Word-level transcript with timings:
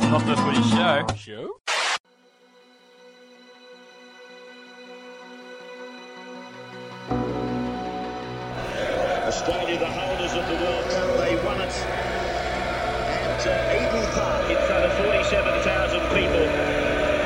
Not 0.00 0.24
the 0.26 0.36
footy 0.36 0.62
show. 0.62 1.06
Show? 1.16 1.60
Australia, 9.26 9.74
the 9.78 9.86
holders 9.90 10.32
of 10.34 10.46
the 10.46 10.54
World 10.62 10.84
Cup, 10.90 11.16
they 11.18 11.34
won 11.44 11.60
it 11.60 11.72
at 11.74 13.42
uh, 13.42 13.74
Eden 13.74 14.06
Park 14.14 14.46
in 14.50 14.56
front 14.70 14.84
of 14.86 14.92
47,000 15.02 15.98
people 16.14 16.46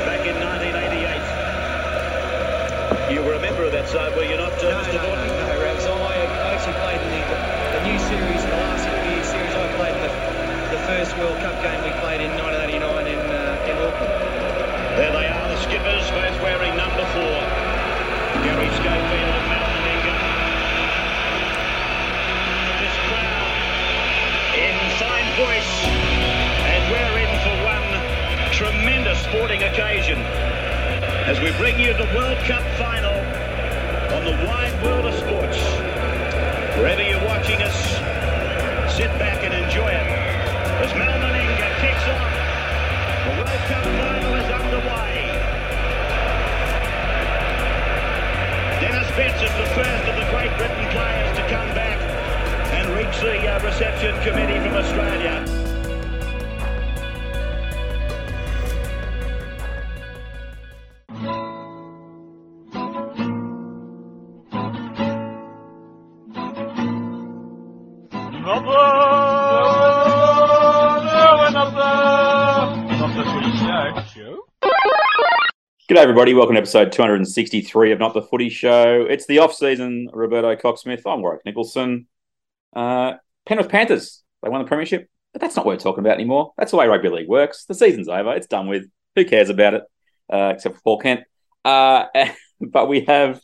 back 0.08 0.24
in 0.24 0.32
1988. 0.40 3.12
You 3.12 3.20
were 3.22 3.34
a 3.34 3.40
member 3.40 3.64
of 3.64 3.72
that 3.72 3.86
side, 3.88 4.16
were 4.16 4.24
you 4.24 4.36
not, 4.38 4.52
uh, 4.64 4.70
No, 4.70 4.78
Mr. 4.80 4.94
no, 4.96 5.02
Norton? 5.12 5.28
no, 5.28 5.46
no, 5.52 5.60
Rebs. 5.60 5.84
I 5.84 5.90
I 5.90 6.54
actually 6.56 6.78
played 6.80 7.00
in 7.04 7.10
the, 7.12 7.20
the 7.76 7.82
new 7.84 7.98
series, 8.08 8.40
the 8.48 8.56
last 8.64 8.79
first 10.90 11.16
World 11.18 11.38
Cup 11.38 11.54
game 11.62 11.78
we 11.86 11.94
played 12.02 12.18
in 12.18 12.34
1989 12.34 13.06
in, 13.06 13.22
uh, 13.30 13.70
in 13.70 13.76
Auckland. 13.78 14.10
There 14.98 15.12
they 15.14 15.26
are, 15.30 15.46
the 15.46 15.60
skippers, 15.62 16.02
both 16.10 16.34
wearing 16.42 16.74
number 16.74 17.06
four. 17.14 17.38
Garry 18.42 18.66
Schofield 18.74 19.34
and 19.38 19.46
Mal 19.46 19.68
Meninga. 19.70 20.14
This 22.82 22.96
crowd 23.06 23.54
in 24.58 24.74
fine 24.98 25.30
voice, 25.38 25.72
and 26.74 26.82
we're 26.90 27.16
in 27.22 27.32
for 27.46 27.56
one 27.70 27.88
tremendous 28.50 29.22
sporting 29.30 29.62
occasion 29.62 30.18
as 31.30 31.38
we 31.38 31.54
bring 31.54 31.78
you 31.78 31.94
the 31.94 32.10
World 32.18 32.38
Cup 32.50 32.66
final 32.82 33.14
on 34.18 34.26
the 34.26 34.34
wide 34.42 34.74
world 34.82 35.06
of 35.06 35.14
sports. 35.14 35.62
Wherever 36.82 37.02
you're 37.06 37.24
watching 37.30 37.62
us, 37.62 37.78
sit 38.90 39.10
back 39.22 39.38
and 39.46 39.54
enjoy 39.54 39.86
it 39.86 40.29
as 40.82 40.94
Mal 40.94 41.18
Meninga 41.20 41.68
kicks 41.80 42.06
off. 42.08 42.32
The 43.24 43.32
World 43.36 43.62
Cup 43.68 43.84
final 43.84 44.34
is 44.34 44.48
underway. 44.48 45.12
Dennis 48.80 49.10
Betts 49.14 49.42
is 49.42 49.54
the 49.60 49.68
first 49.76 50.04
of 50.08 50.16
the 50.16 50.26
Great 50.32 50.56
Britain 50.56 50.88
players 50.88 51.36
to 51.36 51.42
come 51.52 51.68
back 51.76 52.00
and 52.72 52.88
reach 52.96 53.20
the 53.20 53.46
uh, 53.46 53.62
reception 53.62 54.14
committee 54.22 54.58
from 54.60 54.76
Australia. 54.78 55.59
G'day, 75.90 75.96
everybody. 75.96 76.34
Welcome 76.34 76.54
to 76.54 76.60
episode 76.60 76.92
263 76.92 77.90
of 77.90 77.98
Not 77.98 78.14
the 78.14 78.22
Footy 78.22 78.48
Show. 78.48 79.08
It's 79.10 79.26
the 79.26 79.40
off 79.40 79.52
season. 79.52 80.08
Roberto 80.12 80.54
Cocksmith. 80.54 81.02
I'm 81.04 81.20
Warwick 81.20 81.44
Nicholson. 81.44 82.06
Uh, 82.76 83.14
Penrith 83.44 83.68
Panthers. 83.68 84.22
They 84.40 84.50
won 84.50 84.62
the 84.62 84.68
premiership, 84.68 85.10
but 85.32 85.40
that's 85.42 85.56
not 85.56 85.66
what 85.66 85.72
we're 85.72 85.80
talking 85.80 86.04
about 86.04 86.14
anymore. 86.14 86.52
That's 86.56 86.70
the 86.70 86.76
way 86.76 86.86
rugby 86.86 87.08
league 87.08 87.28
works. 87.28 87.64
The 87.64 87.74
season's 87.74 88.08
over. 88.08 88.32
It's 88.36 88.46
done 88.46 88.68
with. 88.68 88.84
Who 89.16 89.24
cares 89.24 89.50
about 89.50 89.74
it? 89.74 89.82
Uh, 90.32 90.52
except 90.54 90.76
for 90.76 90.80
Paul 90.82 91.00
Kent. 91.00 91.20
Uh, 91.64 92.04
but 92.60 92.88
we 92.88 93.00
have 93.06 93.42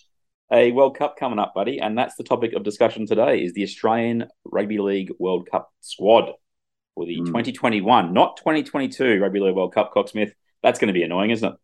a 0.52 0.70
World 0.70 0.96
Cup 0.96 1.16
coming 1.18 1.40
up, 1.40 1.52
buddy, 1.52 1.80
and 1.80 1.98
that's 1.98 2.14
the 2.14 2.22
topic 2.22 2.52
of 2.52 2.62
discussion 2.62 3.06
today. 3.06 3.42
Is 3.42 3.54
the 3.54 3.64
Australian 3.64 4.28
Rugby 4.44 4.78
League 4.78 5.10
World 5.18 5.50
Cup 5.50 5.72
squad 5.80 6.30
for 6.94 7.06
the 7.06 7.16
2021, 7.16 8.14
not 8.14 8.36
2022 8.36 9.18
Rugby 9.20 9.40
League 9.40 9.56
World 9.56 9.74
Cup. 9.74 9.92
Cocksmith. 9.92 10.30
That's 10.62 10.78
going 10.78 10.88
to 10.88 10.94
be 10.94 11.02
annoying, 11.02 11.30
isn't 11.30 11.54
it? 11.54 11.58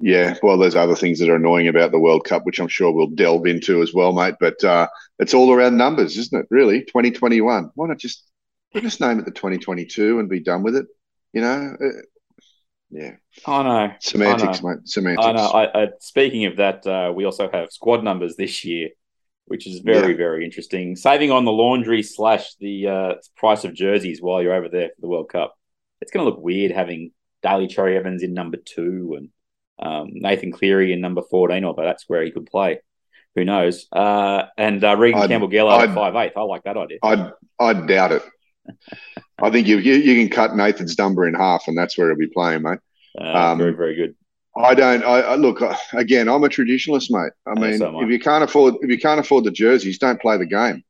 Yeah, 0.00 0.36
well, 0.42 0.56
there's 0.56 0.76
other 0.76 0.94
things 0.94 1.18
that 1.18 1.28
are 1.28 1.36
annoying 1.36 1.66
about 1.66 1.90
the 1.90 1.98
World 1.98 2.24
Cup, 2.24 2.44
which 2.44 2.60
I'm 2.60 2.68
sure 2.68 2.92
we'll 2.92 3.08
delve 3.08 3.46
into 3.46 3.82
as 3.82 3.92
well, 3.92 4.12
mate. 4.12 4.36
But 4.38 4.62
uh, 4.62 4.86
it's 5.18 5.34
all 5.34 5.52
around 5.52 5.76
numbers, 5.76 6.16
isn't 6.16 6.38
it? 6.40 6.46
Really, 6.50 6.82
2021. 6.82 7.70
Why 7.74 7.86
not 7.88 7.98
just 7.98 8.24
we'll 8.72 8.82
just 8.82 9.00
name 9.00 9.18
it 9.18 9.24
the 9.24 9.32
2022 9.32 10.20
and 10.20 10.28
be 10.28 10.40
done 10.40 10.62
with 10.62 10.76
it? 10.76 10.86
You 11.32 11.40
know? 11.40 11.76
Uh, 11.82 11.88
yeah, 12.90 13.12
I 13.44 13.62
know. 13.64 13.92
semantics, 14.00 14.58
I 14.58 14.62
know. 14.62 14.68
mate. 14.76 14.88
Semantics. 14.88 15.26
I 15.26 15.32
know. 15.32 15.46
I, 15.48 15.82
I, 15.82 15.88
speaking 16.00 16.46
of 16.46 16.56
that, 16.56 16.86
uh, 16.86 17.12
we 17.14 17.24
also 17.24 17.50
have 17.52 17.70
squad 17.72 18.02
numbers 18.04 18.36
this 18.36 18.64
year, 18.64 18.90
which 19.46 19.66
is 19.66 19.80
very, 19.80 20.12
Yeah. 20.12 20.16
very 20.16 20.44
interesting. 20.44 20.94
Saving 20.96 21.30
on 21.30 21.44
the 21.44 21.52
laundry 21.52 22.02
slash 22.02 22.54
the 22.60 22.86
uh, 22.86 23.14
price 23.36 23.64
of 23.64 23.74
jerseys 23.74 24.22
while 24.22 24.40
you're 24.42 24.54
over 24.54 24.68
there 24.68 24.88
for 24.88 25.00
the 25.00 25.08
World 25.08 25.28
Cup. 25.28 25.54
It's 26.00 26.12
going 26.12 26.24
to 26.24 26.30
look 26.30 26.40
weird 26.40 26.70
having 26.70 27.10
Daly 27.42 27.66
Cherry 27.66 27.96
Evans 27.96 28.22
in 28.22 28.32
number 28.32 28.56
two 28.56 29.14
and 29.18 29.28
um, 29.78 30.10
Nathan 30.12 30.52
Cleary 30.52 30.92
in 30.92 31.00
number 31.00 31.22
14, 31.22 31.64
although 31.64 31.84
that's 31.84 32.04
where 32.08 32.22
he 32.22 32.30
could 32.30 32.46
play. 32.46 32.80
Who 33.34 33.44
knows? 33.44 33.86
Uh, 33.92 34.44
and 34.56 34.82
uh, 34.82 34.96
Reagan 34.96 35.28
Campbell 35.28 35.50
Gillard 35.50 35.82
at 35.82 35.88
I'd- 35.90 35.94
five 35.94 36.16
eight. 36.16 36.32
I 36.36 36.42
like 36.42 36.64
that 36.64 36.76
idea. 36.76 36.98
I 37.02 37.30
I 37.60 37.72
doubt 37.72 38.12
it. 38.12 38.22
I 39.40 39.50
think 39.50 39.66
you, 39.68 39.78
you 39.78 39.94
you 39.94 40.20
can 40.20 40.28
cut 40.34 40.56
Nathan's 40.56 40.98
number 40.98 41.26
in 41.26 41.34
half, 41.34 41.68
and 41.68 41.78
that's 41.78 41.96
where 41.96 42.08
he'll 42.08 42.16
be 42.18 42.26
playing, 42.26 42.62
mate. 42.62 42.80
Uh, 43.18 43.52
um, 43.52 43.58
very, 43.58 43.72
very 43.72 43.94
good. 43.94 44.16
I 44.56 44.74
don't. 44.74 45.04
I, 45.04 45.20
I 45.20 45.34
look 45.36 45.62
uh, 45.62 45.76
again. 45.92 46.28
I'm 46.28 46.42
a 46.42 46.48
traditionalist, 46.48 47.10
mate. 47.10 47.32
I 47.46 47.54
mean, 47.58 47.78
so 47.78 48.00
if 48.00 48.10
you 48.10 48.18
can't 48.18 48.42
afford 48.42 48.74
if 48.82 48.90
you 48.90 48.98
can't 48.98 49.20
afford 49.20 49.44
the 49.44 49.52
jerseys, 49.52 49.98
don't 49.98 50.20
play 50.20 50.36
the 50.36 50.46
game. 50.46 50.82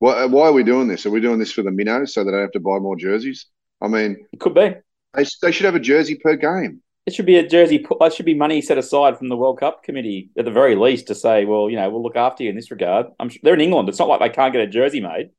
Why, 0.00 0.26
why 0.26 0.48
are 0.48 0.52
we 0.52 0.62
doing 0.62 0.88
this? 0.88 1.06
Are 1.06 1.10
we 1.10 1.20
doing 1.20 1.38
this 1.38 1.52
for 1.52 1.62
the 1.62 1.70
minnows 1.70 2.12
so 2.14 2.22
they 2.22 2.30
don't 2.30 2.40
have 2.40 2.52
to 2.52 2.60
buy 2.60 2.78
more 2.78 2.96
jerseys? 2.96 3.46
I 3.80 3.88
mean, 3.88 4.26
It 4.32 4.38
could 4.40 4.54
be. 4.54 4.74
they, 5.14 5.24
they 5.42 5.52
should 5.52 5.64
have 5.66 5.74
a 5.74 5.80
jersey 5.80 6.16
per 6.16 6.36
game. 6.36 6.82
It 7.08 7.14
should 7.14 7.24
be 7.24 7.36
a 7.38 7.48
jersey. 7.48 7.82
It 8.02 8.12
should 8.12 8.26
be 8.26 8.34
money 8.34 8.60
set 8.60 8.76
aside 8.76 9.16
from 9.16 9.28
the 9.30 9.36
World 9.36 9.58
Cup 9.58 9.82
committee 9.82 10.28
at 10.36 10.44
the 10.44 10.50
very 10.50 10.76
least 10.76 11.06
to 11.06 11.14
say, 11.14 11.46
well, 11.46 11.70
you 11.70 11.76
know, 11.76 11.88
we'll 11.88 12.02
look 12.02 12.16
after 12.16 12.42
you 12.44 12.50
in 12.50 12.54
this 12.54 12.70
regard. 12.70 13.06
I'm 13.18 13.30
sure 13.30 13.40
they're 13.42 13.54
in 13.54 13.62
England. 13.62 13.88
It's 13.88 13.98
not 13.98 14.08
like 14.08 14.20
they 14.20 14.28
can't 14.28 14.52
get 14.52 14.60
a 14.60 14.66
jersey 14.66 15.00
made. 15.00 15.30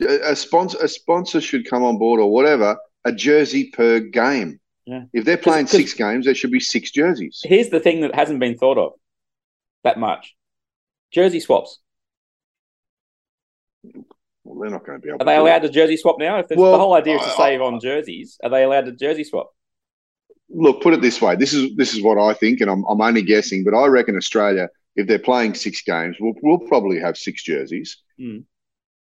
A, 0.00 0.34
sponsor 0.34 0.76
a 0.82 0.88
sponsor 0.88 1.40
should 1.40 1.70
come 1.70 1.84
on 1.84 1.96
board 1.96 2.18
or 2.18 2.32
whatever. 2.32 2.76
A 3.04 3.12
jersey 3.12 3.70
per 3.70 4.00
game. 4.00 4.58
Yeah. 4.84 5.04
If 5.12 5.24
they're 5.24 5.36
playing 5.36 5.66
'cause- 5.66 5.76
six 5.76 5.92
games, 5.94 6.24
there 6.24 6.34
should 6.34 6.50
be 6.50 6.58
six 6.58 6.90
jerseys. 6.90 7.40
Here's 7.44 7.68
the 7.68 7.78
thing 7.78 8.00
that 8.00 8.12
hasn't 8.12 8.40
been 8.40 8.58
thought 8.58 8.76
of 8.76 8.94
that 9.84 10.00
much: 10.00 10.34
jersey 11.12 11.38
swaps. 11.38 11.78
Well, 14.42 14.58
they're 14.60 14.70
not 14.70 14.84
going 14.84 14.98
to 15.00 15.02
be 15.04 15.10
able. 15.10 15.22
Are 15.22 15.24
they 15.24 15.34
to 15.34 15.38
do 15.38 15.42
allowed 15.44 15.62
to 15.62 15.68
jersey 15.68 15.96
swap 15.98 16.16
now? 16.18 16.40
If 16.40 16.46
Well, 16.50 16.72
the 16.72 16.78
whole 16.78 16.94
idea 16.94 17.14
is 17.14 17.22
to 17.22 17.28
I- 17.28 17.36
save 17.36 17.62
on 17.62 17.78
jerseys, 17.78 18.38
are 18.42 18.50
they 18.50 18.64
allowed 18.64 18.86
to 18.86 18.92
jersey 18.92 19.22
swap? 19.22 19.52
Look, 20.48 20.80
put 20.82 20.94
it 20.94 21.02
this 21.02 21.20
way. 21.20 21.36
This 21.36 21.52
is 21.52 21.74
this 21.76 21.94
is 21.94 22.02
what 22.02 22.18
I 22.18 22.34
think, 22.34 22.60
and 22.60 22.70
I'm 22.70 22.84
I'm 22.84 23.00
only 23.00 23.22
guessing, 23.22 23.64
but 23.64 23.74
I 23.74 23.86
reckon 23.86 24.16
Australia, 24.16 24.68
if 24.94 25.06
they're 25.06 25.18
playing 25.18 25.54
six 25.54 25.82
games, 25.82 26.16
we'll 26.20 26.34
we'll 26.42 26.58
probably 26.68 27.00
have 27.00 27.16
six 27.16 27.42
jerseys, 27.42 27.96
Hmm. 28.18 28.38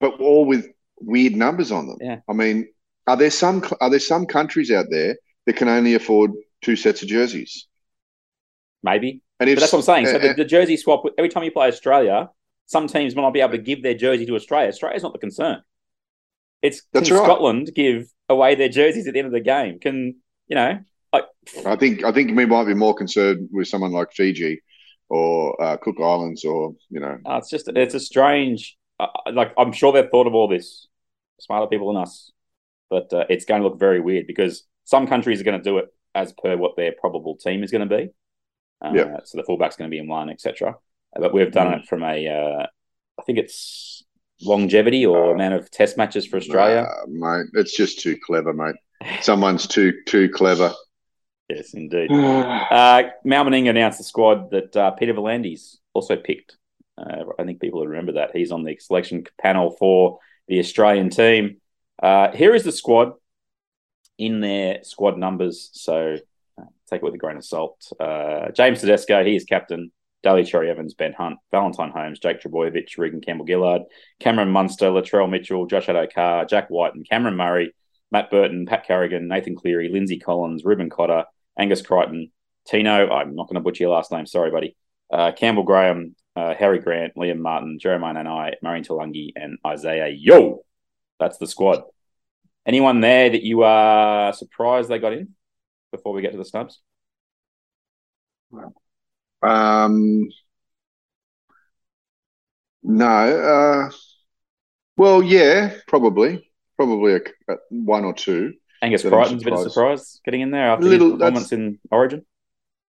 but 0.00 0.20
all 0.20 0.44
with 0.44 0.68
weird 1.00 1.34
numbers 1.34 1.72
on 1.72 1.86
them. 1.86 1.96
Yeah. 2.00 2.20
I 2.28 2.34
mean, 2.34 2.68
are 3.06 3.16
there 3.16 3.30
some 3.30 3.64
are 3.80 3.90
there 3.90 3.98
some 4.00 4.26
countries 4.26 4.70
out 4.70 4.86
there 4.90 5.16
that 5.46 5.56
can 5.56 5.68
only 5.68 5.94
afford 5.94 6.32
two 6.62 6.76
sets 6.76 7.02
of 7.02 7.08
jerseys? 7.08 7.66
Maybe, 8.82 9.22
And 9.38 9.48
if 9.50 9.56
but 9.56 9.60
that's 9.60 9.72
what 9.72 9.80
I'm 9.80 9.84
saying. 9.84 10.06
So 10.06 10.16
uh, 10.16 10.18
the, 10.28 10.34
the 10.34 10.44
jersey 10.44 10.76
swap 10.76 11.04
every 11.18 11.28
time 11.28 11.44
you 11.44 11.50
play 11.50 11.68
Australia, 11.68 12.30
some 12.66 12.86
teams 12.86 13.14
might 13.14 13.22
not 13.22 13.32
be 13.34 13.40
able 13.40 13.52
to 13.52 13.58
give 13.58 13.82
their 13.82 13.94
jersey 13.94 14.24
to 14.26 14.34
Australia. 14.34 14.68
Australia's 14.68 15.02
not 15.02 15.12
the 15.12 15.18
concern. 15.18 15.62
It's 16.62 16.82
can 16.92 17.02
right. 17.02 17.06
Scotland 17.06 17.70
give 17.74 18.10
away 18.28 18.54
their 18.54 18.68
jerseys 18.68 19.06
at 19.06 19.14
the 19.14 19.18
end 19.18 19.26
of 19.26 19.32
the 19.32 19.40
game? 19.40 19.78
Can 19.80 20.16
you 20.46 20.56
know? 20.56 20.78
Like, 21.12 21.24
I 21.66 21.76
think 21.76 22.04
I 22.04 22.12
think 22.12 22.36
we 22.36 22.46
might 22.46 22.64
be 22.66 22.74
more 22.74 22.94
concerned 22.94 23.48
with 23.52 23.68
someone 23.68 23.92
like 23.92 24.12
Fiji 24.12 24.62
or 25.08 25.60
uh, 25.62 25.76
Cook 25.76 25.96
Islands 26.00 26.44
or 26.44 26.74
you 26.88 27.00
know 27.00 27.18
uh, 27.26 27.36
it's 27.38 27.50
just 27.50 27.68
it's 27.68 27.94
a 27.94 28.00
strange. 28.00 28.76
Uh, 28.98 29.06
like 29.32 29.52
I'm 29.58 29.72
sure 29.72 29.92
they've 29.92 30.10
thought 30.10 30.26
of 30.26 30.34
all 30.34 30.46
this, 30.48 30.86
smarter 31.40 31.66
people 31.66 31.92
than 31.92 32.02
us, 32.02 32.30
but 32.90 33.12
uh, 33.12 33.24
it's 33.28 33.44
going 33.44 33.62
to 33.62 33.66
look 33.68 33.78
very 33.80 34.00
weird 34.00 34.26
because 34.26 34.64
some 34.84 35.06
countries 35.06 35.40
are 35.40 35.44
going 35.44 35.58
to 35.58 35.64
do 35.64 35.78
it 35.78 35.86
as 36.14 36.32
per 36.42 36.56
what 36.56 36.76
their 36.76 36.92
probable 36.92 37.36
team 37.36 37.62
is 37.64 37.70
going 37.70 37.88
to 37.88 37.96
be. 37.96 38.08
Uh, 38.84 38.92
Yeah. 38.94 39.16
So 39.24 39.38
the 39.38 39.44
fullback's 39.44 39.76
going 39.76 39.90
to 39.90 39.94
be 39.94 39.98
in 40.00 40.06
one, 40.08 40.28
etc. 40.30 40.74
But 41.18 41.32
we've 41.32 41.50
done 41.50 41.68
Mm. 41.68 41.80
it 41.80 41.86
from 41.88 42.02
a, 42.04 42.28
uh, 42.28 42.66
I 43.18 43.22
think 43.24 43.38
it's 43.38 44.04
longevity 44.42 45.04
or 45.06 45.34
amount 45.34 45.54
of 45.54 45.70
test 45.70 45.96
matches 45.96 46.26
for 46.26 46.36
Australia. 46.36 46.86
uh, 46.88 47.06
mate. 47.08 47.46
It's 47.54 47.76
just 47.76 48.00
too 48.00 48.16
clever, 48.24 48.52
mate. 48.52 48.76
Someone's 49.22 49.66
too 49.66 49.92
too 50.06 50.28
clever. 50.28 50.72
Yes, 51.54 51.74
indeed. 51.74 52.10
Uh, 52.70 53.10
Mal 53.24 53.44
Meninga 53.44 53.70
announced 53.70 53.98
the 53.98 54.04
squad 54.04 54.50
that 54.52 54.76
uh, 54.76 54.90
Peter 54.92 55.12
V'landys 55.12 55.76
also 55.92 56.16
picked. 56.16 56.56
Uh, 56.96 57.24
I 57.38 57.44
think 57.44 57.60
people 57.60 57.80
will 57.80 57.88
remember 57.88 58.12
that. 58.12 58.30
He's 58.34 58.52
on 58.52 58.62
the 58.62 58.76
selection 58.78 59.24
panel 59.40 59.72
for 59.72 60.18
the 60.46 60.60
Australian 60.60 61.10
team. 61.10 61.56
Uh, 62.00 62.30
here 62.30 62.54
is 62.54 62.62
the 62.62 62.72
squad 62.72 63.14
in 64.18 64.40
their 64.40 64.84
squad 64.84 65.18
numbers. 65.18 65.70
So 65.72 66.16
uh, 66.58 66.64
take 66.88 66.98
it 66.98 67.04
with 67.04 67.14
a 67.14 67.18
grain 67.18 67.38
of 67.38 67.44
salt. 67.44 67.92
Uh, 67.98 68.50
James 68.50 68.80
Tedesco, 68.80 69.24
he 69.24 69.34
is 69.34 69.44
captain. 69.44 69.90
Daly 70.22 70.44
Cherry 70.44 70.70
Evans, 70.70 70.94
Ben 70.94 71.14
Hunt, 71.14 71.38
Valentine 71.50 71.90
Holmes, 71.90 72.18
Jake 72.18 72.40
Trbojevic, 72.42 72.98
Reagan 72.98 73.22
Campbell 73.22 73.46
Gillard, 73.46 73.82
Cameron 74.20 74.50
Munster, 74.50 74.90
Latrell 74.90 75.30
Mitchell, 75.30 75.66
Josh 75.66 75.86
Addo-Carr, 75.86 76.44
Jack 76.44 76.68
Wighton, 76.68 76.98
and 76.98 77.08
Cameron 77.08 77.36
Murray. 77.36 77.72
Matt 78.12 78.30
Burton, 78.30 78.66
Pat 78.66 78.86
Carrigan, 78.86 79.28
Nathan 79.28 79.54
Cleary, 79.54 79.88
Lindsay 79.88 80.18
Collins, 80.18 80.64
Reuben 80.64 80.90
Cotter, 80.90 81.24
Angus 81.60 81.82
Crichton, 81.82 82.32
Tino. 82.66 83.10
I'm 83.10 83.36
not 83.36 83.46
going 83.46 83.56
to 83.56 83.60
butcher 83.60 83.84
your 83.84 83.94
last 83.94 84.10
name. 84.10 84.26
Sorry, 84.26 84.50
buddy. 84.50 84.76
Uh, 85.12 85.32
Campbell 85.32 85.64
Graham, 85.64 86.16
uh, 86.34 86.54
Harry 86.54 86.78
Grant, 86.78 87.14
Liam 87.16 87.38
Martin, 87.38 87.78
Jeremiah 87.78 88.14
Nanai, 88.14 88.54
Murray 88.62 88.80
Taulagi, 88.80 89.32
and 89.36 89.58
Isaah 89.64 90.08
Yeo. 90.08 90.60
That's 91.18 91.36
the 91.36 91.46
squad. 91.46 91.82
Anyone 92.64 93.00
there 93.00 93.28
that 93.28 93.42
you 93.42 93.62
are 93.62 94.32
surprised 94.32 94.88
they 94.88 94.98
got 94.98 95.12
in 95.12 95.34
before 95.92 96.14
we 96.14 96.22
get 96.22 96.32
to 96.32 96.38
the 96.38 96.44
snubs? 96.44 96.80
Um, 99.42 100.28
no. 102.82 103.06
Uh, 103.06 103.90
well, 104.96 105.22
yeah, 105.22 105.74
probably, 105.88 106.50
probably 106.76 107.14
a, 107.14 107.52
a 107.52 107.56
one 107.68 108.04
or 108.04 108.14
two. 108.14 108.54
Angus 108.82 109.02
Crichton's 109.02 109.42
a 109.42 109.44
bit 109.44 109.52
of 109.52 109.58
surprised. 109.60 109.74
surprise 109.74 110.20
getting 110.24 110.40
in 110.40 110.50
there 110.50 110.70
after 110.70 110.86
Little- 110.86 111.10
his 111.10 111.18
performance 111.18 111.52
in 111.52 111.78
Origin. 111.90 112.24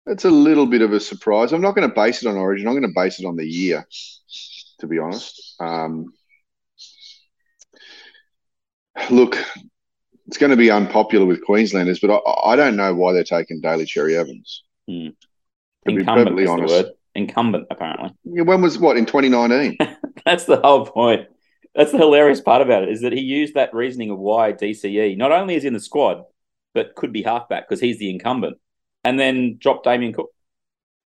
It's 0.05 0.25
a 0.25 0.29
little 0.29 0.65
bit 0.65 0.81
of 0.81 0.91
a 0.93 0.99
surprise. 0.99 1.51
I'm 1.53 1.61
not 1.61 1.75
going 1.75 1.87
to 1.87 1.93
base 1.93 2.23
it 2.23 2.27
on 2.29 2.35
Origin. 2.35 2.67
I'm 2.67 2.73
going 2.73 2.81
to 2.87 2.93
base 2.95 3.19
it 3.19 3.25
on 3.25 3.35
the 3.35 3.45
year, 3.45 3.85
to 4.79 4.87
be 4.87 4.97
honest. 4.97 5.55
Um, 5.59 6.13
look, 9.11 9.37
it's 10.27 10.37
going 10.37 10.49
to 10.51 10.55
be 10.57 10.71
unpopular 10.71 11.25
with 11.25 11.43
Queenslanders, 11.45 11.99
but 11.99 12.11
I, 12.11 12.51
I 12.51 12.55
don't 12.55 12.75
know 12.75 12.93
why 12.95 13.13
they're 13.13 13.23
taking 13.23 13.61
Daly 13.61 13.85
Cherry 13.85 14.15
Evans. 14.17 14.63
Hmm. 14.87 15.07
To 15.07 15.13
be 15.85 15.93
Incumbent 15.95 16.27
perfectly 16.27 16.43
the 16.45 16.49
honest. 16.51 16.73
word. 16.73 16.85
Incumbent, 17.15 17.67
apparently. 17.69 18.11
Yeah, 18.23 18.43
When 18.43 18.61
was 18.61 18.77
what 18.77 18.97
in 18.97 19.05
2019? 19.05 19.77
That's 20.25 20.45
the 20.45 20.57
whole 20.57 20.85
point. 20.85 21.27
That's 21.79 21.93
the 21.93 21.97
hilarious 21.97 22.41
part 22.41 22.61
about 22.61 22.83
it 22.83 22.89
is 22.89 22.99
that 23.03 23.13
he 23.13 23.21
used 23.21 23.53
that 23.53 23.73
reasoning 23.73 24.11
of 24.11 24.19
why 24.19 24.51
DCE 24.51 25.15
not 25.15 25.31
only 25.31 25.55
is 25.55 25.63
in 25.63 25.71
the 25.71 25.79
squad, 25.79 26.25
but 26.73 26.93
could 26.93 27.13
be 27.13 27.23
halfback 27.23 27.69
because 27.69 27.79
he's 27.79 27.97
the 27.99 28.09
incumbent, 28.09 28.57
and 29.05 29.17
then 29.17 29.55
dropped 29.57 29.85
Damien 29.85 30.11
Cook. 30.11 30.29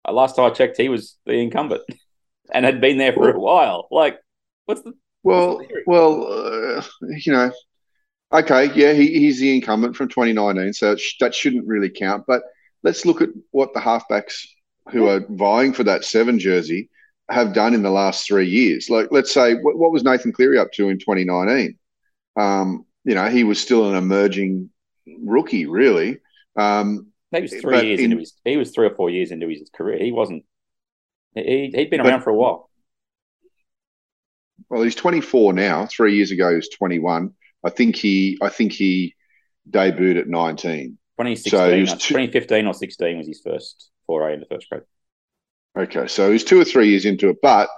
Uh, 0.04 0.12
Last 0.12 0.34
time 0.34 0.50
I 0.50 0.52
checked, 0.52 0.76
he 0.76 0.88
was 0.88 1.18
the 1.24 1.34
incumbent 1.34 1.82
and 2.52 2.64
had 2.64 2.80
been 2.80 2.98
there 2.98 3.12
for 3.12 3.30
a 3.30 3.38
while. 3.38 3.86
Like, 3.92 4.18
what's 4.64 4.82
the 4.82 4.94
Well, 5.22 5.58
What's 5.58 5.68
the 5.68 5.82
well, 5.86 6.78
uh, 6.78 6.82
you 7.16 7.32
know, 7.32 7.52
okay, 8.32 8.72
yeah, 8.74 8.92
he, 8.92 9.20
he's 9.20 9.38
the 9.38 9.54
incumbent 9.54 9.94
from 9.94 10.08
2019, 10.08 10.72
so 10.72 10.96
sh- 10.96 11.14
that 11.20 11.32
shouldn't 11.32 11.68
really 11.68 11.90
count. 11.90 12.24
But 12.26 12.42
let's 12.82 13.06
look 13.06 13.22
at 13.22 13.28
what 13.52 13.72
the 13.72 13.78
halfbacks 13.78 14.44
who 14.90 15.06
are 15.06 15.24
vying 15.30 15.72
for 15.72 15.84
that 15.84 16.04
seven 16.04 16.40
jersey 16.40 16.90
have 17.28 17.52
done 17.52 17.75
in 17.75 17.82
the 17.82 17.90
last 17.90 18.26
three 18.26 18.49
years. 18.49 18.88
Like, 18.88 19.08
let's 19.11 19.32
say, 19.32 19.55
what, 19.55 19.76
what 19.78 19.93
was 19.93 20.05
Nathan 20.05 20.32
Cleary 20.32 20.58
up 20.58 20.73
to 20.73 20.88
in 20.88 20.99
2019? 20.99 21.76
Um, 22.37 22.84
you 23.05 23.14
know, 23.14 23.28
he 23.28 23.44
was 23.44 23.61
still 23.61 23.90
an 23.90 23.96
emerging 23.96 24.70
rookie, 25.23 25.67
really. 25.67 26.19
Um, 26.56 27.08
He 27.34 27.40
was 27.43 27.52
three 27.55 27.82
years 27.87 28.00
in- 28.00 28.06
into 28.12 28.19
his. 28.19 28.32
He 28.44 28.56
was 28.56 28.70
three 28.70 28.87
or 28.87 28.94
four 28.94 29.11
years 29.11 29.31
into 29.32 29.49
his 29.49 29.69
career. 29.75 29.99
He 30.02 30.12
wasn't. 30.12 30.44
He 31.34 31.70
he'd 31.75 31.90
been 31.90 32.00
But- 32.02 32.08
around 32.11 32.23
for 32.23 32.31
a 32.31 32.34
while. 32.34 32.70
well, 34.69 34.82
he's 34.82 34.94
24 34.94 35.52
now. 35.52 35.87
Three 35.87 36.17
years 36.17 36.31
ago, 36.31 36.49
he 36.50 36.56
was 36.56 36.69
21. 36.70 37.34
I 37.64 37.70
think 37.70 37.96
he, 37.96 38.38
I 38.43 38.49
think 38.49 38.73
he 38.73 39.14
debuted 39.69 40.19
at 40.19 40.28
19. 40.28 40.99
2016, 41.19 41.50
So 41.50 41.75
he 41.75 41.81
was 41.81 41.93
uh, 41.93 41.96
two- 41.96 42.14
2015 42.14 42.67
or 42.67 42.75
16 42.75 43.19
was 43.19 43.26
his 43.26 43.40
first 43.40 43.90
foray 44.06 44.34
into 44.34 44.46
first 44.46 44.69
grade. 44.70 44.82
Okay, 45.76 46.06
so 46.06 46.32
he's 46.32 46.44
two 46.44 46.61
or 46.61 46.64
three 46.64 46.88
years 46.88 47.05
into 47.05 47.28
it. 47.28 47.37
But 47.43 47.69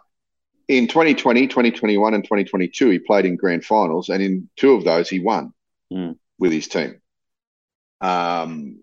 in 0.69 0.87
2020, 0.87 1.49
2021, 1.49 2.15
and 2.15 2.23
2022, 2.23 2.91
he 2.91 2.99
played 2.99 3.25
in 3.25 3.37
grand 3.37 3.65
finals, 3.65 4.09
and 4.09 4.23
in 4.23 4.49
two 4.56 4.73
of 4.75 4.85
those, 4.85 5.09
he 5.09 5.21
won 5.21 5.53
Hmm. 5.91 6.12
with 6.39 6.53
his 6.53 6.69
team. 6.69 7.00
Um, 8.00 8.81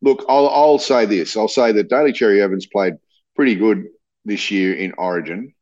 look, 0.00 0.24
I'll, 0.28 0.48
I'll 0.48 0.78
say 0.78 1.04
this: 1.06 1.36
I'll 1.36 1.48
say 1.48 1.72
that 1.72 1.88
Daly 1.90 2.12
Cherry 2.12 2.40
Evans 2.40 2.66
played 2.66 2.94
pretty 3.36 3.56
good 3.56 3.86
this 4.24 4.50
year 4.50 4.72
in 4.74 4.92
Origin, 4.96 5.52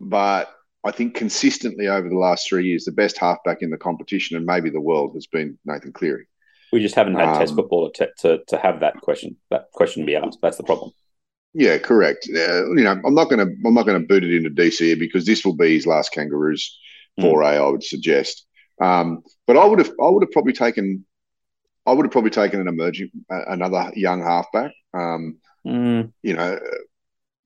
but 0.00 0.48
I 0.84 0.92
think 0.92 1.14
consistently 1.14 1.88
over 1.88 2.08
the 2.08 2.16
last 2.16 2.48
three 2.48 2.66
years, 2.66 2.84
the 2.84 2.92
best 2.92 3.18
halfback 3.18 3.62
in 3.62 3.70
the 3.70 3.76
competition 3.76 4.36
and 4.36 4.46
maybe 4.46 4.70
the 4.70 4.80
world 4.80 5.14
has 5.14 5.26
been 5.26 5.58
Nathan 5.64 5.92
Cleary. 5.92 6.26
We 6.72 6.80
just 6.80 6.94
haven't 6.94 7.14
had 7.16 7.38
test 7.38 7.50
Um, 7.52 7.56
football 7.56 7.90
to, 7.90 8.08
to 8.20 8.42
to 8.48 8.56
have 8.56 8.80
that 8.80 9.00
question. 9.02 9.36
That 9.50 9.70
question 9.72 10.06
be 10.06 10.16
asked. 10.16 10.38
That's 10.40 10.56
the 10.56 10.62
problem. 10.64 10.92
Yeah, 11.54 11.78
correct. 11.78 12.28
Uh, 12.34 12.66
you 12.70 12.82
know, 12.84 13.00
I'm 13.04 13.14
not 13.14 13.28
going 13.28 13.46
to 13.46 13.52
I'm 13.66 13.74
not 13.74 13.86
going 13.86 14.00
to 14.00 14.06
boot 14.06 14.24
it 14.24 14.34
into 14.34 14.50
DC 14.50 14.98
because 14.98 15.26
this 15.26 15.44
will 15.44 15.54
be 15.56 15.74
his 15.74 15.86
last 15.86 16.12
Kangaroos 16.12 16.78
Mm. 17.20 17.24
foray. 17.24 17.58
I 17.58 17.68
would 17.68 17.84
suggest. 17.84 18.46
Um, 18.80 19.22
but 19.46 19.58
I 19.58 19.66
would 19.66 19.78
have 19.80 19.90
I 20.02 20.08
would 20.08 20.22
have 20.22 20.30
probably 20.32 20.54
taken 20.54 21.04
I 21.84 21.92
would 21.92 22.06
have 22.06 22.10
probably 22.12 22.30
taken 22.30 22.58
an 22.60 22.68
emerging 22.68 23.10
uh, 23.30 23.44
another 23.48 23.92
young 23.94 24.22
halfback. 24.22 24.72
Um, 24.94 25.36
Mm, 25.66 26.12
you 26.22 26.34
know, 26.34 26.58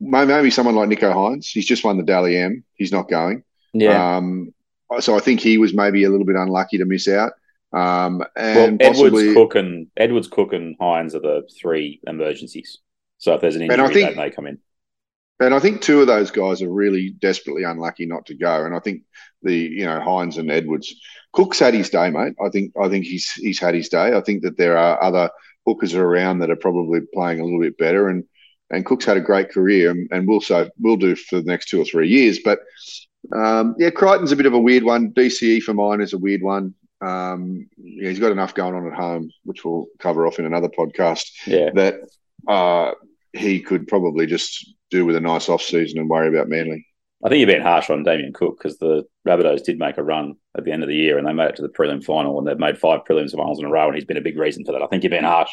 maybe 0.00 0.50
someone 0.50 0.74
like 0.74 0.88
Nicho 0.88 1.12
Hynes. 1.12 1.48
He's 1.48 1.66
just 1.66 1.84
won 1.84 1.96
the 1.96 2.02
Dally 2.02 2.36
M. 2.36 2.64
He's 2.74 2.92
not 2.92 3.08
going. 3.10 3.42
yeah. 3.74 4.16
Um, 4.16 4.54
so 5.00 5.16
I 5.16 5.20
think 5.20 5.40
he 5.40 5.58
was 5.58 5.74
maybe 5.74 6.04
a 6.04 6.10
little 6.10 6.24
bit 6.24 6.36
unlucky 6.36 6.78
to 6.78 6.84
miss 6.86 7.08
out. 7.08 7.32
Um, 7.72 8.18
well, 8.36 8.76
Edwards, 8.80 9.00
possibly 9.00 9.34
Cook, 9.34 9.54
and 9.56 9.88
Edwards, 9.96 10.28
Cook, 10.28 10.52
and 10.52 10.78
Hynes 10.78 11.14
are 11.14 11.20
the 11.20 11.48
three 11.60 12.00
emergencies. 12.06 12.78
So 13.18 13.34
if 13.34 13.40
there's 13.40 13.56
an 13.56 13.62
injury, 13.62 13.94
think- 13.94 14.10
they 14.10 14.22
may 14.22 14.30
come 14.30 14.46
in. 14.46 14.58
And 15.38 15.52
I 15.52 15.58
think 15.58 15.82
two 15.82 16.00
of 16.00 16.06
those 16.06 16.30
guys 16.30 16.62
are 16.62 16.70
really 16.70 17.10
desperately 17.10 17.64
unlucky 17.64 18.06
not 18.06 18.24
to 18.26 18.34
go. 18.34 18.64
And 18.64 18.74
I 18.74 18.78
think 18.80 19.02
the 19.42 19.54
you 19.54 19.84
know 19.84 20.00
Hynes 20.00 20.38
and 20.38 20.50
Edwards, 20.50 20.94
Cook's 21.34 21.58
had 21.58 21.74
his 21.74 21.90
day, 21.90 22.08
mate. 22.10 22.32
I 22.42 22.48
think 22.48 22.72
I 22.80 22.88
think 22.88 23.04
he's 23.04 23.30
he's 23.32 23.60
had 23.60 23.74
his 23.74 23.90
day. 23.90 24.16
I 24.16 24.22
think 24.22 24.42
that 24.44 24.56
there 24.56 24.78
are 24.78 25.02
other 25.02 25.28
hookers 25.66 25.94
around 25.94 26.38
that 26.38 26.50
are 26.50 26.56
probably 26.56 27.00
playing 27.12 27.40
a 27.40 27.44
little 27.44 27.60
bit 27.60 27.76
better. 27.76 28.08
And 28.08 28.24
and 28.70 28.86
Cook's 28.86 29.04
had 29.04 29.18
a 29.18 29.20
great 29.20 29.50
career, 29.50 29.90
and, 29.90 30.08
and 30.10 30.26
will 30.26 30.40
so 30.40 30.70
will 30.78 30.96
do 30.96 31.14
for 31.14 31.36
the 31.40 31.46
next 31.46 31.68
two 31.68 31.82
or 31.82 31.84
three 31.84 32.08
years. 32.08 32.38
But 32.42 32.60
um, 33.34 33.74
yeah, 33.78 33.90
Crichton's 33.90 34.32
a 34.32 34.36
bit 34.36 34.46
of 34.46 34.54
a 34.54 34.58
weird 34.58 34.84
one. 34.84 35.12
DCE 35.12 35.62
for 35.62 35.74
mine 35.74 36.00
is 36.00 36.14
a 36.14 36.18
weird 36.18 36.42
one. 36.42 36.74
Um, 37.02 37.68
yeah, 37.76 38.08
he's 38.08 38.20
got 38.20 38.32
enough 38.32 38.54
going 38.54 38.74
on 38.74 38.86
at 38.86 38.94
home, 38.98 39.30
which 39.44 39.64
we'll 39.66 39.86
cover 39.98 40.26
off 40.26 40.38
in 40.38 40.46
another 40.46 40.68
podcast 40.70 41.30
Yeah. 41.46 41.70
that 41.74 41.96
uh, 42.46 42.93
he 43.32 43.60
could 43.60 43.87
probably 43.87 44.26
just 44.26 44.75
do 44.90 45.04
with 45.04 45.16
a 45.16 45.20
nice 45.20 45.48
off 45.48 45.62
season 45.62 45.98
and 45.98 46.08
worry 46.08 46.28
about 46.28 46.48
Manly. 46.48 46.87
I 47.25 47.28
think 47.28 47.40
you're 47.40 47.48
being 47.48 47.62
harsh 47.62 47.90
on 47.90 48.02
Damien 48.02 48.32
Cook 48.32 48.58
because 48.58 48.78
the 48.78 49.04
Rabbitohs 49.26 49.64
did 49.64 49.78
make 49.78 49.96
a 49.96 50.02
run 50.02 50.37
at 50.56 50.64
the 50.64 50.72
end 50.72 50.82
of 50.82 50.88
the 50.88 50.94
year 50.94 51.19
and 51.19 51.26
they 51.26 51.32
made 51.32 51.48
it 51.48 51.56
to 51.56 51.62
the 51.62 51.69
prelim 51.69 52.04
final 52.04 52.38
and 52.38 52.46
they've 52.46 52.58
made 52.58 52.78
five 52.78 53.00
prelims 53.08 53.32
finals 53.32 53.58
in 53.58 53.64
a 53.64 53.70
row 53.70 53.87
and 53.87 53.94
he's 53.94 54.04
been 54.04 54.19
a 54.19 54.22
big 54.22 54.38
reason 54.38 54.64
for 54.64 54.72
that. 54.72 54.82
I 54.82 54.87
think 54.87 55.02
you're 55.02 55.10
being 55.10 55.25
harsh 55.25 55.50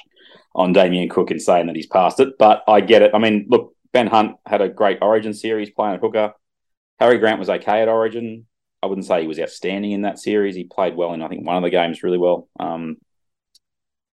on 0.55 0.73
Damien 0.73 1.09
Cook 1.09 1.31
in 1.31 1.39
saying 1.39 1.67
that 1.67 1.75
he's 1.75 1.87
passed 1.87 2.19
it, 2.19 2.37
but 2.37 2.63
I 2.67 2.81
get 2.81 3.01
it. 3.01 3.11
I 3.13 3.17
mean, 3.17 3.47
look, 3.49 3.73
Ben 3.93 4.07
Hunt 4.07 4.35
had 4.45 4.61
a 4.61 4.69
great 4.69 4.99
Origin 5.01 5.33
series 5.33 5.69
playing 5.69 5.95
at 5.95 6.01
hooker. 6.01 6.33
Harry 6.99 7.17
Grant 7.17 7.39
was 7.39 7.49
okay 7.49 7.81
at 7.81 7.87
Origin. 7.87 8.45
I 8.81 8.87
wouldn't 8.87 9.07
say 9.07 9.21
he 9.21 9.27
was 9.27 9.39
outstanding 9.39 9.91
in 9.91 10.01
that 10.01 10.19
series. 10.19 10.55
He 10.55 10.65
played 10.65 10.95
well 10.95 11.13
in 11.13 11.21
I 11.21 11.29
think 11.29 11.45
one 11.45 11.55
of 11.55 11.63
the 11.63 11.69
games 11.69 12.03
really 12.03 12.17
well. 12.17 12.49
Um, 12.59 12.97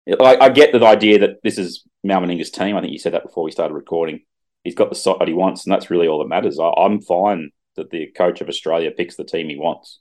I, 0.09 0.37
I 0.37 0.49
get 0.50 0.73
the 0.73 0.85
idea 0.85 1.21
that 1.21 1.43
this 1.43 1.59
is 1.59 1.85
Mal 2.07 2.21
Meninga's 2.21 2.51
team. 2.51 2.77
I 2.77 2.81
think 2.81 2.93
you 2.93 2.99
said 2.99 3.13
that 3.15 3.25
before 3.25 3.45
we 3.45 3.51
started 3.51 3.75
recording. 3.75 4.21
He's 4.65 4.75
got 4.75 4.89
the 4.89 4.97
side 4.97 5.29
he 5.29 5.35
wants, 5.35 5.65
and 5.65 5.73
that's 5.73 5.91
really 5.91 6.09
all 6.09 6.19
that 6.21 6.29
matters. 6.29 6.59
I, 6.59 6.69
I'm 6.77 7.01
fine 7.01 7.51
that 7.77 7.91
the 7.91 8.07
coach 8.17 8.41
of 8.41 8.49
Australia 8.49 8.91
picks 8.91 9.17
the 9.17 9.25
team 9.25 9.49
he 9.49 9.57
wants. 9.57 10.01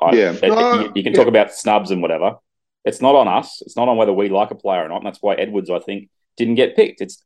I, 0.00 0.14
Yeah. 0.14 0.32
it- 0.40 0.44
you, 0.44 0.92
you 0.96 1.02
can 1.02 1.12
yeah. 1.12 1.18
talk 1.18 1.26
about 1.26 1.52
snubs 1.52 1.90
and 1.90 2.00
whatever. 2.02 2.36
It's 2.84 3.00
not 3.02 3.14
on 3.14 3.28
us. 3.28 3.60
It's 3.62 3.76
not 3.76 3.88
on 3.88 3.96
whether 3.96 4.12
we 4.12 4.28
like 4.28 4.50
a 4.50 4.54
player 4.54 4.84
or 4.84 4.88
not. 4.88 4.98
And 4.98 5.06
that's 5.06 5.20
why 5.20 5.34
Edwards, 5.34 5.68
I 5.70 5.80
think, 5.80 6.08
didn't 6.36 6.54
get 6.54 6.76
picked. 6.76 7.00
It's 7.00 7.22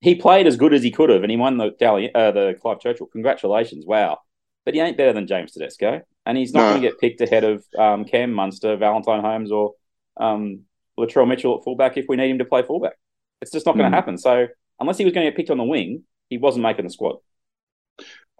he 0.00 0.14
played 0.14 0.46
as 0.46 0.56
good 0.56 0.74
as 0.74 0.82
he 0.82 0.90
could 0.90 1.10
have, 1.10 1.22
and 1.22 1.30
he 1.30 1.36
won 1.36 1.56
the 1.56 1.70
Dally, 1.78 2.14
uh, 2.14 2.30
the 2.30 2.54
Clive 2.60 2.80
Churchill. 2.80 3.06
Congratulations, 3.06 3.84
wow! 3.86 4.18
But 4.64 4.74
he 4.74 4.80
ain't 4.80 4.96
better 4.96 5.12
than 5.12 5.26
James 5.26 5.52
Tedesco, 5.52 6.02
and 6.26 6.36
he's 6.38 6.52
not 6.52 6.60
No. 6.62 6.68
going 6.70 6.82
to 6.82 6.88
get 6.88 7.00
picked 7.00 7.20
ahead 7.20 7.42
of 7.44 7.64
um, 7.76 8.04
Cam 8.04 8.32
Munster, 8.32 8.76
Valentine 8.76 9.20
Holmes, 9.22 9.50
or 9.50 9.74
um, 10.18 10.60
Latrell 10.98 11.26
Mitchell 11.26 11.56
at 11.58 11.64
fullback 11.64 11.96
if 11.96 12.04
we 12.08 12.16
need 12.16 12.30
him 12.30 12.38
to 12.38 12.44
play 12.44 12.62
fullback. 12.62 12.94
It's 13.40 13.52
just 13.52 13.66
not 13.66 13.76
going 13.76 13.90
to 13.90 13.90
Hmm. 13.90 13.94
happen. 13.94 14.18
So 14.18 14.48
unless 14.80 14.98
he 14.98 15.04
was 15.04 15.14
going 15.14 15.24
to 15.24 15.30
get 15.30 15.36
picked 15.36 15.50
on 15.50 15.58
the 15.58 15.64
wing, 15.64 16.04
he 16.30 16.38
wasn't 16.38 16.62
making 16.64 16.84
the 16.84 16.90
squad. 16.90 17.16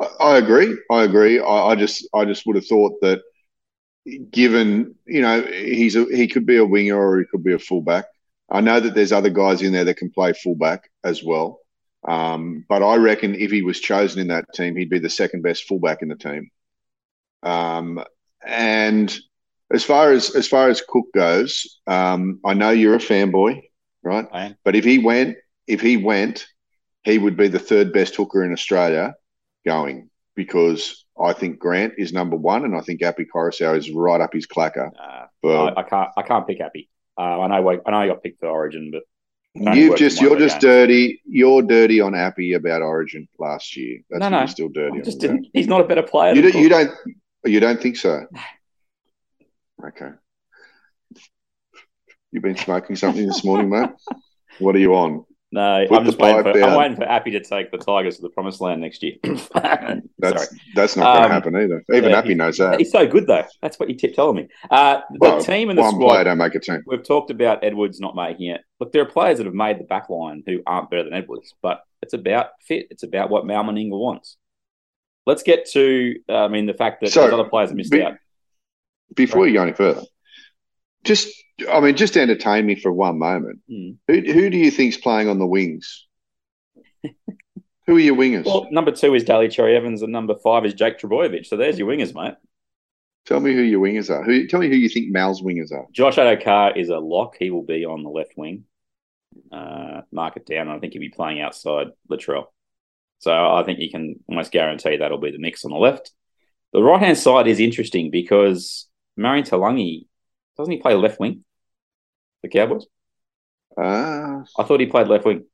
I, 0.00 0.05
I 0.21 0.38
agree. 0.38 0.76
I 0.90 1.05
agree. 1.05 1.40
I, 1.40 1.69
I 1.71 1.75
just 1.76 2.09
I 2.14 2.25
just 2.25 2.47
would 2.47 2.57
have 2.57 2.67
thought 2.67 3.00
that 3.02 3.21
given 4.31 4.95
you 5.07 5.21
know 5.21 5.43
he's 5.43 5.97
a, 5.97 6.05
he 6.05 6.28
could 6.28 6.47
be 6.47 6.57
a 6.57 6.64
winger 6.64 6.97
or 6.99 7.19
he 7.19 7.26
could 7.31 7.45
be 7.45 7.52
a 7.52 7.59
fullback. 7.59 8.07
I 8.50 8.61
know 8.61 8.81
that 8.81 8.95
there's 8.95 9.12
other 9.12 9.31
guys 9.31 9.61
in 9.62 9.73
there 9.73 9.85
that 9.85 9.99
can 9.99 10.11
play 10.11 10.33
fullback 10.33 10.90
as 11.05 11.23
well. 11.23 11.61
Um, 12.07 12.64
but 12.69 12.83
I 12.83 12.97
reckon 12.97 13.35
if 13.35 13.50
he 13.50 13.62
was 13.62 13.81
chosen 13.81 14.21
in 14.21 14.28
that 14.28 14.47
team, 14.55 14.76
he'd 14.76 14.88
be 14.88 15.00
the 15.00 15.11
second 15.11 15.43
best 15.43 15.64
fullback 15.64 16.00
in 16.00 16.09
the 16.09 16.17
team. 16.17 16.50
Um, 17.43 18.02
and 18.47 19.14
as 19.73 19.85
far 19.85 20.12
as 20.12 20.35
as 20.35 20.49
far 20.49 20.71
as 20.71 20.83
Cook 20.87 21.07
goes, 21.14 21.81
um, 21.87 22.40
I 22.45 22.55
know 22.55 22.71
you're 22.71 22.95
a 22.95 22.99
fanboy, 22.99 23.62
right? 24.02 24.26
I 24.33 24.45
am. 24.47 24.57
But 24.64 24.76
if 24.76 24.85
he 24.85 24.99
went, 24.99 25.37
if 25.67 25.81
he 25.81 25.97
went, 25.97 26.47
he 27.05 27.19
would 27.19 27.37
be 27.37 27.49
the 27.49 27.59
third 27.59 27.93
best 27.93 28.17
hooker 28.17 28.45
in 28.45 28.52
Australia 28.52 29.14
going 29.67 30.11
because 30.35 31.05
I 31.21 31.33
think 31.33 31.59
Grant 31.59 31.95
is 31.99 32.12
number 32.12 32.37
one, 32.37 32.64
and 32.64 32.76
I 32.76 32.81
think 32.81 33.02
Api 33.02 33.26
Koroisau 33.35 33.76
is 33.76 33.90
right 33.90 34.21
up 34.21 34.33
his 34.33 34.47
clacker. 34.47 34.90
But 35.43 35.76
I, 35.76 35.81
I 35.81 35.83
can't. 35.83 36.11
I 36.17 36.23
can't 36.23 36.47
pick 36.47 36.61
Api. 36.61 36.88
Uh, 37.17 37.40
I 37.40 37.47
know. 37.49 37.71
I 37.87 37.90
know. 37.90 37.97
I 37.99 38.07
got 38.07 38.23
picked 38.23 38.40
for 38.40 38.49
Origin, 38.49 38.93
but 38.93 39.02
you've 39.76 39.97
just, 39.97 40.21
you're 40.21 40.38
just 40.38 40.61
games. 40.61 40.62
dirty. 40.62 41.23
You're 41.26 41.62
dirty 41.62 42.00
on 42.00 42.14
Api 42.14 42.52
about 42.52 42.83
Origin 42.83 43.28
last 43.38 43.76
year. 43.76 44.00
That's 44.09 44.21
No, 44.21 44.28
no. 44.28 44.38
you're 44.38 44.47
still 44.49 44.69
dirty. 44.69 45.00
Just 45.02 45.19
didn't. 45.19 45.49
He's 45.52 45.67
not 45.67 45.81
a 45.81 45.85
better 45.85 46.02
player. 46.02 46.35
You 46.35 46.43
than 46.43 46.52
don't, 46.52 46.62
you 46.62 46.69
don't 46.69 46.90
you 47.45 47.61
don't 47.61 47.81
think 47.81 47.97
so? 47.97 48.26
Okay. 49.85 50.11
You've 52.33 52.43
been 52.43 52.57
smoking 52.57 52.97
something 52.97 53.27
this 53.27 53.45
morning, 53.45 53.71
mate. 53.71 53.91
What 54.59 54.75
are 54.77 54.79
you 54.79 54.95
on? 54.95 55.25
No, 55.51 55.87
Put 55.89 55.99
I'm 56.01 56.05
just 56.05 56.19
waiting 56.19 56.43
for. 56.43 56.63
I'm 56.63 56.77
waiting 56.77 56.97
for 56.99 57.05
Api 57.05 57.31
to 57.31 57.41
take 57.41 57.71
the 57.71 57.79
Tigers 57.79 58.17
to 58.17 58.23
the 58.23 58.29
promised 58.29 58.61
land 58.61 58.83
next 58.83 59.03
year. 59.03 59.15
That's 59.25 59.49
Sorry. 60.21 60.61
that's 60.75 60.97
not 60.97 61.15
going 61.15 61.25
Um, 61.25 61.29
to 61.31 61.35
happen 61.35 61.57
either. 61.57 61.83
Even 61.95 62.11
yeah, 62.11 62.19
Api 62.19 62.35
knows 62.35 62.59
that. 62.59 62.79
He's 62.79 62.91
so 62.91 63.07
good 63.07 63.27
though. 63.27 63.45
That's 63.63 63.79
what 63.81 63.89
you 63.89 63.95
kept 63.95 64.15
telling 64.17 64.37
me. 64.37 64.49
Uh, 64.71 65.01
the 65.13 65.19
Well, 65.21 65.41
team 65.41 65.71
and 65.71 65.79
the 65.79 65.83
One 65.83 65.93
squad. 65.95 66.09
player 66.09 66.25
don't 66.25 66.37
make 66.39 66.55
a 66.55 66.61
team. 66.61 66.83
We've 66.87 67.03
talked 67.03 67.31
about 67.31 67.65
Edwards 67.65 67.99
not 67.99 68.15
making 68.15 68.49
it. 68.51 68.61
Look, 68.79 68.93
there 68.93 69.01
are 69.01 69.07
players 69.07 69.39
that 69.39 69.47
have 69.47 69.55
made 69.55 69.79
the 69.81 69.85
back 69.85 70.11
line 70.11 70.43
who 70.45 70.61
aren't 70.67 70.91
better 70.91 71.05
than 71.05 71.15
Edwards, 71.15 71.55
but 71.63 71.83
it's 72.03 72.13
about 72.13 72.49
fit. 72.67 72.89
It's 72.91 73.05
about 73.05 73.31
what 73.31 73.47
Mal 73.47 73.65
Meninga 73.65 73.99
wants. 73.99 74.37
Let's 75.25 75.43
get 75.43 75.67
to, 75.71 76.17
uh, 76.29 76.45
I 76.45 76.49
mean, 76.49 76.67
the 76.67 76.75
fact 76.75 77.01
that 77.01 77.11
So, 77.11 77.23
other 77.25 77.49
players 77.49 77.71
have 77.71 77.77
missed 77.77 77.93
be- 77.93 78.03
out. 78.03 78.15
Before 79.15 79.47
you 79.47 79.55
go 79.55 79.63
any 79.63 79.73
further, 79.73 80.03
just 81.05 81.28
I 81.69 81.81
mean, 81.81 81.97
just 81.97 82.17
entertain 82.17 82.67
me 82.67 82.75
for 82.76 82.93
one 82.93 83.19
moment. 83.19 83.61
Hmm. 83.69 83.93
Who 84.07 84.21
who 84.21 84.50
do 84.50 84.57
you 84.57 84.71
think's 84.71 84.97
playing 84.97 85.28
on 85.28 85.38
the 85.38 85.47
wings? 85.47 86.07
who 87.87 87.97
are 87.97 88.00
your 88.00 88.17
wingers? 88.17 88.45
Well, 88.45 88.69
number 88.71 88.93
two 88.93 89.14
is 89.14 89.25
Daly 89.25 89.49
Cherry 89.49 89.76
Evans, 89.76 90.02
and 90.02 90.12
number 90.12 90.35
five 90.37 90.64
is 90.64 90.75
Jake 90.75 90.99
Trbojevic. 90.99 91.47
So 91.47 91.57
there's 91.57 91.78
your 91.78 91.88
wingers, 91.88 92.14
mate. 92.14 92.35
tell 93.26 93.40
me 93.40 93.55
who 93.55 93.62
your 93.62 93.81
wingers 93.81 94.11
are. 94.11 94.23
Who 94.23 94.47
tell 94.47 94.61
me 94.61 94.69
who 94.69 94.76
you 94.76 94.88
think 94.88 95.11
Mal's 95.11 95.43
wingers 95.43 95.73
are? 95.73 95.87
Josh 95.93 96.17
Addo-Carr 96.17 96.76
is 96.76 96.90
a 96.90 96.99
lock. 96.99 97.37
He 97.38 97.50
will 97.50 97.64
be 97.64 97.85
on 97.85 98.02
the 98.02 98.11
left 98.11 98.33
wing. 98.37 98.64
Uh, 99.52 100.02
mark 100.12 100.37
it 100.37 100.47
down. 100.47 100.69
I 100.69 100.78
think 100.78 100.93
he'll 100.93 101.00
be 101.00 101.09
playing 101.09 101.40
outside 101.40 101.88
Latrell. 102.11 102.47
So 103.21 103.33
I 103.33 103.62
think 103.64 103.81
you 103.81 103.90
can 103.90 104.17
almost 104.28 104.52
guarantee 104.52 104.97
that'll 104.97 105.19
be 105.19 105.33
the 105.33 105.38
mix 105.38 105.64
on 105.64 105.73
the 105.73 105.76
left. 105.76 106.12
The 106.73 106.83
right 106.83 107.00
hand 107.00 107.19
side 107.19 107.49
is 107.49 107.61
interesting 107.61 108.11
because 108.11 108.87
Murray 109.17 109.43
Taulagi 109.43 110.07
doesn't 110.59 110.73
he 110.73 110.79
play 110.79 110.95
left 110.95 111.21
wing? 111.21 111.45
The 112.43 112.49
Cowboys. 112.49 112.87
Ah, 113.79 114.43
I 114.59 114.62
thought 114.65 114.81
he 114.81 114.87
played 114.87 115.09
left 115.09 115.25
wing. 115.25 115.45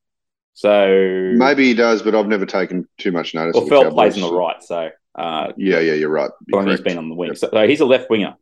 So 0.54 1.32
maybe 1.34 1.64
he 1.64 1.74
does, 1.74 2.02
but 2.02 2.14
I've 2.14 2.26
never 2.28 2.46
taken 2.46 2.88
too 2.98 3.12
much 3.12 3.34
notice. 3.34 3.54
well, 3.54 3.64
the 3.64 3.70
Feldt 3.90 3.92
plays 3.92 4.14
on 4.22 4.22
the 4.30 4.34
right. 4.36 4.62
So 4.62 4.90
uh, 5.14 5.52
Yeah, 5.56 5.80
yeah, 5.80 5.94
you're 5.94 6.08
right. 6.10 6.30
You're 6.46 6.62
correct. 6.62 6.84
been 6.84 6.98
on 6.98 7.08
the 7.08 7.14
wing. 7.14 7.34
So, 7.34 7.48
so 7.52 7.66
he's 7.68 7.80
a 7.80 7.84
left 7.84 8.08
winger. 8.08 8.34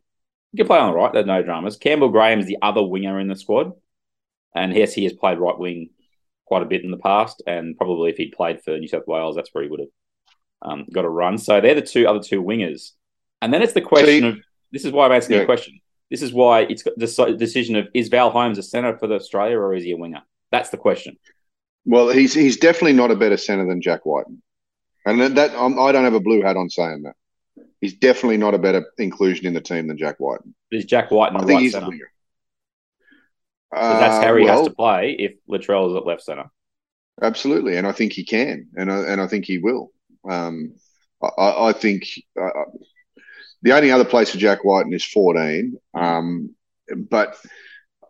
He 0.51 0.57
can 0.57 0.67
play 0.67 0.77
on 0.77 0.91
the 0.91 0.95
right. 0.95 1.11
There's 1.11 1.25
no 1.25 1.41
dramas. 1.41 1.77
Campbell 1.77 2.09
Graham 2.09 2.39
is 2.39 2.45
the 2.45 2.59
other 2.61 2.83
winger 2.83 3.19
in 3.19 3.27
the 3.27 3.35
squad. 3.35 3.71
And 4.55 4.73
yes, 4.75 4.93
he 4.93 5.03
has 5.05 5.13
played 5.13 5.39
right 5.39 5.57
wing 5.57 5.89
quite 6.45 6.61
a 6.61 6.65
bit 6.65 6.83
in 6.83 6.91
the 6.91 6.97
past. 6.97 7.41
And 7.47 7.75
probably 7.75 8.11
if 8.11 8.17
he'd 8.17 8.33
played 8.33 8.61
for 8.61 8.77
New 8.77 8.87
South 8.87 9.07
Wales, 9.07 9.35
that's 9.35 9.49
where 9.51 9.63
he 9.63 9.69
would 9.69 9.79
have 9.79 9.89
um, 10.61 10.85
got 10.93 11.05
a 11.05 11.09
run. 11.09 11.39
So 11.39 11.59
they're 11.59 11.73
the 11.75 11.81
two 11.81 12.07
other 12.07 12.19
two 12.19 12.43
wingers. 12.43 12.91
And 13.41 13.51
then 13.51 13.63
it's 13.63 13.73
the 13.73 13.81
question 13.81 14.05
So 14.21 14.27
you- 14.27 14.27
of 14.33 14.37
this 14.71 14.85
is 14.85 14.91
why 14.91 15.05
I'm 15.07 15.11
asking 15.13 15.33
you 15.33 15.37
Yeah. 15.39 15.43
a 15.43 15.47
question. 15.47 15.79
This 16.11 16.21
is 16.21 16.31
why 16.33 16.61
it's 16.61 16.83
got 16.83 16.93
the 16.97 17.35
decision 17.37 17.75
of 17.75 17.87
is 17.93 18.09
Val 18.09 18.29
Holmes 18.29 18.57
a 18.57 18.63
centre 18.63 18.97
for 18.97 19.07
the 19.07 19.15
Australia 19.15 19.57
or 19.57 19.73
is 19.73 19.83
he 19.83 19.91
a 19.91 19.97
winger? 19.97 20.21
That's 20.51 20.69
the 20.69 20.77
question. 20.77 21.17
Well, 21.85 22.09
he's 22.09 22.33
he's 22.33 22.57
definitely 22.57 22.93
not 22.93 23.11
a 23.11 23.15
better 23.15 23.37
centre 23.37 23.65
than 23.65 23.81
Jack 23.81 24.05
Wighton, 24.05 24.41
and 25.05 25.19
that, 25.37 25.51
I 25.51 25.91
don't 25.91 26.03
have 26.05 26.13
a 26.13 26.19
blue 26.19 26.41
hat 26.41 26.55
on 26.55 26.69
saying 26.69 27.03
that. 27.03 27.15
He's 27.81 27.95
definitely 27.95 28.37
not 28.37 28.53
a 28.53 28.57
better 28.59 28.85
inclusion 28.97 29.45
in 29.47 29.53
the 29.53 29.59
team 29.61 29.87
than 29.87 29.97
Jack 29.97 30.19
Wighton. 30.19 30.55
Is 30.71 30.85
Jack 30.85 31.11
White 31.11 31.31
in 31.31 31.37
I 31.37 31.39
think 31.39 31.49
right 31.51 31.61
he's 31.61 31.71
a 31.71 31.79
centre? 31.79 31.89
winger. 31.89 32.11
Because 33.71 33.99
that's 33.99 34.15
Uh, 34.17 34.27
how 34.27 34.35
he 34.35 34.45
well, 34.45 34.57
has 34.59 34.67
to 34.67 34.73
play 34.73 35.15
if 35.19 35.33
Latrell 35.49 35.89
is 35.89 35.95
at 35.97 36.05
left 36.05 36.21
centre. 36.21 36.45
Absolutely, 37.21 37.75
and 37.77 37.85
I 37.85 37.91
think 37.91 38.13
he 38.13 38.23
can, 38.23 38.67
and 38.75 38.91
I, 38.91 38.99
and 39.11 39.19
I 39.19 39.27
think 39.27 39.45
he 39.45 39.57
will. 39.57 39.91
Um, 40.29 40.75
I- 41.21 41.27
I, 41.41 41.69
I 41.69 41.73
think 41.73 42.05
uh, 42.39 42.49
the 43.63 43.73
only 43.73 43.91
other 43.91 44.05
place 44.05 44.29
for 44.29 44.37
Jack 44.37 44.63
Wighton 44.63 44.93
is 44.93 45.05
14, 45.05 45.77
um, 45.93 46.53
but 47.09 47.37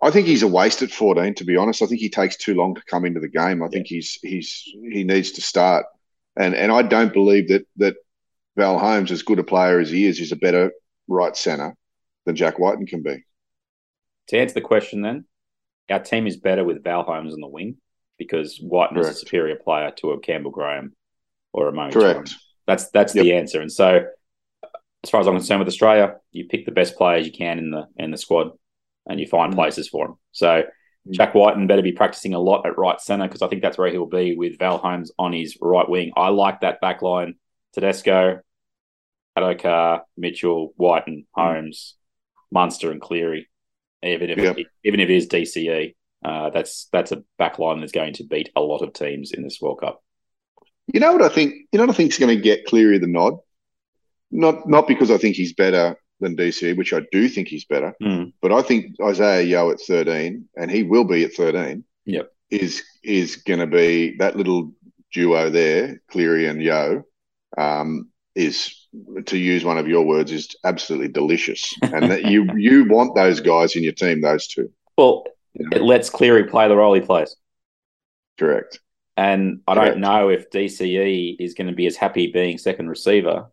I 0.01 0.11
think 0.11 0.27
he's 0.27 0.43
a 0.43 0.47
waste 0.47 0.81
at 0.81 0.91
14. 0.91 1.35
To 1.35 1.45
be 1.45 1.55
honest, 1.55 1.81
I 1.81 1.85
think 1.85 2.01
he 2.01 2.09
takes 2.09 2.35
too 2.35 2.55
long 2.55 2.75
to 2.75 2.83
come 2.85 3.05
into 3.05 3.21
the 3.21 3.29
game. 3.29 3.63
I 3.63 3.69
think 3.69 3.87
he's 3.87 4.19
he's 4.21 4.63
he 4.91 5.03
needs 5.03 5.31
to 5.33 5.41
start, 5.41 5.85
and 6.35 6.53
and 6.55 6.71
I 6.71 6.81
don't 6.81 7.13
believe 7.13 7.47
that 7.49 7.65
that 7.77 7.95
Val 8.57 8.77
Holmes, 8.77 9.11
as 9.11 9.23
good 9.23 9.39
a 9.39 9.43
player 9.43 9.79
as 9.79 9.89
he 9.89 10.05
is, 10.05 10.19
is 10.19 10.31
a 10.31 10.35
better 10.35 10.71
right 11.07 11.37
centre 11.37 11.75
than 12.25 12.35
Jack 12.35 12.59
Wighton 12.59 12.85
can 12.85 13.03
be. 13.03 13.23
To 14.27 14.37
answer 14.37 14.55
the 14.55 14.61
question, 14.61 15.01
then, 15.01 15.25
our 15.89 15.99
team 15.99 16.27
is 16.27 16.37
better 16.37 16.63
with 16.63 16.83
Val 16.83 17.03
Holmes 17.03 17.33
on 17.33 17.41
the 17.41 17.47
wing 17.47 17.77
because 18.17 18.59
Wighton 18.61 18.97
is 18.97 19.07
a 19.07 19.13
superior 19.13 19.55
player 19.55 19.91
to 19.97 20.11
a 20.11 20.19
Campbell 20.19 20.51
Graham 20.51 20.93
or 21.51 21.67
a 21.67 21.71
Murray. 21.71 21.91
Correct. 21.91 22.35
That's 22.65 22.89
that's 22.89 23.13
the 23.13 23.33
answer. 23.33 23.61
And 23.61 23.71
so, 23.71 24.05
as 25.03 25.09
far 25.09 25.21
as 25.21 25.27
I'm 25.27 25.35
concerned 25.35 25.59
with 25.59 25.67
Australia, 25.67 26.15
you 26.31 26.47
pick 26.47 26.65
the 26.65 26.71
best 26.71 26.95
players 26.95 27.25
you 27.25 27.31
can 27.33 27.59
in 27.59 27.71
the 27.71 27.87
in 27.97 28.11
the 28.11 28.17
squad, 28.17 28.51
and 29.05 29.19
you 29.19 29.27
find 29.27 29.53
Mm. 29.53 29.55
places 29.55 29.87
for 29.89 30.07
them. 30.07 30.17
So. 30.31 30.63
Jack 31.11 31.35
Wighton 31.35 31.67
better 31.67 31.81
be 31.81 31.91
practicing 31.91 32.33
a 32.33 32.39
lot 32.39 32.65
at 32.65 32.77
right 32.77 32.97
centre 33.01 33.27
because 33.27 33.41
I 33.41 33.49
think 33.49 33.61
that's 33.61 33.77
where 33.77 33.91
he'll 33.91 34.05
be 34.05 34.37
with 34.37 34.57
Val 34.57 34.77
Holmes 34.77 35.11
on 35.19 35.33
his 35.33 35.57
right 35.59 35.89
wing. 35.89 36.13
I 36.15 36.29
like 36.29 36.61
that 36.61 36.79
back 36.79 37.01
line. 37.01 37.35
Tedesco, 37.73 38.39
Addo-Carr, 39.37 40.03
Mitchell, 40.15 40.73
Wighton, 40.77 41.25
Holmes, 41.33 41.95
Munster, 42.51 42.89
and 42.89 43.01
Cleary. 43.01 43.49
Even 44.01 44.29
if 44.29 44.39
even 44.85 44.99
if 45.01 45.09
it 45.09 45.13
is 45.13 45.27
DCE, 45.27 45.93
uh, 46.23 46.49
that's 46.51 46.87
that's 46.93 47.11
a 47.11 47.23
back 47.37 47.59
line 47.59 47.81
that's 47.81 47.91
going 47.91 48.13
to 48.13 48.23
beat 48.23 48.49
a 48.55 48.61
lot 48.61 48.81
of 48.81 48.93
teams 48.93 49.33
in 49.33 49.43
this 49.43 49.59
World 49.59 49.81
Cup. 49.81 50.01
You 50.87 51.01
know 51.01 51.11
what 51.11 51.21
I 51.21 51.27
think? 51.27 51.53
You 51.73 51.79
know 51.79 51.85
what 51.85 51.95
I 51.95 51.97
think 51.97 52.11
is 52.11 52.17
going 52.17 52.33
to 52.33 52.41
get 52.41 52.65
Cleary 52.65 52.97
the 52.97 53.07
nod. 53.07 53.39
Not 54.35 54.67
not 54.67 54.87
because 54.87 55.11
I 55.11 55.17
think 55.17 55.35
he's 55.35 55.53
better 55.53 55.95
than 56.19 56.35
DC, 56.35 56.75
which 56.77 56.91
I 56.93 57.01
do 57.11 57.27
think 57.29 57.47
he's 57.47 57.65
better, 57.65 57.93
Mm. 58.01 58.33
but 58.41 58.51
I 58.51 58.61
think 58.61 58.95
Isaah 59.01 59.43
Yeo 59.43 59.69
at 59.71 59.79
thirteen, 59.79 60.49
and 60.55 60.71
he 60.71 60.81
will 60.83 61.03
be 61.03 61.23
at 61.23 61.33
thirteen. 61.33 61.83
Yep. 62.05 62.31
is 62.49 62.83
is 63.03 63.35
going 63.37 63.59
to 63.59 63.67
be 63.67 64.15
that 64.17 64.35
little 64.35 64.71
duo 65.13 65.49
there, 65.49 66.01
Cleary 66.11 66.47
and 66.47 66.61
Yeo. 66.61 67.03
Um, 67.57 68.09
is 68.35 68.73
to 69.27 69.37
use 69.37 69.63
one 69.63 69.77
of 69.77 69.87
your 69.87 70.03
words 70.05 70.31
is 70.31 70.55
absolutely 70.63 71.09
delicious, 71.09 71.71
and 71.83 72.09
that 72.11 72.25
you 72.25 72.47
you 72.57 72.85
want 72.89 73.15
those 73.15 73.39
guys 73.39 73.75
in 73.75 73.83
your 73.83 73.93
team. 73.93 74.21
Those 74.21 74.47
two, 74.47 74.71
Well, 74.97 75.25
you 75.53 75.69
know? 75.69 75.77
it 75.77 75.83
lets 75.83 76.09
Cleary 76.09 76.45
play 76.45 76.67
the 76.67 76.75
role 76.75 76.93
he 76.95 77.01
plays. 77.01 77.35
correct? 78.39 78.79
And 79.15 79.61
I 79.67 79.75
Correct. 79.75 79.91
don't 79.91 80.01
know 80.01 80.29
if 80.29 80.49
DCE 80.49 81.35
is 81.39 81.53
going 81.53 81.67
to 81.67 81.73
be 81.73 81.85
as 81.85 81.95
happy 81.95 82.31
being 82.31 82.57
second 82.57 82.89
receiver 82.89 83.45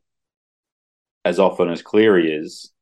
as 1.25 1.39
often 1.39 1.69
as 1.71 1.83
Cleary 1.83 2.33
is 2.33 2.73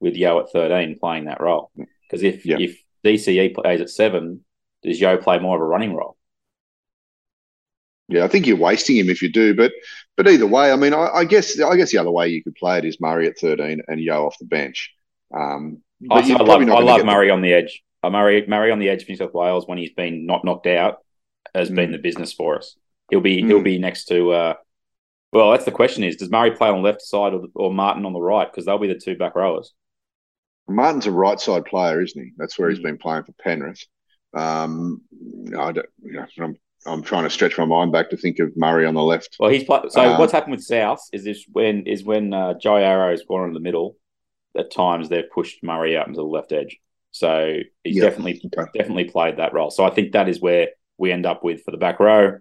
with 0.00 0.14
Yeo 0.16 0.40
at 0.40 0.50
13 0.50 0.98
playing 0.98 1.24
that 1.26 1.40
role. 1.40 1.70
Because 2.02 2.22
if, 2.22 2.46
Yeah. 2.46 2.56
if 2.58 2.82
DCE 3.04 3.54
plays 3.54 3.80
at 3.80 3.90
seven, 3.90 4.44
does 4.82 5.00
Yeo 5.00 5.16
play 5.18 5.38
more 5.38 5.56
of 5.56 5.62
a 5.62 5.64
running 5.64 5.94
role? 5.94 6.16
Yeah, 8.08 8.24
I 8.24 8.28
think 8.28 8.46
you're 8.46 8.56
wasting 8.56 8.96
him 8.96 9.10
if 9.10 9.20
you 9.20 9.30
do, 9.30 9.54
but 9.54 9.72
but 10.16 10.26
either 10.26 10.46
way, 10.46 10.72
I 10.72 10.76
mean, 10.76 10.94
I, 10.94 11.08
I 11.08 11.24
guess 11.24 11.60
I 11.60 11.76
guess 11.76 11.90
the 11.92 11.98
other 11.98 12.10
way 12.10 12.28
you 12.28 12.42
could 12.42 12.54
play 12.54 12.78
it 12.78 12.84
is 12.86 13.00
Murray 13.00 13.26
at 13.28 13.38
13 13.38 13.82
and 13.86 14.00
Yeo 14.00 14.24
off 14.26 14.38
the 14.38 14.46
bench. 14.46 14.94
Um, 15.34 15.82
I, 16.10 16.20
I 16.20 16.26
love, 16.42 16.62
I 16.62 16.64
love 16.64 16.86
get 16.86 16.98
the- 16.98 17.04
Murray 17.04 17.28
on 17.30 17.42
the 17.42 17.52
edge. 17.52 17.82
I 18.02 18.08
Murray, 18.08 18.46
Murray 18.46 18.70
on 18.70 18.78
the 18.78 18.88
edge 18.88 19.04
for 19.04 19.10
New 19.12 19.16
South 19.16 19.34
Wales 19.34 19.66
when 19.66 19.76
he's 19.76 19.90
been 19.92 20.24
not 20.24 20.44
knocked 20.44 20.66
out 20.68 20.98
has 21.54 21.68
been 21.68 21.90
Mm. 21.90 21.92
the 21.92 21.98
business 21.98 22.32
for 22.32 22.56
us. 22.56 22.76
He'll 23.10 23.20
be 23.20 23.42
he'll 23.42 23.60
Mm. 23.60 23.64
be 23.64 23.78
next 23.78 24.06
to. 24.06 24.30
Uh, 24.30 24.54
well, 25.32 25.50
that's 25.52 25.64
the 25.64 25.70
question: 25.70 26.04
is 26.04 26.16
does 26.16 26.30
Murray 26.30 26.50
play 26.52 26.68
on 26.68 26.76
the 26.76 26.88
left 26.88 27.02
side 27.02 27.34
or, 27.34 27.44
or 27.54 27.72
Martin 27.72 28.06
on 28.06 28.12
the 28.12 28.20
right? 28.20 28.50
Because 28.50 28.66
they'll 28.66 28.78
be 28.78 28.88
the 28.88 28.94
two 28.98 29.16
back 29.16 29.34
rowers. 29.34 29.72
Martin's 30.68 31.06
a 31.06 31.12
right 31.12 31.40
side 31.40 31.64
player, 31.64 32.02
isn't 32.02 32.22
he? 32.22 32.32
That's 32.36 32.58
where 32.58 32.68
he's 32.70 32.80
been 32.80 32.98
playing 32.98 33.24
for 33.24 33.32
Penrith. 33.40 33.84
Um, 34.34 35.00
I 35.58 35.72
don't, 35.72 35.86
you 36.02 36.12
know, 36.12 36.26
I'm 36.40 36.56
I'm 36.86 37.02
trying 37.02 37.24
to 37.24 37.30
stretch 37.30 37.56
my 37.58 37.64
mind 37.64 37.92
back 37.92 38.10
to 38.10 38.16
think 38.16 38.38
of 38.38 38.56
Murray 38.56 38.84
on 38.86 38.94
the 38.94 39.02
left. 39.02 39.36
Well, 39.40 39.50
he's 39.50 39.64
play- 39.64 39.80
so. 39.88 40.00
Uh, 40.02 40.18
what's 40.18 40.32
happened 40.32 40.52
with 40.52 40.64
South 40.64 41.00
is 41.12 41.24
this 41.24 41.44
when 41.52 41.86
is 41.86 42.04
when 42.04 42.32
uh, 42.34 42.54
Jai 42.58 42.82
Arrow's 42.82 43.24
gone 43.24 43.48
in 43.48 43.54
the 43.54 43.60
middle. 43.60 43.96
At 44.56 44.72
times 44.72 45.08
they've 45.08 45.30
pushed 45.32 45.62
Murray 45.62 45.96
out 45.96 46.08
into 46.08 46.16
the 46.16 46.24
left 46.26 46.52
edge, 46.52 46.78
so 47.12 47.58
he's 47.84 47.96
Yeah. 47.96 48.02
definitely 48.04 48.40
Okay. 48.58 48.68
definitely 48.76 49.04
played 49.04 49.36
that 49.36 49.52
role. 49.52 49.70
So 49.70 49.84
I 49.84 49.90
think 49.90 50.12
that 50.12 50.28
is 50.28 50.40
where 50.40 50.68
we 50.96 51.12
end 51.12 51.26
up 51.26 51.44
with 51.44 51.62
for 51.62 51.70
the 51.70 51.76
back 51.76 52.00
row. 52.00 52.38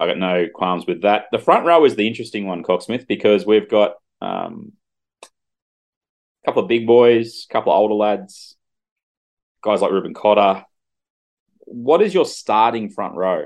I 0.00 0.06
got 0.06 0.18
no 0.18 0.46
qualms 0.52 0.86
with 0.86 1.02
that. 1.02 1.26
The 1.30 1.38
front 1.38 1.66
row 1.66 1.84
is 1.84 1.94
the 1.94 2.06
interesting 2.08 2.46
one, 2.46 2.62
Cocksmith, 2.62 3.06
because 3.06 3.44
we've 3.44 3.68
got 3.68 3.96
um, 4.22 4.72
a 5.22 6.46
couple 6.46 6.62
of 6.62 6.68
big 6.68 6.86
boys, 6.86 7.46
a 7.48 7.52
couple 7.52 7.70
of 7.72 7.78
older 7.78 7.94
lads, 7.94 8.56
guys 9.62 9.82
like 9.82 9.92
Reuben 9.92 10.14
Cotter. 10.14 10.64
What 11.66 12.00
is 12.00 12.14
your 12.14 12.24
starting 12.24 12.88
front 12.90 13.14
row? 13.14 13.44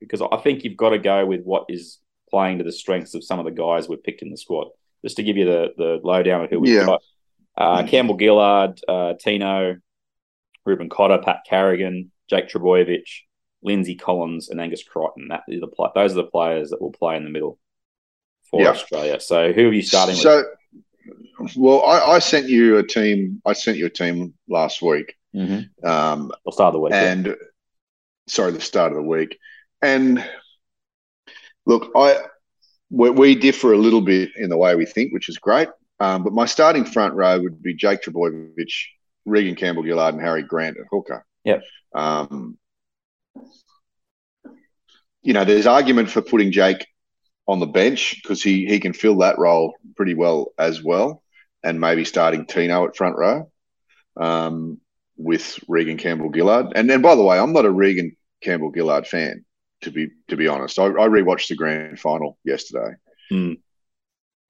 Because 0.00 0.22
I 0.22 0.36
think 0.38 0.62
you've 0.62 0.76
got 0.76 0.90
to 0.90 0.98
go 0.98 1.26
with 1.26 1.42
what 1.42 1.64
is 1.68 1.98
playing 2.30 2.58
to 2.58 2.64
the 2.64 2.72
strengths 2.72 3.14
of 3.14 3.24
some 3.24 3.38
of 3.40 3.44
the 3.44 3.50
guys 3.50 3.88
we've 3.88 4.02
picked 4.02 4.22
in 4.22 4.30
the 4.30 4.36
squad. 4.36 4.68
just 5.02 5.16
to 5.16 5.22
give 5.22 5.36
you 5.36 5.44
the 5.44 5.68
the 5.76 6.00
lowdown 6.02 6.42
of 6.42 6.50
who 6.50 6.58
we've 6.58 6.72
Yeah. 6.74 6.86
got. 6.86 7.02
Uh, 7.56 7.86
Campbell 7.86 8.16
Gillard, 8.18 8.80
uh, 8.88 9.14
Tino, 9.20 9.76
Reuben 10.64 10.88
Cotter, 10.88 11.18
Pat 11.18 11.40
Carrigan, 11.48 12.10
Jake 12.28 12.48
Trbojevic, 12.48 13.04
Lindsay 13.66 13.96
Collins, 13.96 14.48
and 14.48 14.60
Angus 14.60 14.82
Crichton. 14.84 15.28
That 15.28 15.42
is 15.48 15.60
the 15.60 15.66
pl- 15.66 15.92
those 15.94 16.12
are 16.12 16.22
the 16.22 16.24
players 16.24 16.70
that 16.70 16.80
will 16.80 16.92
play 16.92 17.16
in 17.16 17.24
the 17.24 17.30
middle 17.30 17.58
for 18.50 18.62
Yeah. 18.62 18.70
Australia. 18.70 19.20
So 19.20 19.52
who 19.52 19.68
are 19.68 19.72
you 19.72 19.82
starting 19.82 20.14
with? 20.14 20.22
So, 20.22 20.44
well, 21.56 21.82
I, 21.84 22.12
I 22.14 22.18
sent 22.20 22.48
you 22.48 22.78
a 22.78 22.86
team. 22.86 23.42
I 23.44 23.52
sent 23.52 23.76
you 23.76 23.86
a 23.86 23.90
team 23.90 24.34
last 24.48 24.80
week, 24.82 25.14
Mm-hmm. 25.34 25.86
um, 25.86 26.32
We'll 26.44 26.52
start 26.52 26.72
the 26.72 26.78
week. 26.80 26.92
yeah. 26.92 27.12
and 27.12 27.36
sorry, 28.28 28.52
the 28.52 28.60
start 28.60 28.92
of 28.92 28.96
the 28.96 29.02
week. 29.02 29.36
And 29.82 30.24
look, 31.66 31.90
I 31.96 32.18
we, 32.90 33.10
we 33.10 33.34
differ 33.34 33.72
a 33.72 33.78
little 33.78 34.00
bit 34.00 34.30
in 34.36 34.48
the 34.48 34.56
way 34.56 34.76
we 34.76 34.86
think, 34.86 35.12
which 35.12 35.28
is 35.28 35.38
great. 35.38 35.68
Um, 35.98 36.22
but 36.22 36.32
my 36.32 36.46
starting 36.46 36.84
front 36.84 37.14
row 37.14 37.40
would 37.40 37.62
be 37.62 37.74
Jake 37.74 38.02
Trbojevic, 38.02 38.70
Reagan 39.24 39.54
Campbell 39.56 39.82
Gillard, 39.82 40.14
and 40.14 40.22
Harry 40.22 40.42
Grant 40.42 40.76
at 40.78 40.86
hooker. 40.90 41.24
Yep. 41.44 41.62
Um, 41.94 42.58
you 45.22 45.32
know, 45.32 45.44
there's 45.44 45.66
argument 45.66 46.10
for 46.10 46.22
putting 46.22 46.52
Jake 46.52 46.86
on 47.48 47.60
the 47.60 47.66
bench 47.66 48.18
because 48.22 48.42
he 48.42 48.66
he 48.66 48.80
can 48.80 48.92
fill 48.92 49.18
that 49.18 49.38
role 49.38 49.74
pretty 49.96 50.14
well 50.14 50.52
as 50.58 50.82
well, 50.82 51.22
and 51.62 51.80
maybe 51.80 52.04
starting 52.04 52.46
Tino 52.46 52.86
at 52.86 52.96
front 52.96 53.16
row 53.16 53.50
um, 54.16 54.80
with 55.16 55.58
Reagan 55.68 55.96
Campbell 55.96 56.30
Gillard. 56.32 56.72
And 56.74 56.88
then, 56.88 57.02
by 57.02 57.14
the 57.14 57.22
way, 57.22 57.38
I'm 57.38 57.52
not 57.52 57.64
a 57.64 57.70
Reagan 57.70 58.16
Campbell 58.42 58.72
Gillard 58.74 59.06
fan 59.06 59.44
to 59.82 59.90
be 59.90 60.08
to 60.28 60.36
be 60.36 60.48
honest. 60.48 60.78
I, 60.78 60.86
I 60.86 61.08
rewatched 61.08 61.48
the 61.48 61.56
grand 61.56 61.98
final 62.00 62.38
yesterday, 62.44 62.94
Hmm. 63.30 63.52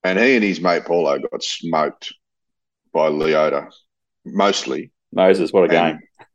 and 0.05 0.19
he 0.19 0.35
and 0.37 0.45
his 0.45 0.61
mate 0.61 0.85
Paulo 0.85 1.19
got 1.19 1.43
smoked 1.43 2.12
by 2.93 3.09
Leota, 3.09 3.71
mostly. 4.25 4.93
Moses, 5.12 5.52
what 5.52 5.71
a 5.73 5.78
And- 5.78 5.99
game! 5.99 6.02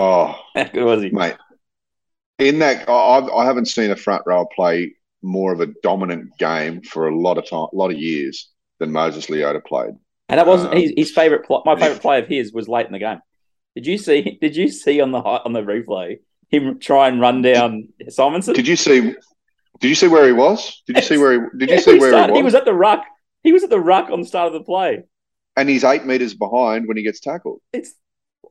Oh, 0.00 0.36
How 0.54 0.62
good 0.64 0.84
was 0.84 1.02
he? 1.02 1.10
mate. 1.10 1.34
In 2.38 2.60
that, 2.60 2.88
I, 2.88 3.18
I 3.26 3.44
haven't 3.44 3.66
seen 3.66 3.90
a 3.90 3.96
front 3.96 4.22
row 4.26 4.46
play 4.54 4.92
more 5.22 5.52
of 5.52 5.60
a 5.60 5.66
dominant 5.82 6.30
game 6.38 6.82
for 6.82 7.08
a 7.08 7.16
lot 7.18 7.36
of 7.38 7.48
time, 7.48 7.66
a 7.72 7.76
lot 7.76 7.90
of 7.90 7.98
years 7.98 8.48
than 8.78 8.92
Moses 8.92 9.26
Leota 9.26 9.64
played. 9.64 9.90
And 10.28 10.38
that 10.38 10.46
wasn't 10.46 10.74
Um, 10.74 10.80
his, 10.80 10.92
his 10.96 11.10
favorite. 11.10 11.44
Pl- 11.46 11.62
my 11.64 11.74
favorite 11.76 12.00
play 12.00 12.20
of 12.20 12.28
his 12.28 12.52
was 12.52 12.68
late 12.68 12.86
in 12.86 12.92
the 12.92 12.98
game. 13.00 13.18
Did 13.74 13.86
you 13.86 13.98
see? 13.98 14.38
Did 14.40 14.54
you 14.56 14.68
see 14.68 15.00
on 15.00 15.10
the 15.10 15.18
on 15.18 15.52
the 15.52 15.62
replay 15.62 16.18
him 16.50 16.78
try 16.78 17.08
and 17.08 17.20
run 17.20 17.42
down 17.42 17.88
Simonsson? 18.08 18.54
Did 18.54 18.68
you 18.68 18.76
see? 18.76 19.14
Did 19.80 19.88
you 19.88 19.94
see 19.94 20.08
where 20.08 20.26
he 20.26 20.32
was? 20.32 20.82
Did 20.86 20.96
you 20.96 21.02
see 21.02 21.18
where? 21.18 21.32
He, 21.32 21.58
did 21.58 21.68
you 21.70 21.74
Yeah, 21.76 21.80
see 21.82 21.92
he 21.94 21.98
where 21.98 22.10
started- 22.10 22.36
he 22.36 22.42
was? 22.42 22.54
at 22.54 22.64
the 22.64 22.74
ruck. 22.74 23.04
He 23.42 23.52
was 23.52 23.64
at 23.64 23.70
the 23.70 23.80
ruck 23.80 24.10
on 24.10 24.20
the 24.20 24.26
start 24.26 24.48
of 24.48 24.52
the 24.52 24.62
play. 24.64 25.02
And 25.56 25.68
he's 25.68 25.82
eight 25.84 26.04
meters 26.04 26.34
behind 26.34 26.86
when 26.86 26.96
he 26.96 27.02
gets 27.02 27.20
tackled. 27.20 27.60
It's 27.72 27.94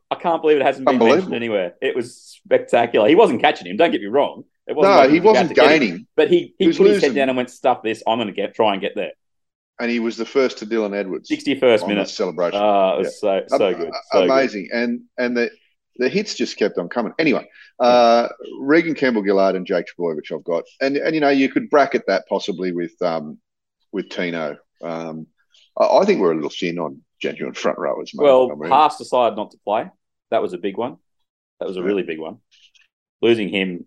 I 0.10 0.16
can't 0.16 0.42
believe 0.42 0.58
it 0.58 0.64
hasn't 0.64 0.88
been 0.88 1.00
mentioned 1.00 1.34
anywhere. 1.34 1.76
It 1.82 1.96
was 1.96 2.16
spectacular. 2.16 3.08
He 3.10 3.16
wasn't 3.16 3.42
catching 3.42 3.68
him. 3.68 3.78
Don't 3.78 3.92
get 3.92 4.02
me 4.02 4.08
wrong. 4.08 4.44
It 4.68 4.76
wasn't 4.76 4.96
No, 4.96 5.10
he 5.10 5.20
wasn't 5.20 5.54
get 5.56 5.72
him. 5.72 5.80
gaining, 5.80 6.08
but 6.16 6.30
he 6.30 6.54
he, 6.58 6.72
He 6.72 6.78
put 6.78 6.88
his 6.88 7.02
head 7.02 7.16
down 7.16 7.30
and 7.30 7.38
went, 7.38 7.50
"Stuff 7.50 7.84
this. 7.84 8.04
I'm 8.08 8.18
going 8.18 8.28
to 8.28 8.34
get 8.34 8.54
try 8.56 8.74
and 8.74 8.82
get 8.82 8.96
there." 8.96 9.12
and 9.80 9.92
he 9.92 10.00
was 10.00 10.18
the 10.18 10.26
first 10.26 10.58
to 10.60 10.66
Dylan 10.66 10.96
Edwards. 10.96 11.30
Sixty 11.30 11.60
first 11.60 11.84
on 11.84 11.90
minute. 11.90 12.10
celebration. 12.10 12.60
Oh, 12.62 12.96
it 12.96 13.00
was 13.00 13.20
so 13.20 13.44
so 13.48 13.74
good. 13.74 13.92
So 14.12 14.22
good. 14.22 14.30
amazing, 14.32 14.70
and 14.74 15.02
and 15.18 15.38
the 15.38 15.52
the 15.98 16.10
hits 16.10 16.36
just 16.36 16.58
kept 16.58 16.78
on 16.78 16.90
coming. 16.90 17.14
Anyway, 17.20 17.48
uh, 17.80 18.28
Reagan 18.60 18.96
Campbell 18.96 19.24
Gillard 19.24 19.56
and 19.56 19.66
Jake 19.66 19.86
Trbojevic 19.88 20.32
I've 20.34 20.44
got, 20.44 20.64
and 20.82 20.98
and 20.98 21.14
you 21.14 21.22
know 21.22 21.30
you 21.30 21.50
could 21.50 21.70
bracket 21.70 22.04
that 22.08 22.28
possibly 22.28 22.72
with 22.72 23.00
um 23.02 23.38
with 23.92 24.10
Tino. 24.10 24.58
Um, 24.84 25.28
I, 25.78 26.00
I 26.00 26.06
think 26.06 26.22
we're 26.22 26.32
a 26.32 26.36
little 26.36 26.50
thin 26.50 26.80
on 26.80 27.02
genuine 27.22 27.54
front 27.54 27.78
rowers. 27.78 28.12
Mate. 28.14 28.24
Well, 28.24 28.52
I 28.52 28.56
mean, 28.56 28.70
Haas 28.70 28.98
decided 28.98 29.38
not 29.38 29.52
to 29.52 29.58
play. 29.64 29.90
That 30.32 30.42
was 30.42 30.54
a 30.54 30.58
big 30.58 30.78
one. 30.78 30.98
That 31.60 31.68
was 31.68 31.78
a 31.78 31.84
really 31.84 32.04
big 32.04 32.20
one. 32.20 32.38
Losing 33.22 33.50
him 33.50 33.86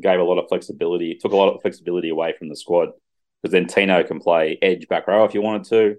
gave 0.00 0.18
a 0.18 0.24
lot 0.24 0.38
of 0.38 0.48
flexibility, 0.48 1.16
took 1.20 1.32
a 1.32 1.36
lot 1.36 1.54
of 1.54 1.62
flexibility 1.62 2.08
away 2.08 2.34
from 2.38 2.48
the 2.48 2.56
squad 2.56 2.90
because 3.42 3.52
then 3.52 3.66
Tino 3.66 4.02
can 4.02 4.20
play 4.20 4.58
edge 4.62 4.88
back 4.88 5.06
row 5.06 5.24
if 5.24 5.34
you 5.34 5.42
wanted 5.42 5.64
to, 5.68 5.96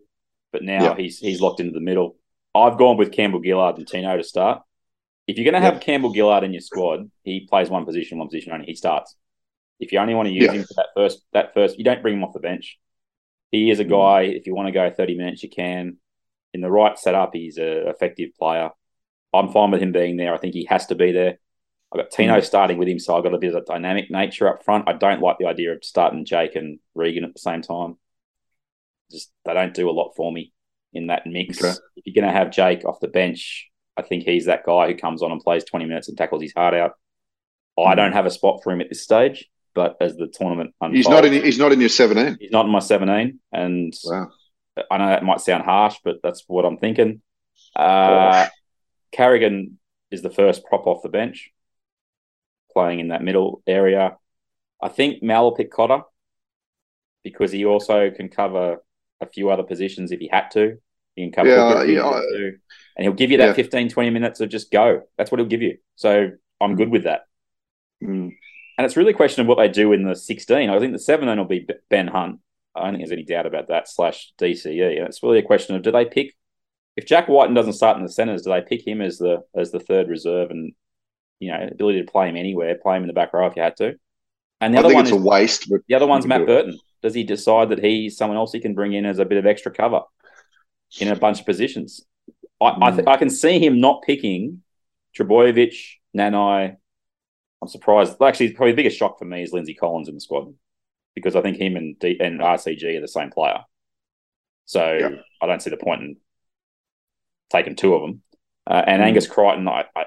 but 0.52 0.63
now 0.63 0.84
Yeah. 0.84 0.95
he's 0.98 1.19
he's 1.19 1.41
locked 1.41 1.60
into 1.60 1.74
the 1.74 1.80
middle. 1.80 2.17
I've 2.54 2.78
gone 2.78 2.98
with 2.98 3.12
Campbell 3.12 3.41
Gillard 3.41 3.78
and 3.78 3.88
Tino 3.88 4.17
to 4.17 4.24
start. 4.24 4.63
If 5.28 5.38
you're 5.38 5.50
going 5.50 5.62
to 5.62 5.71
have 5.71 5.82
Campbell 5.82 6.13
Gillard 6.13 6.43
in 6.43 6.54
your 6.54 6.62
squad, 6.62 7.10
he 7.24 7.48
plays 7.48 7.69
one 7.69 7.86
position, 7.86 8.17
one 8.17 8.28
position 8.28 8.54
only. 8.54 8.65
He 8.67 8.76
starts. 8.76 9.15
If 9.80 9.91
you 9.91 10.00
only 10.00 10.13
want 10.13 10.28
to 10.28 10.34
use 10.34 10.45
Yeah. 10.45 10.54
him 10.54 10.63
for 10.63 10.74
that 10.76 10.88
first, 10.95 11.26
that 11.34 11.54
first, 11.54 11.78
you 11.78 11.84
don't 11.84 12.02
bring 12.02 12.15
him 12.15 12.24
off 12.24 12.34
the 12.34 12.39
bench. 12.39 12.80
He 13.52 13.69
is 13.69 13.80
a 13.80 13.86
mm. 13.86 13.89
guy. 13.89 14.21
If 14.24 14.48
you 14.48 14.56
want 14.56 14.67
to 14.67 14.71
go 14.71 14.89
30 14.89 15.17
minutes, 15.17 15.43
you 15.43 15.50
can. 15.50 15.98
In 16.54 16.62
the 16.62 16.71
right 16.71 16.98
setup, 16.98 17.34
he's 17.34 17.58
an 17.58 17.88
effective 17.88 18.30
player. 18.39 18.69
I'm 19.36 19.52
fine 19.52 19.71
with 19.71 19.82
him 19.82 19.91
being 19.91 20.17
there. 20.17 20.34
I 20.34 20.38
think 20.38 20.54
he 20.54 20.65
has 20.65 20.86
to 20.88 20.95
be 20.95 21.12
there. 21.12 21.38
I've 21.93 22.00
got 22.02 22.12
Tino 22.12 22.39
starting 22.41 22.78
with 22.78 22.88
him, 22.88 23.00
so 23.00 23.15
I've 23.15 23.24
got 23.24 23.34
a 23.34 23.38
bit 23.38 23.54
of 23.56 23.62
a 23.62 23.65
dynamic 23.65 24.10
nature 24.12 24.48
up 24.50 24.63
front. 24.65 24.89
I 24.89 24.93
don't 24.93 25.21
like 25.21 25.38
the 25.38 25.45
idea 25.48 25.74
of 25.74 25.84
starting 25.84 26.26
Jake 26.26 26.56
and 26.56 26.80
Reagan 26.93 27.24
at 27.24 27.34
the 27.34 27.39
same 27.39 27.62
time. 27.62 27.98
Just 29.12 29.32
they 29.45 29.54
don't 29.54 29.74
do 29.74 29.89
a 29.89 29.91
lot 29.91 30.13
for 30.15 30.32
me 30.32 30.52
in 30.93 31.08
that 31.08 31.26
mix. 31.28 31.63
Okay. 31.63 31.74
If 31.95 32.06
you're 32.06 32.21
going 32.21 32.32
to 32.34 32.38
have 32.38 32.52
Jake 32.52 32.86
off 32.86 33.00
the 33.00 33.08
bench, 33.08 33.69
I 33.95 34.02
think 34.02 34.24
he's 34.24 34.45
that 34.45 34.65
guy 34.65 34.88
who 34.88 34.95
comes 34.98 35.21
on 35.21 35.32
and 35.32 35.39
plays 35.41 35.63
20 35.63 35.86
minutes 35.86 36.10
and 36.10 36.17
tackles 36.17 36.41
his 36.41 36.54
heart 36.54 36.74
out. 36.74 36.93
I 37.78 37.91
Hmm. 37.91 37.95
don't 37.98 38.13
have 38.13 38.26
a 38.26 38.32
spot 38.32 38.62
for 38.63 38.71
him 38.71 38.82
at 38.82 38.89
this 38.89 39.04
stage, 39.04 39.48
but 39.74 39.95
as 40.02 40.15
the 40.17 40.28
tournament 40.28 40.74
unfolds, 40.82 40.98
he's 40.98 41.08
not 41.10 41.24
in. 41.26 41.34
He's 41.43 41.60
not 41.60 41.71
in 41.71 41.80
your 41.80 41.89
seventeen. 41.89 42.38
he's 42.39 42.52
not 42.52 42.65
in 42.65 42.71
my 42.71 42.80
17, 42.80 43.39
and 43.52 43.93
Wow. 44.06 44.30
I 44.91 44.98
know 44.98 45.08
that 45.08 45.24
might 45.24 45.39
sound 45.41 45.63
harsh, 45.63 45.98
but 46.04 46.17
that's 46.24 46.43
what 46.48 46.65
I'm 46.65 46.78
thinking. 46.78 47.21
Uh, 47.76 48.48
Carrigan 49.15 49.80
is 50.12 50.21
the 50.21 50.30
first 50.30 50.65
prop 50.65 50.88
off 50.88 51.01
the 51.01 51.10
bench, 51.10 51.51
playing 52.71 52.99
in 52.99 53.08
that 53.10 53.23
middle 53.23 53.63
area. 53.65 54.17
I 54.82 54.89
think 54.89 55.23
Mal 55.23 55.43
will 55.43 55.56
pick 55.56 55.71
Cotter 55.71 56.01
because 57.23 57.51
he 57.51 57.65
also 57.65 58.12
can 58.12 58.30
cover 58.30 58.84
a 59.21 59.25
few 59.25 59.49
other 59.49 59.63
positions 59.63 60.12
if 60.12 60.19
he 60.19 60.28
had 60.28 60.49
to. 60.51 60.78
He 61.15 61.23
can 61.23 61.32
cover 61.32 61.49
Yeah, 61.49 61.84
yeah, 61.84 62.06
I- 62.06 62.21
and 62.97 63.04
he'll 63.04 63.13
give 63.13 63.32
you 63.32 63.38
that 63.38 63.47
Yeah. 63.47 63.54
15, 63.54 63.89
20 63.89 64.10
minutes 64.10 64.41
of 64.41 64.49
just 64.49 64.69
go. 64.69 65.04
That's 65.17 65.32
what 65.32 65.39
he'll 65.39 65.47
give 65.47 65.62
you. 65.62 65.78
So 65.95 66.32
I'm 66.60 66.75
good 66.75 66.89
with 66.89 67.04
that. 67.06 67.21
Mm. 68.04 68.36
And 68.78 68.86
it's 68.86 68.97
really 68.97 69.12
a 69.12 69.15
question 69.15 69.41
of 69.41 69.47
what 69.47 69.58
they 69.58 69.69
do 69.69 69.93
in 69.93 70.04
the 70.04 70.15
16. 70.15 70.69
I 70.69 70.80
think 70.80 70.91
the 70.91 70.99
17 70.99 71.38
will 71.38 71.45
be 71.45 71.65
Ben 71.89 72.08
Hunt. 72.08 72.41
I 72.75 72.82
don't 72.84 72.91
think 72.91 73.04
there's 73.04 73.13
any 73.13 73.23
doubt 73.23 73.45
about 73.45 73.69
that, 73.69 73.88
slash 73.88 74.34
DCE. 74.38 74.97
And 74.97 75.08
it's 75.08 75.23
really 75.23 75.39
a 75.39 75.43
question 75.43 75.75
of 75.75 75.82
do 75.82 75.91
they 75.91 76.04
pick, 76.04 76.36
if 76.95 77.05
Jack 77.05 77.27
Wighton 77.27 77.53
doesn't 77.53 77.73
start 77.73 77.97
in 77.97 78.03
the 78.03 78.12
centres, 78.12 78.43
do 78.43 78.51
they 78.51 78.62
pick 78.62 78.86
him 78.86 79.01
as 79.01 79.17
the 79.17 79.43
as 79.55 79.71
the 79.71 79.79
third 79.79 80.08
reserve 80.08 80.49
and, 80.51 80.73
you 81.39 81.51
know, 81.51 81.67
ability 81.71 82.01
to 82.03 82.12
play 82.12 82.29
him 82.29 82.36
anywhere, 82.36 82.75
play 82.81 82.95
him 82.97 83.03
in 83.03 83.08
the 83.08 83.13
back 83.13 83.34
row 83.34 83.47
if 83.47 83.55
you 83.55 83.62
had 83.62 83.77
to? 83.77 83.95
And 84.62 84.73
the 84.73 84.77
I 84.77 84.84
other 84.84 84.93
one 84.93 85.05
is, 85.05 85.12
a 85.12 85.15
waste, 85.17 85.69
but 85.69 85.81
the 85.88 85.95
other 85.95 86.08
one's 86.08 86.25
Matt. 86.25 86.45
Burton. 86.45 86.79
Does 87.01 87.13
he 87.13 87.23
decide 87.23 87.69
that 87.69 87.84
he's 87.84 88.17
someone 88.17 88.38
else 88.38 88.51
he 88.51 88.60
can 88.60 88.73
bring 88.73 88.93
in 88.93 89.05
as 89.05 89.19
a 89.19 89.25
bit 89.25 89.38
of 89.38 89.45
extra 89.45 89.71
cover 89.71 90.01
in 90.99 91.10
a 91.10 91.15
bunch 91.15 91.39
of 91.41 91.45
positions? 91.45 92.03
I, 92.62 92.67
I, 92.67 92.89
Hmm. 92.91 92.95
th- 92.97 93.08
I 93.08 93.17
can 93.17 93.29
see 93.29 93.60
him 93.60 93.79
not 93.79 94.01
picking 94.01 94.63
Trbojevic, 95.17 95.75
Nanai. 96.17 96.77
I'm 97.62 97.67
surprised. 97.67 98.21
Actually, 98.21 98.53
probably 98.53 98.71
the 98.71 98.77
biggest 98.77 98.97
shock 98.97 99.19
for 99.19 99.25
me 99.25 99.43
is 99.43 99.51
Lindsay 99.51 99.73
Collins 99.73 100.08
in 100.08 100.15
the 100.15 100.21
squad 100.21 100.53
because 101.13 101.36
I 101.36 101.41
think 101.41 101.58
him 101.58 101.75
and 101.75 101.99
D- 101.99 102.17
and 102.19 102.39
RCG 102.41 102.97
are 102.97 103.01
the 103.01 103.08
same 103.08 103.29
player. 103.29 103.60
So 104.65 104.97
Yeah. 104.97 105.10
I 105.41 105.47
don't 105.47 105.62
see 105.62 105.69
the 105.69 105.77
point 105.77 106.01
in 106.01 106.17
taking 107.49 107.75
two 107.75 107.93
of 107.95 108.01
them. 108.01 108.21
Uh, 108.67 108.81
and 108.86 109.01
Mm. 109.01 109.05
Angus 109.05 109.27
Crichton, 109.27 109.67
I, 109.67 109.86
I 109.95 110.05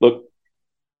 look. 0.00 0.24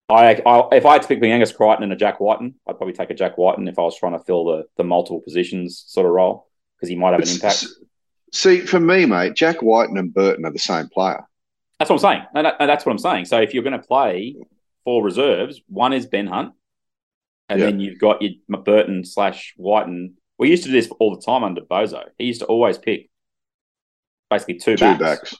I, 0.08 0.34
I 0.44 0.68
if 0.76 0.84
I 0.84 0.94
had 0.94 1.02
to 1.02 1.08
pick 1.08 1.18
between 1.20 1.32
Angus 1.32 1.52
Crichton 1.52 1.84
and 1.84 1.92
a 1.92 1.96
Jack 1.96 2.18
Wighton, 2.20 2.54
I'd 2.66 2.76
probably 2.76 2.94
take 2.94 3.10
a 3.10 3.14
Jack 3.14 3.38
Wighton 3.38 3.68
if 3.68 3.78
I 3.78 3.82
was 3.82 3.96
trying 3.96 4.12
to 4.18 4.24
fill 4.24 4.44
the 4.44 4.64
the 4.76 4.84
multiple 4.84 5.20
positions 5.20 5.84
sort 5.86 6.06
of 6.06 6.12
role 6.12 6.48
because 6.76 6.88
he 6.88 6.96
might 6.96 7.12
have 7.12 7.22
an 7.22 7.28
impact. 7.28 7.66
See, 8.32 8.60
for 8.60 8.80
me, 8.80 9.06
mate, 9.06 9.34
Jack 9.34 9.62
Wighton 9.62 9.96
and 9.98 10.12
Burton 10.12 10.44
are 10.44 10.52
the 10.52 10.58
same 10.58 10.88
player. 10.88 11.24
That's 11.78 11.90
what 11.90 11.96
I'm 12.04 12.12
saying. 12.12 12.22
And, 12.34 12.46
that, 12.46 12.56
and 12.60 12.68
that's 12.68 12.84
what 12.84 12.92
I'm 12.92 12.98
saying. 12.98 13.24
So 13.24 13.40
if 13.40 13.54
you're 13.54 13.62
going 13.62 13.80
to 13.80 13.86
play 13.86 14.36
four 14.84 15.02
reserves, 15.02 15.60
one 15.68 15.92
is 15.92 16.06
Ben 16.06 16.26
Hunt, 16.26 16.52
and 17.48 17.58
Yeah. 17.58 17.66
then 17.66 17.80
you've 17.80 17.98
got 17.98 18.20
your 18.20 18.32
Burton 18.64 19.04
slash 19.04 19.54
Wighton. 19.56 20.16
We 20.38 20.50
used 20.50 20.62
to 20.64 20.68
do 20.68 20.74
this 20.80 20.90
all 21.00 21.14
the 21.16 21.22
time 21.22 21.42
under 21.42 21.62
Bozo. 21.62 22.04
He 22.18 22.26
used 22.26 22.40
to 22.40 22.46
always 22.46 22.78
pick 22.78 23.08
basically 24.30 24.54
two, 24.58 24.76
Two 24.76 24.84
backs. 24.96 25.00
backs. 25.20 25.36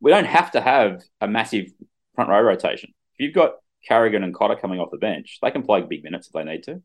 We 0.00 0.10
don't 0.10 0.26
have 0.26 0.50
to 0.52 0.60
have 0.60 1.02
a 1.20 1.28
massive 1.28 1.66
front 2.14 2.30
row 2.30 2.40
rotation. 2.40 2.92
If 3.18 3.24
you've 3.24 3.34
got 3.34 3.54
Carrigan 3.88 4.22
and 4.22 4.34
Cotter 4.34 4.56
coming 4.56 4.80
off 4.80 4.90
the 4.90 4.98
bench, 4.98 5.38
they 5.42 5.50
can 5.50 5.62
play 5.62 5.82
big 5.82 6.04
minutes 6.04 6.26
if 6.28 6.32
they 6.32 6.44
need 6.44 6.62
to. 6.64 6.82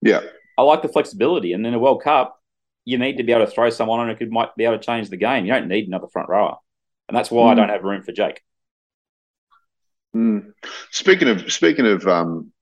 Yeah. 0.00 0.20
I 0.58 0.62
like 0.62 0.82
the 0.82 0.88
flexibility. 0.88 1.52
And 1.52 1.66
in 1.66 1.74
a 1.74 1.78
World 1.78 2.02
Cup, 2.02 2.40
you 2.84 2.98
need 2.98 3.16
to 3.18 3.22
be 3.22 3.32
able 3.32 3.46
to 3.46 3.50
throw 3.50 3.70
someone 3.70 4.00
on 4.00 4.08
who 4.08 4.16
could 4.16 4.30
might 4.30 4.54
be 4.56 4.64
able 4.64 4.78
to 4.78 4.84
change 4.84 5.08
the 5.08 5.16
game. 5.16 5.44
You 5.44 5.52
don't 5.52 5.68
need 5.68 5.86
another 5.86 6.08
front 6.08 6.28
rower. 6.28 6.56
And 7.08 7.16
that's 7.16 7.30
why 7.30 7.50
I 7.50 7.54
Mm. 7.54 7.56
don't 7.56 7.68
have 7.68 7.84
room 7.84 8.02
for 8.02 8.12
Jake. 8.12 8.42
Mm. 10.14 10.52
Speaking 10.90 11.28
of 11.28 11.52
speaking 11.52 11.86
of 11.86 12.06
um, 12.06 12.52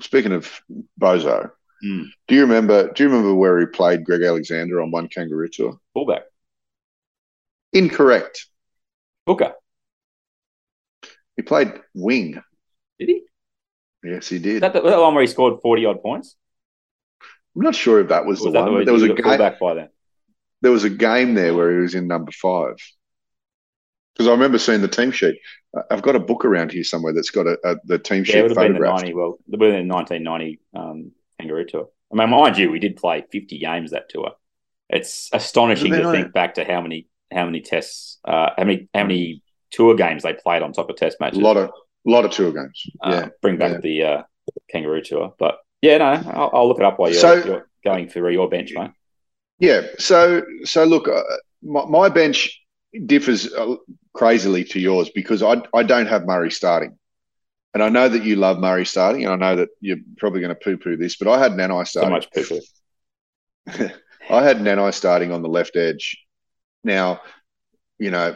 speaking 0.00 0.32
of 0.32 0.60
Bozo, 1.00 1.50
Do 1.80 2.34
you 2.34 2.40
remember? 2.42 2.92
Do 2.92 3.02
you 3.02 3.08
remember 3.08 3.34
where 3.34 3.60
he 3.60 3.66
played 3.66 4.04
Greg 4.04 4.22
Alexander 4.22 4.80
on 4.80 4.90
one 4.90 5.08
Kangaroo 5.08 5.48
tour? 5.48 5.78
Fullback. 5.94 6.22
Incorrect. 7.78 8.46
Booker. 9.26 9.54
He 11.36 11.42
played 11.42 11.72
wing. 11.94 12.40
Did 12.98 13.08
he? 13.08 13.22
Yes, 14.02 14.28
he 14.28 14.36
Is 14.36 14.42
did. 14.42 14.62
that 14.62 14.72
the, 14.72 14.80
the 14.80 15.00
one 15.00 15.14
where 15.14 15.22
he 15.22 15.26
scored 15.28 15.60
40 15.62 15.86
odd 15.86 16.02
points? 16.02 16.36
I'm 17.56 17.62
not 17.62 17.74
sure 17.74 18.00
if 18.00 18.08
that 18.08 18.26
was, 18.26 18.40
Or 18.40 18.46
the 18.46 18.50
that 18.52 18.64
one. 18.70 18.80
but 18.80 18.84
there 18.84 18.94
was 18.94 19.02
a 19.02 19.08
game. 19.08 19.22
fullback 19.24 19.58
by 19.60 19.74
then? 19.74 19.88
There 20.62 20.72
was 20.72 20.84
a 20.84 20.90
game 20.90 21.34
there 21.34 21.54
where 21.54 21.72
he 21.72 21.78
was 21.78 21.94
in 21.94 22.06
number 22.08 22.32
five. 22.32 22.76
Because 24.14 24.28
I 24.28 24.32
remember 24.32 24.58
seeing 24.58 24.80
the 24.80 24.88
team 24.88 25.12
sheet. 25.12 25.36
I've 25.90 26.02
got 26.02 26.16
a 26.16 26.20
book 26.20 26.44
around 26.44 26.72
here 26.72 26.82
somewhere 26.82 27.12
that's 27.12 27.30
got 27.30 27.46
a, 27.46 27.58
a 27.64 27.76
the 27.84 27.98
team 27.98 28.24
Yeah, 28.26 28.38
it 28.38 28.42
would 28.42 28.50
sheet 28.52 28.58
have 28.58 28.72
been 28.72 28.82
the. 28.82 28.88
90, 28.88 29.14
well, 29.14 29.38
it 29.52 29.58
would 29.58 29.62
have 29.62 29.76
been 29.76 29.86
the 29.88 29.94
1990 29.94 30.60
um, 30.74 31.12
Kangaroo 31.38 31.66
Tour. 31.66 31.88
I 32.12 32.16
mean, 32.16 32.30
mind 32.30 32.56
you, 32.58 32.70
we 32.70 32.80
did 32.80 32.96
play 32.96 33.24
50 33.30 33.58
games 33.58 33.90
that 33.92 34.08
tour. 34.08 34.32
It's 34.88 35.28
astonishing 35.32 35.92
to 35.92 36.10
think 36.10 36.32
back 36.32 36.54
to 36.54 36.64
how 36.64 36.80
many 36.80 37.06
how 37.32 37.44
many 37.44 37.60
tests, 37.60 38.18
uh, 38.24 38.50
how 38.56 38.64
many 38.64 38.88
how 38.94 39.02
many 39.02 39.42
tour 39.70 39.94
games 39.94 40.22
they 40.22 40.32
played 40.34 40.62
on 40.62 40.72
top 40.72 40.90
of 40.90 40.96
test 40.96 41.18
matches. 41.20 41.38
A 41.38 41.42
lot 41.42 41.56
of 41.56 41.68
a 41.68 42.10
lot 42.10 42.24
of 42.24 42.30
tour 42.30 42.52
games. 42.52 42.86
uh, 43.02 43.10
yeah. 43.10 43.28
bring 43.42 43.56
back 43.56 43.72
yeah. 43.72 43.80
the 43.80 44.02
uh, 44.02 44.22
Kangaroo 44.70 45.02
Tour. 45.02 45.34
But 45.38 45.58
yeah, 45.82 45.98
no, 45.98 46.04
I'll, 46.04 46.50
I'll 46.52 46.68
look 46.68 46.78
it 46.78 46.84
up 46.84 46.98
while 46.98 47.10
you're, 47.10 47.20
So- 47.20 47.44
you're 47.44 47.68
going 47.84 48.08
through 48.08 48.30
your 48.30 48.48
bench, 48.48 48.72
mate. 48.74 48.90
Yeah. 49.58 49.82
So 49.98 50.42
so 50.64 50.84
look, 50.84 51.08
uh, 51.08 51.22
my, 51.62 51.84
my 51.86 52.08
bench 52.08 52.60
differs 53.06 53.52
uh, 53.52 53.76
crazily 54.14 54.64
to 54.64 54.80
yours 54.80 55.10
because 55.14 55.42
I 55.42 55.62
I 55.74 55.82
don't 55.82 56.06
have 56.06 56.26
Murray 56.26 56.50
starting, 56.50 56.96
and 57.74 57.82
I 57.82 57.88
know 57.88 58.08
that 58.08 58.24
you 58.24 58.36
love 58.36 58.58
Murray 58.58 58.86
starting, 58.86 59.24
and 59.24 59.32
I 59.32 59.36
know 59.36 59.56
that 59.56 59.68
you're 59.80 59.98
probably 60.16 60.40
going 60.40 60.54
to 60.54 60.60
poo 60.60 60.76
poo 60.76 60.96
this, 60.96 61.16
but 61.16 61.28
I 61.28 61.38
had 61.38 61.52
Nanai 61.52 61.86
So 61.88 62.00
starting. 62.00 62.10
much 62.10 62.30
poo 62.32 62.60
I 64.30 64.42
had 64.42 64.58
Nanai 64.58 64.94
starting 64.94 65.32
on 65.32 65.42
the 65.42 65.48
left 65.48 65.76
edge. 65.76 66.16
Now, 66.88 67.20
you 67.98 68.10
know, 68.10 68.34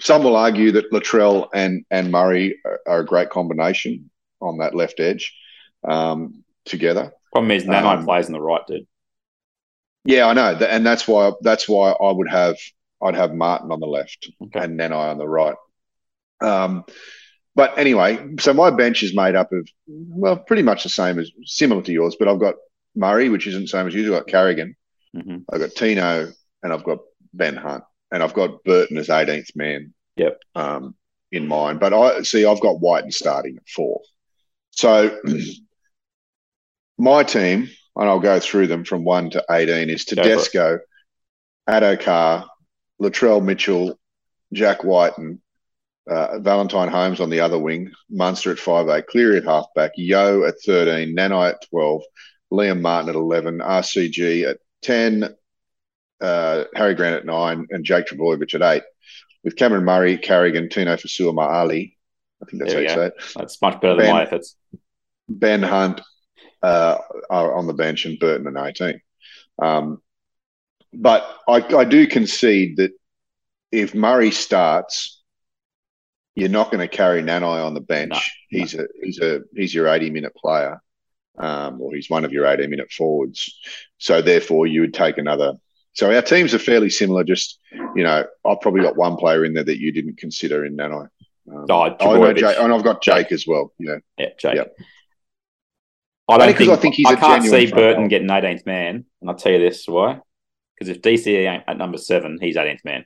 some 0.00 0.24
will 0.24 0.36
argue 0.36 0.72
that 0.72 0.92
Latrell 0.92 1.48
and 1.54 1.84
and 1.90 2.10
Murray 2.10 2.58
are, 2.64 2.80
are 2.86 3.00
a 3.00 3.06
great 3.06 3.30
combination 3.30 4.10
on 4.40 4.58
that 4.58 4.74
left 4.74 5.00
edge 5.00 5.34
um, 5.88 6.44
together. 6.64 7.12
Problem 7.32 7.50
is, 7.52 7.64
Nanai 7.64 7.98
Um, 7.98 8.04
plays 8.04 8.26
on 8.26 8.32
the 8.32 8.40
right, 8.40 8.66
dude. 8.66 8.86
Yeah, 10.04 10.26
I 10.26 10.32
know, 10.34 10.54
and 10.66 10.84
that's 10.84 11.06
why 11.06 11.32
that's 11.40 11.68
why 11.68 11.92
I 11.92 12.12
would 12.12 12.28
have 12.28 12.56
I'd 13.00 13.14
have 13.14 13.34
Martin 13.34 13.72
on 13.72 13.80
the 13.80 13.86
left 13.86 14.30
Okay. 14.44 14.60
and 14.64 14.78
Nanai 14.78 15.10
on 15.12 15.18
the 15.18 15.28
right. 15.28 15.56
Um, 16.40 16.84
but 17.54 17.78
anyway, 17.78 18.34
so 18.40 18.52
my 18.52 18.70
bench 18.70 19.02
is 19.02 19.14
made 19.14 19.36
up 19.36 19.52
of 19.52 19.68
well, 19.86 20.36
pretty 20.36 20.62
much 20.62 20.82
the 20.82 20.88
same 20.88 21.18
as 21.18 21.30
similar 21.44 21.82
to 21.82 21.92
yours, 21.92 22.16
but 22.18 22.28
I've 22.28 22.40
got 22.40 22.56
Murray, 22.96 23.28
which 23.28 23.46
isn't 23.46 23.62
the 23.62 23.68
same 23.68 23.86
as 23.86 23.94
you. 23.94 24.04
I've 24.14 24.20
got 24.22 24.28
Carrigan, 24.28 24.74
hmm 25.14 25.38
I've 25.52 25.60
got 25.60 25.70
Tino, 25.72 26.32
and 26.62 26.72
I've 26.72 26.84
got 26.84 26.98
Ben 27.32 27.56
Hunt, 27.56 27.84
and 28.10 28.22
I've 28.22 28.34
got 28.34 28.64
Burton 28.64 28.96
as 28.98 29.08
18th 29.08 29.56
man. 29.56 29.94
Yep. 30.16 30.40
Um, 30.54 30.94
in 31.32 31.48
mind, 31.48 31.80
but 31.80 31.94
I 31.94 32.22
see 32.22 32.44
I've 32.44 32.60
got 32.60 32.80
Wighton 32.80 33.10
starting 33.10 33.56
at 33.56 33.66
four. 33.66 34.02
So 34.70 35.18
my 36.98 37.24
team, 37.24 37.70
and 37.96 38.08
I'll 38.08 38.20
go 38.20 38.38
through 38.38 38.66
them 38.66 38.84
from 38.84 39.04
one 39.04 39.30
to 39.30 39.44
18, 39.50 39.90
is 39.90 40.04
Go 40.04 40.14
for 40.14 40.20
it. 40.20 40.24
Tedesco, 40.24 40.78
Addo-Carr, 41.68 42.46
Latrell 43.00 43.42
Mitchell, 43.42 43.98
Jack 44.52 44.84
Wighton, 44.84 45.40
uh, 46.08 46.38
Valentine 46.40 46.88
Holmes 46.88 47.20
on 47.20 47.30
the 47.30 47.40
other 47.40 47.58
wing, 47.58 47.90
Munster 48.10 48.52
at 48.52 48.58
five 48.58 48.88
eight, 48.88 49.06
Cleary 49.06 49.38
at 49.38 49.44
halfback, 49.44 49.92
Yeo 49.96 50.44
at 50.44 50.60
13, 50.64 51.16
Nanai 51.16 51.50
at 51.50 51.68
12, 51.70 52.02
Liam 52.52 52.80
Martin 52.80 53.08
at 53.08 53.14
11, 53.14 53.58
RCG 53.58 54.50
at 54.50 54.58
10, 54.82 55.34
uh, 56.22 56.64
Harry 56.74 56.94
Grant 56.94 57.16
at 57.16 57.26
9, 57.26 57.66
and 57.70 57.84
Jake 57.84 58.06
Trbojevic 58.06 58.54
at 58.54 58.62
8. 58.62 58.82
With 59.44 59.56
Cameron 59.56 59.84
Murray, 59.84 60.16
Carrigan, 60.18 60.68
Tino 60.68 60.94
Fasua, 60.96 61.34
Ma'ali, 61.34 61.94
I 62.42 62.44
think 62.46 62.62
that's 62.62 62.72
There 62.72 62.82
how 62.86 62.90
you 62.90 62.96
go. 62.96 63.02
say 63.02 63.06
it, 63.06 63.34
That's 63.36 63.60
much 63.60 63.80
better 63.80 63.96
than 63.96 64.10
my 64.10 64.22
efforts. 64.22 64.56
Ben 65.28 65.62
Hunt 65.62 66.00
uh, 66.62 66.98
are 67.28 67.54
on 67.54 67.66
the 67.66 67.72
bench 67.72 68.04
and 68.04 68.18
Burton 68.18 68.56
at 68.56 68.80
18. 68.80 69.00
Um, 69.60 70.00
but 70.92 71.26
I, 71.48 71.56
I 71.76 71.84
do 71.84 72.06
concede 72.06 72.76
that 72.76 72.92
if 73.70 73.94
Murray 73.94 74.30
starts, 74.30 75.22
you're 76.34 76.48
not 76.48 76.70
going 76.70 76.86
to 76.86 76.94
carry 76.94 77.22
Nanai 77.22 77.64
on 77.64 77.74
the 77.74 77.80
bench. 77.80 78.10
No, 78.10 78.16
no. 78.16 78.64
he's 78.64 78.74
a 78.74 78.86
he's 79.02 79.20
a 79.20 79.40
he's 79.54 79.74
your 79.74 79.88
80 79.88 80.10
minute 80.10 80.34
player, 80.34 80.80
um, 81.38 81.80
or 81.80 81.94
he's 81.94 82.10
one 82.10 82.24
of 82.24 82.32
your 82.32 82.46
80 82.46 82.66
minute 82.66 82.90
forwards. 82.90 83.58
So 83.98 84.22
therefore, 84.22 84.66
you 84.66 84.82
would 84.82 84.94
take 84.94 85.18
another. 85.18 85.54
So 85.94 86.12
our 86.14 86.22
teams 86.22 86.54
are 86.54 86.58
fairly 86.58 86.90
similar. 86.90 87.24
Just 87.24 87.58
you 87.94 88.02
know, 88.02 88.24
I've 88.46 88.60
probably 88.60 88.82
got 88.82 88.96
one 88.96 89.16
player 89.16 89.44
in 89.44 89.54
there 89.54 89.64
that 89.64 89.78
you 89.78 89.92
didn't 89.92 90.18
consider 90.18 90.64
in 90.64 90.76
Nanai. 90.76 91.08
Um, 91.50 91.66
Oh, 91.68 91.80
I 91.80 91.88
know 91.88 91.96
Trbojevic. 91.96 92.36
Jake, 92.36 92.58
and 92.58 92.72
I've 92.72 92.84
got 92.84 93.02
Jake 93.02 93.32
as 93.32 93.46
well. 93.46 93.72
Know, 93.78 94.00
Yeah, 94.16 94.28
Jake. 94.38 94.54
Yep. 94.56 94.76
I 96.28 96.38
don't 96.38 96.56
think, 96.56 96.70
I 96.70 96.76
think 96.76 96.94
he's 96.94 97.06
I 97.06 97.12
a 97.14 97.16
can't 97.16 97.44
see 97.44 97.70
Burton 97.70 98.08
getting 98.08 98.28
18th 98.28 98.64
man, 98.64 99.04
and 99.20 99.30
I'll 99.30 99.36
tell 99.36 99.52
you 99.52 99.58
this 99.58 99.86
why. 99.86 100.20
Because 100.74 100.88
if 100.88 101.02
DC 101.02 101.26
ain't 101.26 101.64
at 101.66 101.76
number 101.76 101.98
seven, 101.98 102.38
he's 102.40 102.56
18th 102.56 102.84
man. 102.84 103.04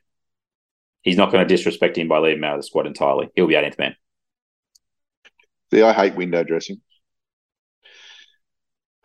He's 1.03 1.17
not 1.17 1.33
going 1.33 1.47
to 1.47 1.49
disrespect 1.53 1.97
him 1.97 2.09
by 2.09 2.19
leaving 2.19 2.39
him 2.39 2.45
out 2.45 2.55
of 2.55 2.61
the 2.61 2.67
squad 2.67 2.87
entirely. 2.87 3.29
He'll 3.35 3.47
be 3.47 3.55
18th 3.55 3.79
man. 3.79 3.97
See, 5.73 5.83
I 5.83 5.93
hate 5.93 6.15
window 6.15 6.45
dressing. 6.45 6.81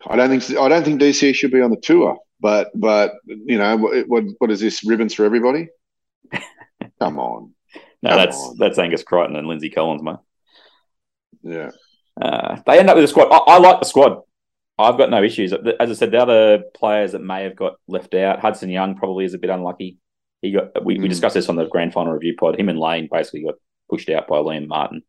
I 0.06 0.16
don't 0.16 0.28
think 0.40 0.58
I 0.58 0.68
don't 0.68 0.84
think 0.84 1.00
DC 1.00 1.34
should 1.34 1.52
be 1.52 1.60
on 1.60 1.70
the 1.70 1.76
tour, 1.76 2.18
but 2.42 2.70
but 2.74 3.12
you 3.26 3.56
know 3.56 3.76
what 3.76 4.08
what, 4.08 4.24
what 4.38 4.50
is 4.50 4.60
this 4.60 4.84
ribbons 4.84 5.14
for 5.14 5.24
everybody? 5.24 5.68
Come 7.00 7.18
on, 7.18 7.54
No, 8.02 8.10
Come 8.10 8.18
that's 8.18 8.36
on. 8.36 8.56
that's 8.58 8.78
Angus 8.78 9.02
Crichton 9.04 9.36
and 9.36 9.46
Lindsay 9.48 9.70
Collins, 9.70 10.02
mate. 10.02 10.16
yeah, 11.42 11.70
Uh, 12.20 12.60
they 12.66 12.78
end 12.78 12.90
up 12.90 12.96
with 12.96 13.04
a 13.04 13.08
squad. 13.08 13.28
I, 13.30 13.54
I 13.54 13.58
like 13.58 13.80
the 13.80 13.86
squad. 13.86 14.20
I've 14.78 14.98
got 14.98 15.10
no 15.10 15.22
issues. 15.22 15.52
As 15.52 15.90
I 15.90 15.94
said, 15.94 16.10
the 16.10 16.18
other 16.18 16.62
players 16.74 17.12
that 17.12 17.20
may 17.22 17.44
have 17.44 17.54
got 17.56 17.74
left 17.86 18.14
out, 18.14 18.40
Hudson 18.40 18.70
Young 18.70 18.96
probably 18.96 19.24
is 19.24 19.34
a 19.34 19.38
bit 19.38 19.50
unlucky. 19.50 19.98
He 20.40 20.50
got 20.52 20.84
we, 20.84 20.98
we 20.98 21.06
Mm. 21.06 21.10
discussed 21.10 21.34
this 21.34 21.48
on 21.48 21.56
the 21.56 21.66
grand 21.66 21.92
final 21.92 22.12
review 22.12 22.34
pod. 22.38 22.58
Him 22.58 22.68
and 22.68 22.78
Lane 22.78 23.08
basically 23.10 23.44
got 23.44 23.54
pushed 23.90 24.08
out 24.10 24.26
by 24.26 24.36
Liam 24.38 24.66
Martin, 24.66 25.02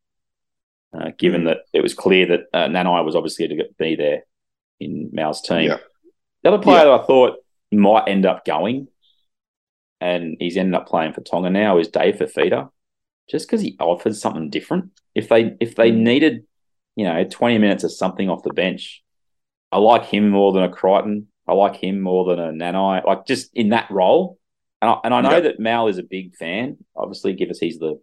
uh, 0.96 1.12
given 1.18 1.42
Mm. 1.42 1.46
that 1.46 1.58
it 1.74 1.82
was 1.82 1.94
clear 1.96 2.26
that 2.28 2.42
uh, 2.54 2.68
Nanai 2.68 3.04
was 3.04 3.16
obviously 3.16 3.48
to 3.48 3.66
be 3.80 3.96
there 3.96 4.24
in 4.80 5.10
Mal's 5.14 5.42
team. 5.42 5.70
Yeah. 5.70 5.78
The 6.44 6.50
other 6.50 6.62
player 6.62 6.86
that 6.86 7.02
I 7.02 7.06
thought 7.06 7.38
might 7.72 8.08
end 8.08 8.26
up 8.26 8.46
going, 8.46 8.88
and 10.02 10.36
he's 10.40 10.58
ended 10.58 10.76
up 10.76 10.88
playing 10.88 11.14
for 11.14 11.22
Tonga 11.22 11.50
now, 11.50 11.78
is 11.78 11.88
Dave 11.88 12.16
Fifita, 12.16 12.70
just 13.30 13.48
because 13.48 13.62
he 13.62 13.78
offers 13.80 14.22
something 14.22 14.50
different. 14.50 14.92
If 15.16 15.30
they 15.30 15.56
if 15.60 15.76
they 15.76 15.92
Mm. 15.92 15.98
needed, 15.98 16.46
you 16.96 17.06
know, 17.06 17.24
twenty 17.24 17.58
minutes 17.58 17.84
of 17.84 17.92
something 17.92 18.30
off 18.30 18.44
the 18.44 18.54
bench, 18.54 19.04
I 19.72 19.78
like 19.78 20.06
him 20.06 20.30
more 20.30 20.52
than 20.52 20.64
a 20.64 20.70
Crichton. 20.70 21.28
I 21.48 21.54
like 21.54 21.76
him 21.78 22.02
more 22.02 22.26
than 22.26 22.40
a 22.40 22.52
Nanai. 22.52 23.06
Like 23.06 23.26
just 23.26 23.52
in 23.56 23.70
that 23.70 23.90
role, 23.90 24.38
and 24.82 24.92
I, 24.92 25.00
and 25.06 25.14
I 25.14 25.22
know 25.22 25.32
Yeah. 25.32 25.40
that 25.42 25.60
Mal 25.60 25.88
is 25.88 25.98
a 25.98 26.04
big 26.04 26.36
fan. 26.36 26.78
Obviously, 26.96 27.34
given 27.34 27.56
he's 27.60 27.80
the 27.80 28.00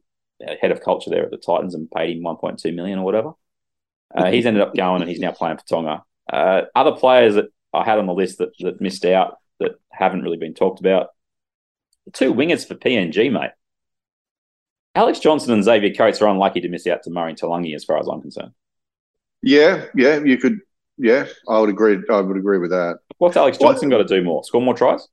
head 0.60 0.70
of 0.70 0.80
culture 0.80 1.10
there 1.10 1.24
at 1.24 1.30
the 1.30 1.36
Titans 1.36 1.74
and 1.74 1.90
paid 1.90 2.16
him 2.16 2.22
one 2.22 2.36
point 2.36 2.58
two 2.58 2.72
million 2.72 2.98
or 2.98 3.04
whatever. 3.04 3.32
Uh, 4.14 4.30
he's 4.30 4.46
ended 4.46 4.62
up 4.62 4.74
going 4.84 5.02
and 5.02 5.10
he's 5.10 5.20
now 5.20 5.32
playing 5.32 5.58
for 5.58 5.66
Tonga. 5.66 6.02
Uh, 6.32 6.62
other 6.74 6.92
players 6.92 7.34
that 7.34 7.46
I 7.72 7.84
had 7.84 7.98
on 7.98 8.06
the 8.06 8.14
list 8.14 8.38
that, 8.38 8.50
that 8.60 8.80
missed 8.80 9.04
out 9.04 9.38
that 9.60 9.72
haven't 9.90 10.22
really 10.22 10.36
been 10.36 10.54
talked 10.54 10.80
about. 10.80 11.08
The 12.06 12.12
two 12.12 12.34
wingers 12.34 12.66
for 12.66 12.74
PNG, 12.74 13.30
mate. 13.30 13.50
Alex 14.94 15.20
Johnston 15.20 15.52
and 15.54 15.62
Xavier 15.64 15.94
Coates 15.94 16.20
are 16.20 16.28
unlucky 16.28 16.60
to 16.62 16.68
miss 16.68 16.86
out 16.86 17.02
to 17.04 17.10
Murray 17.10 17.34
Taulagi, 17.34 17.74
as 17.74 17.84
far 17.84 17.98
as 17.98 18.08
I'm 18.08 18.20
concerned. 18.20 18.52
yeah, 19.42 19.84
yeah. 19.94 20.18
You 20.18 20.36
could, 20.36 20.58
yeah. 20.98 21.26
I 21.48 21.58
would 21.60 21.70
agree. 21.70 21.98
I 22.10 22.20
would 22.20 22.36
agree 22.36 22.58
with 22.58 22.70
that. 22.70 22.98
What's 23.18 23.36
Alex 23.36 23.58
What- 23.58 23.68
Johnston 23.68 23.88
got 23.90 23.98
to 23.98 24.04
do 24.04 24.22
more? 24.24 24.42
Score 24.42 24.60
more 24.62 24.74
tries? 24.74 25.06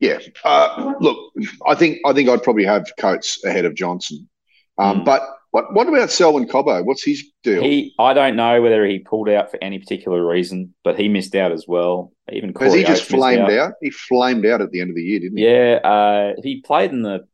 Yeah. 0.00 0.18
Uh, 0.44 0.94
look, 1.00 1.32
I 1.66 1.74
think 1.74 1.98
I 2.04 2.12
think 2.12 2.28
I'd 2.28 2.42
probably 2.42 2.64
have 2.64 2.86
Coates 2.98 3.42
ahead 3.44 3.64
of 3.64 3.74
Johnston. 3.74 4.28
Um, 4.76 5.00
Mm. 5.00 5.04
But 5.04 5.22
what 5.54 5.72
what 5.72 5.86
about 5.86 6.10
Selwyn 6.10 6.48
Cobbo? 6.48 6.84
What's 6.84 7.04
his 7.04 7.30
deal? 7.44 7.62
He, 7.62 7.94
I 7.96 8.12
don't 8.12 8.34
know 8.34 8.60
whether 8.60 8.84
he 8.84 8.98
pulled 8.98 9.28
out 9.28 9.52
for 9.52 9.58
any 9.62 9.78
particular 9.78 10.26
reason, 10.26 10.74
but 10.82 10.98
he 10.98 11.08
missed 11.08 11.36
out 11.36 11.52
as 11.52 11.66
well. 11.68 12.12
Even 12.32 12.48
Has 12.48 12.56
Corey 12.56 12.78
he 12.78 12.84
just 12.84 13.02
Oates 13.02 13.12
missed 13.12 13.20
flamed 13.20 13.50
out. 13.50 13.74
He 13.80 13.90
flamed 13.90 14.46
out 14.46 14.62
at 14.62 14.72
the 14.72 14.80
end 14.80 14.90
of 14.90 14.96
the 14.96 15.02
year, 15.04 15.20
didn't 15.20 15.38
he? 15.38 15.44
Yeah, 15.44 15.78
uh, 15.84 16.32
he 16.42 16.60
played 16.60 16.90
in 16.90 17.02
the. 17.02 17.28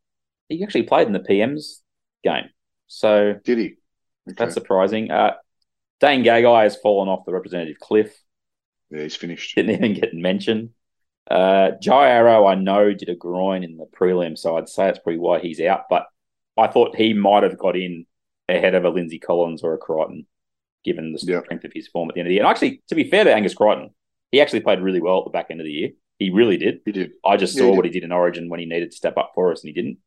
He 0.51 0.63
actually 0.63 0.83
played 0.83 1.07
in 1.07 1.15
the 1.15 1.21
PM's 1.21 1.81
game, 2.23 2.51
so 2.89 3.37
Did 3.43 3.57
he? 3.57 3.65
Okay. 4.29 4.35
that's 4.37 4.53
surprising. 4.53 5.11
Uh, 5.11 5.33
Dane 6.01 6.23
Gagai 6.23 6.65
has 6.65 6.77
fallen 6.77 7.09
off 7.09 7.25
the 7.25 7.33
representative 7.33 7.79
cliff. 7.79 8.15
yeah, 8.91 9.05
he's 9.05 9.17
finished. 9.17 9.55
Didn't 9.57 9.77
even 9.77 9.95
get 9.95 10.13
mentioned. 10.13 10.71
Uh, 11.31 11.71
Jai 11.81 12.11
Arrow, 12.11 12.47
I 12.47 12.55
know, 12.55 12.93
did 12.93 13.09
a 13.09 13.15
groin 13.15 13.65
in 13.65 13.79
the 13.79 13.87
prelim, 13.87 14.37
so 14.37 14.59
I'd 14.59 14.69
say 14.69 14.85
that's 14.85 14.99
probably 14.99 15.21
why 15.21 15.39
he's 15.39 15.61
out. 15.63 15.85
But 15.89 16.05
I 16.59 16.67
thought 16.67 16.97
he 16.97 17.15
might 17.15 17.45
have 17.45 17.57
got 17.57 17.77
in 17.77 18.05
ahead 18.57 18.75
of 18.75 18.85
a 18.85 18.91
Lindsay 18.91 19.19
Collins 19.19 19.63
or 19.63 19.75
a 19.75 19.79
Crichton. 19.79 20.27
given 20.83 21.13
the 21.13 21.21
Yeah. 21.23 21.41
strength 21.43 21.65
of 21.65 21.73
his 21.75 21.89
form 21.89 22.09
at 22.09 22.15
the 22.15 22.21
end 22.21 22.27
of 22.27 22.31
the 22.31 22.35
year. 22.37 22.43
And 22.43 22.51
actually, 22.51 22.83
to 22.89 22.95
be 22.95 23.05
fair 23.11 23.25
to 23.25 23.35
Angus 23.35 23.53
Crichton, 23.53 23.91
he 24.33 24.41
actually 24.41 24.61
played 24.61 24.81
really 24.81 24.99
well 25.01 25.19
at 25.19 25.25
the 25.25 25.31
back 25.31 25.49
end 25.51 25.61
of 25.61 25.67
the 25.67 25.71
year. 25.73 25.91
He 26.19 26.31
really 26.31 26.57
did. 26.57 26.81
He 26.87 26.93
did. 26.93 27.11
I 27.23 27.37
just 27.37 27.55
Yeah, 27.55 27.65
saw 27.65 27.71
he 27.73 27.77
what 27.77 27.85
he 27.85 27.91
did 27.91 28.03
in 28.03 28.13
Origin 28.13 28.49
when 28.49 28.61
he 28.61 28.65
needed 28.67 28.91
to 28.91 28.97
step 28.97 29.19
up 29.19 29.33
for 29.35 29.53
us, 29.53 29.63
and 29.63 29.69
he 29.69 29.75
didn't. 29.75 29.99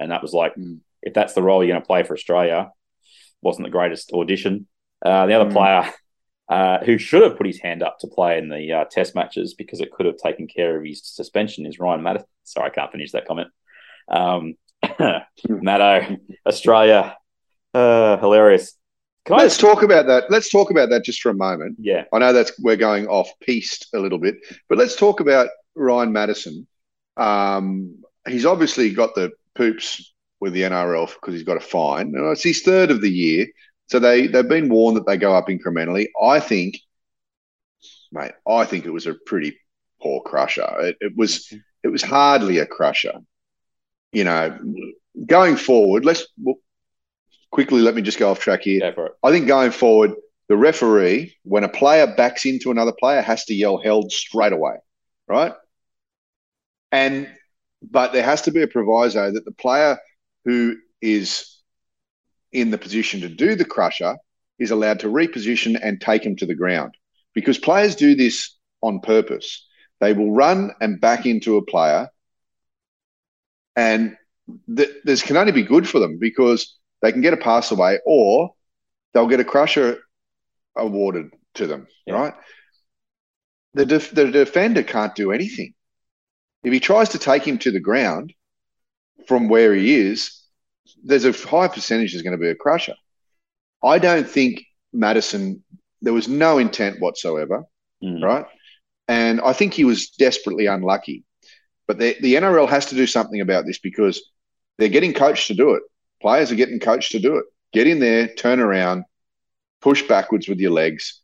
And 0.00 0.10
that 0.10 0.22
was 0.22 0.32
like, 0.32 0.54
Mm. 0.54 0.80
if 1.02 1.12
that's 1.12 1.34
the 1.34 1.42
role 1.42 1.62
you're 1.62 1.70
going 1.74 1.82
to 1.82 1.86
play 1.86 2.02
for 2.02 2.14
Australia, 2.14 2.72
wasn't 3.42 3.66
the 3.66 3.70
greatest 3.70 4.10
audition. 4.14 4.68
Uh, 5.04 5.26
the 5.26 5.34
other 5.34 5.50
Mm. 5.50 5.52
player 5.52 5.92
uh, 6.48 6.78
who 6.84 6.96
should 6.96 7.22
have 7.22 7.36
put 7.36 7.46
his 7.46 7.60
hand 7.60 7.82
up 7.82 7.98
to 7.98 8.06
play 8.06 8.38
in 8.38 8.48
the 8.48 8.72
uh, 8.72 8.84
Test 8.90 9.14
matches 9.14 9.52
because 9.54 9.80
it 9.80 9.90
could 9.92 10.06
have 10.06 10.16
taken 10.16 10.46
care 10.46 10.78
of 10.78 10.84
his 10.84 11.04
suspension 11.04 11.66
is 11.66 11.78
Ryan 11.78 12.02
Matterson. 12.02 12.28
Sorry, 12.44 12.66
I 12.70 12.74
can't 12.74 12.90
finish 12.92 13.12
that 13.12 13.26
comment. 13.26 13.48
Um, 14.08 14.54
Maddo, 15.48 16.18
Australia, 16.46 17.16
uh, 17.74 18.18
hilarious. 18.18 18.76
Can 19.24 19.36
I? 19.36 19.42
Let's 19.42 19.58
talk 19.58 19.82
about 19.82 20.06
that. 20.06 20.24
Let's 20.30 20.50
talk 20.50 20.70
about 20.70 20.90
that 20.90 21.04
just 21.04 21.20
for 21.20 21.30
a 21.30 21.34
moment. 21.34 21.76
Yeah, 21.78 22.04
I 22.12 22.18
know 22.18 22.32
that's 22.32 22.58
we're 22.60 22.76
going 22.76 23.06
off 23.06 23.30
piste 23.40 23.88
a 23.94 23.98
little 23.98 24.18
bit, 24.18 24.36
but 24.68 24.78
let's 24.78 24.96
talk 24.96 25.20
about 25.20 25.48
Ryan 25.74 26.12
Matterson. 26.12 26.66
Um, 27.16 28.02
he's 28.26 28.46
obviously 28.46 28.90
got 28.90 29.14
the 29.14 29.30
poops 29.54 30.12
with 30.40 30.52
the 30.54 30.62
NRL 30.62 31.06
because 31.06 31.34
he's 31.34 31.44
got 31.44 31.56
a 31.56 31.60
fine. 31.60 32.14
And 32.16 32.26
it's 32.32 32.42
his 32.42 32.62
third 32.62 32.90
of 32.90 33.00
the 33.00 33.10
year, 33.10 33.46
so 33.86 33.98
they 33.98 34.26
they've 34.26 34.48
been 34.48 34.68
warned 34.68 34.96
that 34.96 35.06
they 35.06 35.16
go 35.16 35.36
up 35.36 35.48
incrementally. 35.48 36.08
I 36.20 36.40
think, 36.40 36.78
mate, 38.10 38.32
I 38.48 38.64
think 38.64 38.84
it 38.84 38.90
was 38.90 39.06
a 39.06 39.14
pretty 39.26 39.56
poor 40.02 40.20
crusher. 40.20 40.68
It, 40.80 40.96
it 41.00 41.12
was 41.16 41.52
it 41.84 41.88
was 41.88 42.02
hardly 42.02 42.58
a 42.58 42.66
crusher. 42.66 43.20
You 44.12 44.24
know, 44.24 44.58
going 45.26 45.56
forward, 45.56 46.04
let's 46.04 46.26
quickly 47.52 47.80
let 47.80 47.94
me 47.94 48.02
just 48.02 48.18
go 48.18 48.30
off 48.30 48.40
track 48.40 48.62
here. 48.62 48.80
go 48.80 48.92
for 48.92 49.06
it. 49.06 49.12
I 49.22 49.30
think 49.30 49.46
going 49.46 49.70
forward, 49.70 50.14
the 50.48 50.56
referee, 50.56 51.36
when 51.44 51.62
a 51.62 51.68
player 51.68 52.06
backs 52.06 52.44
into 52.44 52.70
another 52.70 52.92
player, 52.92 53.22
has 53.22 53.44
to 53.44 53.54
yell 53.54 53.78
held 53.78 54.10
straight 54.10 54.52
away, 54.52 54.74
right? 55.28 55.52
And 56.90 57.28
but 57.88 58.12
there 58.12 58.24
has 58.24 58.42
to 58.42 58.50
be 58.50 58.62
a 58.62 58.66
proviso 58.66 59.32
that 59.32 59.44
the 59.44 59.52
player 59.52 59.98
who 60.44 60.76
is 61.00 61.58
in 62.52 62.70
the 62.70 62.78
position 62.78 63.20
to 63.20 63.28
do 63.28 63.54
the 63.54 63.64
crusher 63.64 64.16
is 64.58 64.70
allowed 64.70 65.00
to 65.00 65.08
reposition 65.08 65.78
and 65.82 66.00
take 66.00 66.24
him 66.24 66.36
to 66.36 66.46
the 66.46 66.54
ground. 66.54 66.94
Because 67.34 67.58
players 67.58 67.96
do 67.96 68.14
this 68.14 68.54
on 68.82 69.00
purpose. 69.00 69.66
They 70.00 70.12
will 70.12 70.32
run 70.32 70.72
and 70.80 71.00
back 71.00 71.26
into 71.26 71.56
a 71.56 71.64
player, 71.64 72.08
and 73.76 74.16
th- 74.76 74.90
this 75.04 75.22
can 75.22 75.36
only 75.36 75.52
be 75.52 75.62
good 75.62 75.88
for 75.88 75.98
them 75.98 76.18
because 76.18 76.76
they 77.02 77.12
can 77.12 77.20
get 77.20 77.34
a 77.34 77.36
pass 77.36 77.70
away 77.70 77.98
or 78.06 78.54
they'll 79.12 79.26
get 79.26 79.40
a 79.40 79.44
crusher 79.44 79.98
awarded 80.76 81.32
to 81.54 81.66
them, 81.66 81.86
Yeah. 82.06 82.14
right? 82.14 82.34
The, 83.74 83.86
def- 83.86 84.10
the 84.14 84.30
defender 84.30 84.82
can't 84.82 85.14
do 85.14 85.32
anything. 85.32 85.74
If 86.62 86.72
he 86.72 86.80
tries 86.80 87.10
to 87.10 87.18
take 87.18 87.44
him 87.44 87.58
to 87.58 87.70
the 87.70 87.80
ground 87.80 88.32
from 89.26 89.48
where 89.48 89.74
he 89.74 89.94
is, 89.94 90.40
there's 91.04 91.24
a 91.24 91.32
high 91.32 91.68
percentage 91.68 92.12
there's 92.12 92.22
going 92.22 92.36
to 92.36 92.42
be 92.42 92.50
a 92.50 92.54
crusher. 92.54 92.94
I 93.82 93.98
don't 93.98 94.28
think 94.28 94.62
Matterson, 94.92 95.64
there 96.02 96.12
was 96.12 96.28
no 96.28 96.58
intent 96.58 97.00
whatsoever, 97.00 97.64
Mm. 98.02 98.20
right? 98.22 98.46
And 99.08 99.40
I 99.40 99.52
think 99.52 99.74
he 99.74 99.84
was 99.84 100.10
desperately 100.10 100.66
unlucky. 100.66 101.24
But 101.86 101.98
the, 101.98 102.16
the 102.20 102.34
NRL 102.34 102.68
has 102.68 102.86
to 102.86 102.94
do 102.96 103.06
something 103.06 103.40
about 103.40 103.64
this 103.66 103.78
because 103.78 104.20
they're 104.78 104.88
getting 104.88 105.12
coached 105.12 105.48
to 105.48 105.54
do 105.54 105.74
it. 105.74 105.82
Players 106.22 106.50
are 106.50 106.56
getting 106.56 106.80
coached 106.80 107.12
to 107.12 107.18
do 107.18 107.36
it. 107.36 107.44
Get 107.72 107.86
in 107.86 107.98
there, 107.98 108.28
turn 108.28 108.60
around, 108.60 109.04
push 109.80 110.02
backwards 110.02 110.48
with 110.48 110.58
your 110.60 110.70
legs. 110.70 111.20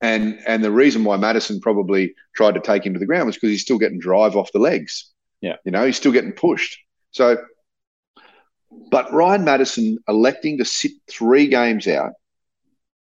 And 0.00 0.40
and 0.46 0.62
the 0.62 0.70
reason 0.70 1.04
why 1.04 1.16
Matterson 1.16 1.60
probably 1.60 2.14
tried 2.34 2.54
to 2.54 2.60
take 2.60 2.86
him 2.86 2.92
to 2.92 2.98
the 2.98 3.06
ground 3.06 3.26
was 3.26 3.36
because 3.36 3.50
he's 3.50 3.62
still 3.62 3.78
getting 3.78 3.98
drive 3.98 4.36
off 4.36 4.52
the 4.52 4.58
legs. 4.58 5.10
Yeah. 5.40 5.56
You 5.64 5.72
know, 5.72 5.84
he's 5.84 5.96
still 5.96 6.12
getting 6.12 6.32
pushed. 6.32 6.78
So 7.10 7.38
but 8.90 9.12
Ryan 9.12 9.44
Matterson 9.44 9.98
electing 10.08 10.58
to 10.58 10.64
sit 10.64 10.92
three 11.10 11.48
games 11.48 11.88
out 11.88 12.12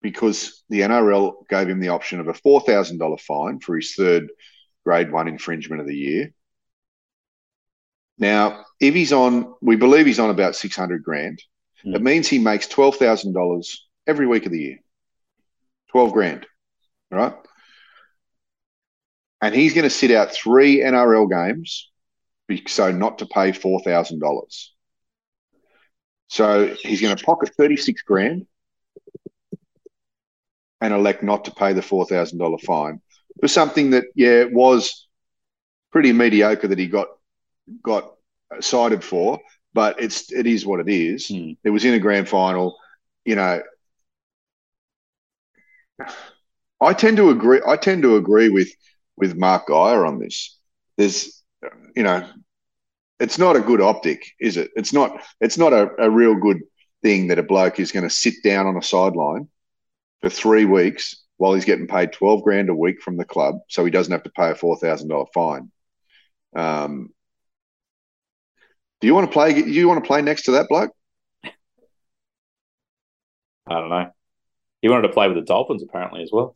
because 0.02 0.64
the 0.70 0.82
NRL 0.82 1.48
gave 1.50 1.70
him 1.70 1.80
the 1.80 1.90
option 1.90 2.20
of 2.20 2.28
a 2.28 2.34
four 2.34 2.62
thousand 2.62 2.98
dollar 2.98 3.18
fine 3.18 3.60
for 3.60 3.76
his 3.76 3.94
third 3.94 4.30
grade 4.86 5.12
one 5.12 5.28
infringement 5.28 5.82
of 5.82 5.88
the 5.88 5.96
year. 5.96 6.34
Now, 8.20 8.66
if 8.80 8.94
he's 8.94 9.14
on, 9.14 9.56
we 9.62 9.78
believe 9.78 10.06
he's 10.06 10.20
on 10.20 10.30
about 10.30 10.56
six 10.56 10.76
hundred 10.76 11.04
grand. 11.04 11.42
Hmm. 11.84 11.96
It 11.96 12.02
means 12.02 12.28
he 12.28 12.40
makes 12.40 12.68
twelve 12.68 12.98
thousand 12.98 13.34
dollars 13.34 13.88
every 14.06 14.28
week 14.28 14.46
of 14.46 14.52
the 14.52 14.60
year. 14.60 14.80
Twelve 15.90 16.12
grand, 16.12 16.46
right? 17.10 17.34
And 19.42 19.56
he's 19.56 19.74
going 19.74 19.86
to 19.86 19.90
sit 19.90 20.12
out 20.12 20.34
three 20.34 20.82
NRL 20.82 21.30
games, 21.30 21.90
so 22.68 22.92
not 22.92 23.20
to 23.20 23.26
pay 23.26 23.54
four 23.54 23.82
thousand 23.82 24.20
dollars. 24.20 24.74
So 26.28 26.76
he's 26.82 27.02
going 27.02 27.16
to 27.16 27.24
pocket 27.24 27.52
thirty 27.58 27.78
six 27.78 28.02
grand 28.02 28.46
and 30.82 30.94
elect 30.94 31.24
not 31.24 31.46
to 31.46 31.52
pay 31.52 31.74
the 31.74 31.82
four 31.82 32.06
thousand 32.06 32.38
dollar 32.38 32.58
fine 32.58 33.02
for 33.40 33.48
something 33.48 33.92
that, 33.92 34.06
yeah, 34.16 34.46
was 34.46 35.08
pretty 35.92 36.12
mediocre 36.12 36.68
that 36.68 36.80
he 36.80 36.88
got 36.88 37.08
got 37.84 38.14
cited 38.60 39.04
for, 39.04 39.40
but 39.74 40.02
it's 40.02 40.32
it 40.32 40.48
is 40.48 40.66
what 40.66 40.80
it 40.80 40.90
is. 40.90 41.28
Hmm. 41.28 41.52
It 41.64 41.70
was 41.70 41.86
in 41.86 41.94
a 41.94 42.00
grand 42.00 42.28
final, 42.30 42.78
you 43.26 43.36
know. 43.36 43.62
I 46.82 46.94
tend 46.94 47.18
to 47.18 47.30
agree. 47.30 47.62
I 47.68 47.76
tend 47.78 48.04
to 48.04 48.16
agree 48.16 48.50
with 48.50 48.70
with 49.18 49.36
Mark 49.36 49.68
Geyer 49.68 50.06
on 50.06 50.20
this. 50.20 50.58
There's, 50.98 51.44
you 51.96 52.04
know, 52.04 52.28
it's 53.20 53.38
not 53.38 53.58
a 53.58 53.62
good 53.62 53.82
optic, 53.82 54.32
is 54.40 54.58
it? 54.58 54.72
It's 54.76 54.94
not. 54.94 55.22
It's 55.42 55.58
not 55.58 55.74
a, 55.74 55.90
a 56.00 56.10
real 56.10 56.36
good 56.36 56.62
thing 57.02 57.28
that 57.28 57.40
a 57.40 57.44
bloke 57.44 57.80
is 57.80 57.92
going 57.92 58.08
to 58.08 58.10
sit 58.10 58.36
down 58.44 58.66
on 58.66 58.78
a 58.78 58.82
sideline 58.82 59.50
for 60.22 60.30
three 60.30 60.66
weeks 60.66 61.24
while 61.38 61.54
he's 61.54 61.66
getting 61.66 61.88
paid 61.88 62.14
twelve 62.14 62.44
grand 62.44 62.70
a 62.70 62.76
week 62.76 63.02
from 63.02 63.18
the 63.18 63.26
club, 63.26 63.60
so 63.68 63.84
he 63.84 63.92
doesn't 63.92 64.12
have 64.12 64.24
to 64.24 64.32
pay 64.32 64.52
a 64.52 64.56
four 64.56 64.78
thousand 64.78 65.10
dollar 65.10 65.26
fine. 65.34 65.72
Um, 66.56 67.10
do 69.02 69.08
you 69.08 69.16
want 69.16 69.30
to 69.30 69.34
play? 69.34 69.58
You 69.64 69.88
want 69.88 70.04
to 70.04 70.08
play 70.08 70.22
next 70.22 70.44
to 70.44 70.52
that 70.52 70.68
bloke? 70.70 70.92
I 73.68 73.80
don't 73.80 73.90
know. 73.90 74.12
He 74.82 74.90
wanted 74.90 75.08
to 75.08 75.14
play 75.14 75.28
with 75.28 75.38
the 75.38 75.44
Dolphins 75.44 75.84
apparently 75.84 76.24
as 76.24 76.30
well. 76.32 76.56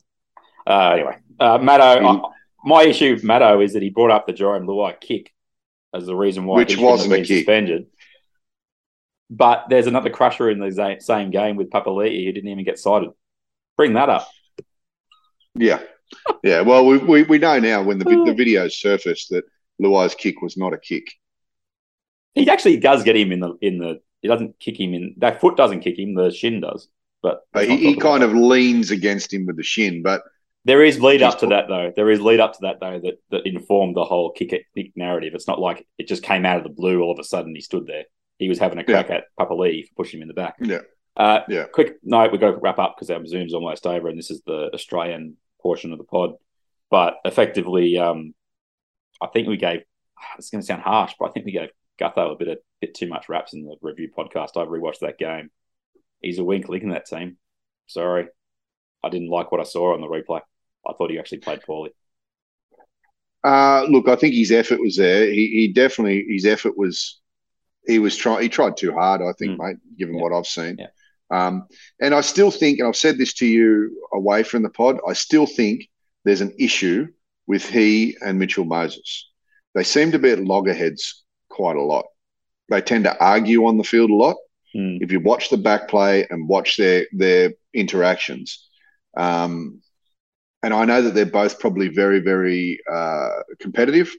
Uh, 0.66 0.90
anyway, 0.92 1.18
uh, 1.40 1.58
Maddo. 1.60 2.00
Mm. 2.00 2.24
uh, 2.24 2.30
my 2.66 2.84
issue 2.84 3.14
with 3.14 3.24
Maddo 3.24 3.64
is 3.64 3.74
that 3.74 3.84
he 3.84 3.90
brought 3.90 4.12
up 4.12 4.26
the 4.26 4.34
Jarome 4.34 4.66
Luai 4.66 5.00
kick 5.00 5.34
as 5.94 6.06
the 6.06 6.16
reason 6.16 6.46
why 6.46 6.56
Which 6.58 6.76
he 6.76 6.84
wasn't 6.84 7.14
a 7.14 7.18
kick. 7.18 7.40
suspended. 7.40 7.88
But 9.30 9.66
there's 9.70 9.88
another 9.88 10.10
crusher 10.10 10.50
in 10.50 10.60
the 10.60 10.98
same 11.00 11.30
game 11.32 11.56
with 11.56 11.70
Papali'i 11.70 12.26
who 12.26 12.32
didn't 12.32 12.50
even 12.50 12.64
get 12.64 12.80
cited. 12.80 13.10
Bring 13.78 13.94
that 13.94 14.10
up. 14.10 14.28
Yeah, 15.56 15.82
yeah. 16.44 16.62
Well, 16.62 16.86
we 16.86 16.98
we, 16.98 17.24
we 17.24 17.38
know 17.38 17.60
now 17.60 17.84
when 17.84 18.00
the 18.00 18.06
the 18.06 18.34
videos 18.38 18.74
surfaced 18.74 19.30
that 19.30 19.44
Luai's 19.82 20.16
kick 20.16 20.42
was 20.42 20.58
not 20.58 20.74
a 20.74 20.78
kick. 20.78 21.12
He 22.36 22.50
actually 22.50 22.78
does 22.78 23.04
get 23.04 23.16
him 23.16 23.32
in 23.32 23.40
the 23.40 23.54
in 23.62 23.78
the. 23.78 24.02
He 24.22 24.28
doesn't 24.28 24.60
kick 24.60 24.80
him 24.80 24.94
in. 24.94 25.16
That 25.18 25.42
foot 25.42 25.58
doesn't 25.58 25.82
kick 25.82 26.00
him. 26.00 26.16
The 26.16 26.32
shin 26.32 26.62
does. 26.62 26.88
But 27.22 27.42
But 27.52 27.68
he, 27.68 27.78
he 27.78 27.96
kind 27.96 28.24
of 28.24 28.34
leans 28.34 28.90
against 28.92 29.34
him 29.34 29.46
with 29.46 29.58
the 29.58 29.64
shin. 29.64 30.02
But 30.02 30.24
There 30.66 30.84
is 30.84 31.02
lead 31.02 31.22
up 31.22 31.40
to 31.40 31.48
that 31.48 31.68
though. 31.68 31.92
There 31.96 32.10
is 32.10 32.22
lead 32.22 32.40
up 32.40 32.54
to 32.54 32.60
that 32.62 32.80
though 32.80 33.00
that, 33.00 33.16
that 33.32 33.46
informed 33.46 33.96
the 33.96 34.06
whole 34.06 34.32
kick 34.32 34.54
it 34.54 34.64
kick 34.76 34.92
narrative. 34.96 35.34
It's 35.36 35.48
not 35.48 35.60
like 35.60 35.86
it 35.98 36.08
just 36.08 36.24
came 36.24 36.46
out 36.46 36.58
of 36.58 36.64
the 36.64 36.70
blue 36.70 37.02
all 37.02 37.12
of 37.12 37.20
a 37.20 37.24
sudden 37.24 37.54
he 37.56 37.62
stood 37.62 37.86
there. 37.86 38.06
He 38.38 38.50
was 38.50 38.60
having 38.60 38.78
a 38.78 38.84
crack 38.84 39.10
at 39.10 39.26
Papali'i 39.40 39.88
for 39.88 39.94
pushing 39.96 40.20
him 40.20 40.24
in 40.24 40.28
the 40.28 40.34
back. 40.34 40.56
yeah, 40.60 40.80
Uh, 41.16 41.42
Yeah. 41.48 41.66
Quick 41.66 41.98
note: 42.04 42.32
we've 42.32 42.42
got 42.42 42.52
to 42.52 42.58
wrap 42.58 42.80
up 42.80 42.96
because 42.96 43.10
our 43.10 43.26
Zoom's 43.26 43.54
almost 43.54 43.86
over, 43.86 44.10
and 44.10 44.18
this 44.18 44.32
is 44.32 44.42
the 44.46 44.70
Australian 44.74 45.38
portion 45.62 45.92
of 45.92 45.98
the 45.98 46.04
pod. 46.04 46.32
But 46.90 47.18
effectively, 47.26 47.98
um, 47.98 48.34
I 49.22 49.28
think 49.28 49.48
we 49.48 49.58
gave. 49.58 49.84
It's 50.38 50.50
going 50.50 50.62
to 50.62 50.66
sound 50.66 50.82
harsh, 50.82 51.14
but 51.20 51.30
I 51.30 51.32
think 51.32 51.46
we 51.46 51.52
gave 51.52 51.70
Gutho 52.00 52.32
a 52.34 52.36
bit 52.36 52.48
a 52.48 52.58
bit 52.82 52.96
too 52.96 53.08
much 53.08 53.30
raps 53.30 53.54
in 53.54 53.66
the 53.66 53.76
review 53.82 54.10
podcast. 54.18 54.58
I've 54.58 54.68
rewatched 54.68 55.00
that 55.02 55.18
game. 55.18 55.50
He's 56.22 56.40
a 56.40 56.44
wink 56.44 56.70
leaking 56.70 56.90
that 56.90 57.06
team. 57.06 57.38
Sorry, 57.88 58.28
I 59.04 59.10
didn't 59.10 59.30
like 59.30 59.52
what 59.52 59.62
I 59.62 59.66
saw 59.66 59.94
on 59.94 60.02
the 60.02 60.08
replay. 60.08 60.42
I 60.88 60.94
thought 60.94 61.12
he 61.12 61.20
actually 61.20 61.40
played 61.40 61.62
poorly. 61.62 61.92
Uh, 63.44 63.86
look, 63.90 64.08
I 64.08 64.16
think 64.16 64.34
his 64.34 64.52
effort 64.52 64.80
was 64.80 64.96
there. 64.98 65.26
He, 65.30 65.48
he 65.48 65.68
definitely 65.74 66.26
his 66.30 66.46
effort 66.46 66.78
was. 66.78 67.20
He 67.86 68.00
was 68.00 68.16
trying. 68.16 68.42
He 68.44 68.50
tried 68.50 68.78
too 68.78 68.94
hard, 68.94 69.22
I 69.22 69.34
think, 69.34 69.60
Mm. 69.60 69.68
mate. 69.68 69.78
Given 69.98 70.16
Yeah. 70.16 70.22
what 70.22 70.32
I've 70.34 70.48
seen, 70.48 70.78
Yeah. 70.80 70.88
um, 71.30 71.68
and 72.02 72.16
I 72.16 72.22
still 72.22 72.50
think, 72.52 72.80
and 72.80 72.88
I've 72.88 72.96
said 72.96 73.18
this 73.18 73.34
to 73.36 73.46
you 73.46 74.08
away 74.14 74.44
from 74.44 74.64
the 74.64 74.70
pod. 74.70 75.00
I 75.06 75.12
still 75.14 75.46
think 75.46 75.90
there's 76.24 76.40
an 76.40 76.54
issue 76.58 77.08
with 77.46 77.68
he 77.70 78.16
and 78.22 78.40
Mitchell 78.40 78.64
Moses. 78.64 79.30
They 79.76 79.84
seem 79.84 80.12
to 80.14 80.20
be 80.20 80.30
at 80.30 80.40
loggerheads 80.40 81.23
quite 81.54 81.78
a 81.78 81.82
lot. 81.82 82.06
They 82.70 82.82
tend 82.82 83.06
to 83.06 83.18
argue 83.24 83.66
on 83.66 83.78
the 83.78 83.84
field 83.84 84.10
a 84.10 84.16
lot, 84.16 84.36
Mm. 84.76 85.02
If 85.02 85.12
you 85.12 85.20
watch 85.20 85.50
the 85.50 85.58
back 85.58 85.88
play 85.88 86.26
and 86.30 86.48
watch 86.48 86.78
their 86.78 87.06
their 87.12 87.54
interactions, 87.74 88.68
um, 89.16 89.82
and 90.64 90.74
I 90.74 90.86
know 90.86 91.02
that 91.04 91.14
they're 91.14 91.26
both 91.26 91.60
probably 91.60 91.90
very 91.90 92.20
very 92.20 92.80
uh, 92.92 93.42
competitive, 93.60 94.14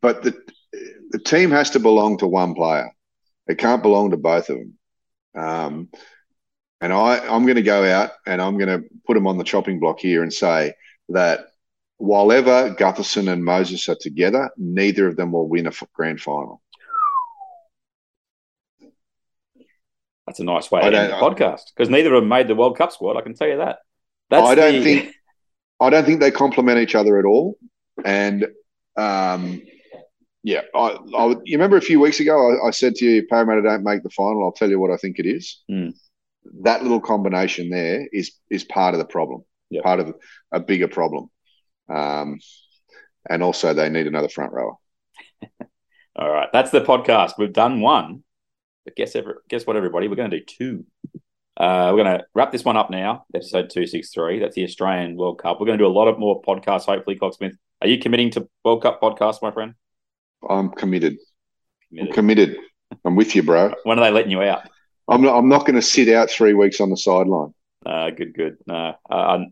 but 0.00 0.22
the 0.22 0.34
the 1.10 1.18
team 1.18 1.50
has 1.50 1.70
to 1.70 1.80
belong 1.80 2.18
to 2.18 2.26
one 2.26 2.54
player. 2.54 2.90
It 3.46 3.58
can't 3.58 3.82
belong 3.82 4.10
to 4.10 4.16
both 4.16 4.48
of 4.48 4.56
them. 4.56 4.78
Um, 5.36 5.88
and 6.80 6.92
I, 6.92 7.18
I'm 7.18 7.44
going 7.44 7.56
to 7.56 7.62
go 7.62 7.84
out 7.84 8.10
and 8.26 8.40
I'm 8.40 8.58
going 8.58 8.68
to 8.68 8.88
put 9.06 9.14
them 9.14 9.26
on 9.26 9.38
the 9.38 9.44
chopping 9.44 9.80
block 9.80 10.00
here 10.00 10.22
and 10.22 10.32
say 10.32 10.74
that 11.10 11.46
while 11.98 12.32
ever 12.32 12.74
Gutherson 12.74 13.30
and 13.32 13.44
Moses 13.44 13.88
are 13.88 13.96
together, 14.00 14.50
neither 14.56 15.06
of 15.06 15.16
them 15.16 15.32
will 15.32 15.48
win 15.48 15.66
a 15.66 15.72
grand 15.92 16.20
final. 16.20 16.60
That's 20.26 20.40
a 20.40 20.44
nice 20.44 20.70
way 20.70 20.80
I 20.80 20.90
to 20.90 20.98
end 20.98 21.12
the 21.12 21.16
podcast 21.16 21.62
because 21.74 21.90
neither 21.90 22.14
of 22.14 22.22
them 22.22 22.28
made 22.28 22.48
the 22.48 22.54
World 22.54 22.78
Cup 22.78 22.92
squad. 22.92 23.16
I 23.18 23.20
can 23.22 23.34
tell 23.34 23.48
you 23.48 23.58
that. 23.58 23.78
That's 24.30 24.46
I 24.46 24.54
don't 24.54 24.72
the- 24.74 24.82
think 24.82 25.14
I 25.80 25.90
don't 25.90 26.04
think 26.04 26.20
they 26.20 26.30
complement 26.30 26.78
each 26.78 26.94
other 26.94 27.18
at 27.18 27.24
all. 27.26 27.58
And 28.04 28.46
um, 28.96 29.62
yeah, 30.42 30.62
I, 30.74 30.96
I 31.16 31.24
would- 31.26 31.42
you 31.44 31.56
remember 31.56 31.76
a 31.76 31.82
few 31.82 32.00
weeks 32.00 32.20
ago 32.20 32.36
I, 32.64 32.68
I 32.68 32.70
said 32.70 32.94
to 32.96 33.04
you, 33.04 33.26
Parramatta 33.26 33.62
don't 33.62 33.84
make 33.84 34.02
the 34.02 34.10
final. 34.10 34.42
I'll 34.44 34.52
tell 34.52 34.70
you 34.70 34.80
what 34.80 34.90
I 34.90 34.96
think 34.96 35.18
it 35.18 35.26
is. 35.26 35.62
Hmm. 35.68 35.90
That 36.62 36.82
little 36.82 37.00
combination 37.00 37.68
there 37.70 38.06
is 38.12 38.32
is 38.50 38.64
part 38.64 38.94
of 38.94 38.98
the 38.98 39.06
problem, 39.06 39.44
Yep. 39.70 39.82
part 39.84 40.00
of 40.00 40.14
a 40.52 40.60
bigger 40.60 40.88
problem. 40.88 41.30
Um, 41.88 42.38
and 43.28 43.42
also 43.42 43.74
they 43.74 43.88
need 43.88 44.06
another 44.06 44.28
front 44.28 44.52
rower. 44.52 44.74
All 46.16 46.30
right, 46.30 46.48
that's 46.52 46.70
the 46.70 46.80
podcast. 46.80 47.32
We've 47.38 47.52
done 47.52 47.80
one, 47.80 48.22
but 48.84 48.94
guess 48.96 49.16
ever, 49.16 49.42
guess 49.48 49.66
what, 49.66 49.76
everybody? 49.76 50.08
We're 50.08 50.14
going 50.16 50.30
to 50.30 50.38
do 50.38 50.44
two. 50.44 50.86
Uh, 51.56 51.90
we're 51.94 52.04
going 52.04 52.18
to 52.18 52.24
wrap 52.34 52.52
this 52.52 52.64
one 52.64 52.76
up 52.76 52.90
now. 52.90 53.24
Episode 53.34 53.70
two 53.70 53.86
six 53.86 54.10
three. 54.10 54.38
That's 54.38 54.54
the 54.54 54.64
Australian 54.64 55.16
World 55.16 55.38
Cup. 55.38 55.58
We're 55.60 55.66
going 55.66 55.78
to 55.78 55.84
do 55.84 55.88
a 55.88 55.92
lot 55.92 56.08
of 56.08 56.18
more 56.18 56.42
podcasts. 56.42 56.86
Hopefully, 56.86 57.18
Cocksmith. 57.18 57.54
Are 57.82 57.88
you 57.88 57.98
committing 57.98 58.30
to 58.32 58.48
World 58.64 58.82
Cup 58.82 59.00
podcast, 59.00 59.42
my 59.42 59.50
friend? 59.50 59.74
I'm 60.48 60.70
committed. 60.70 61.14
I'm 61.92 62.12
Committed. 62.12 62.14
committed. 62.14 62.56
I'm 63.04 63.16
with 63.16 63.34
you, 63.34 63.42
bro. 63.42 63.74
When 63.84 63.98
are 63.98 64.04
they 64.04 64.10
letting 64.10 64.30
you 64.30 64.42
out? 64.42 64.68
I'm 65.08 65.22
not. 65.22 65.36
I'm 65.36 65.48
not 65.48 65.60
going 65.60 65.74
to 65.76 65.82
sit 65.82 66.08
out 66.08 66.30
three 66.30 66.54
weeks 66.54 66.80
on 66.80 66.90
the 66.90 66.96
sideline. 66.96 67.54
Uh, 67.84 68.10
good, 68.10 68.34
good. 68.34 68.56
No, 68.66 68.94
uh, 69.10 69.44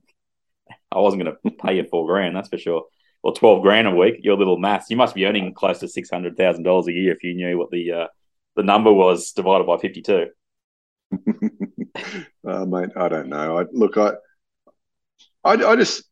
I, 0.97 1.01
wasn't 1.01 1.25
going 1.25 1.37
to 1.45 1.51
pay 1.63 1.77
you 1.77 1.85
four 1.85 2.07
grand. 2.07 2.37
That's 2.37 2.49
for 2.49 2.59
sure. 2.59 2.85
Or 3.23 3.33
twelve 3.33 3.63
grand 3.63 3.87
a 3.87 3.95
week. 3.95 4.17
Your 4.23 4.37
little 4.37 4.59
maths. 4.59 4.91
You 4.91 4.97
must 4.97 5.15
be 5.15 5.27
earning 5.27 5.55
close 5.55 5.79
to 5.81 5.89
six 5.89 6.11
hundred 6.11 6.37
thousand 6.37 6.65
dollars 6.65 6.89
a 6.89 6.93
year 6.93 7.13
if 7.13 7.23
you 7.23 7.35
knew 7.35 7.57
what 7.57 7.71
the 7.71 7.93
uh, 7.93 8.07
the 8.57 8.63
number 8.63 8.93
was 8.93 9.33
divided 9.33 9.67
by 9.67 9.79
fifty 9.79 10.03
two. 10.03 10.27
uh, 12.47 12.65
mate, 12.65 12.91
I 12.97 13.09
don't 13.09 13.29
know. 13.29 13.59
I 13.59 13.65
look, 13.73 13.97
I, 13.97 14.13
I, 15.45 15.53
I 15.53 15.77
just, 15.77 16.05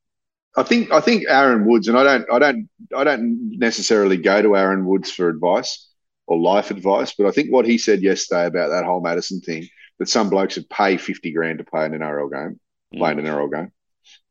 I 0.57 0.63
think, 0.63 0.93
I 0.93 1.01
think 1.01 1.25
Aaron 1.29 1.67
Woods, 1.67 1.89
and 1.89 1.97
I 1.97 2.05
don't, 2.05 2.33
I 2.33 2.39
don't, 2.39 2.69
I 2.97 3.05
don't 3.05 3.59
necessarily 3.59 4.17
go 4.17 4.43
to 4.43 4.57
Aaron 4.57 4.85
Woods 4.85 5.11
for 5.11 5.29
advice 5.29 5.89
or 6.27 6.39
life 6.39 6.71
advice, 6.71 7.15
but 7.17 7.27
I 7.27 7.31
think 7.31 7.53
what 7.53 7.67
he 7.67 7.79
said 7.79 8.03
yesterday 8.03 8.47
about 8.47 8.69
that 8.71 8.85
whole 8.85 9.01
Matterson 9.01 9.41
thing, 9.41 9.69
that 9.99 10.09
some 10.09 10.31
blokes 10.31 10.57
would 10.57 10.69
pay 10.69 10.97
fifty 10.97 11.33
grand 11.33 11.59
to 11.59 11.65
play 11.65 11.87
an 11.87 11.93
NRL 11.93 12.31
game, 12.31 12.61
play 12.95 13.13
an 13.13 13.19
NRL 13.19 13.53
game, 13.53 13.73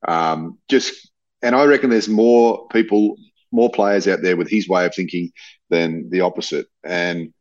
um, 0.08 0.58
just, 0.70 1.12
and 1.42 1.56
I 1.56 1.66
reckon 1.66 1.90
there's 1.90 2.10
more 2.10 2.68
people, 2.70 3.16
more 3.52 3.70
players 3.70 4.08
out 4.08 4.22
there 4.22 4.38
with 4.38 4.50
his 4.50 4.68
way 4.68 4.86
of 4.86 4.94
thinking 4.94 5.32
than 5.70 6.10
the 6.10 6.22
opposite, 6.22 6.68
and 6.84 7.34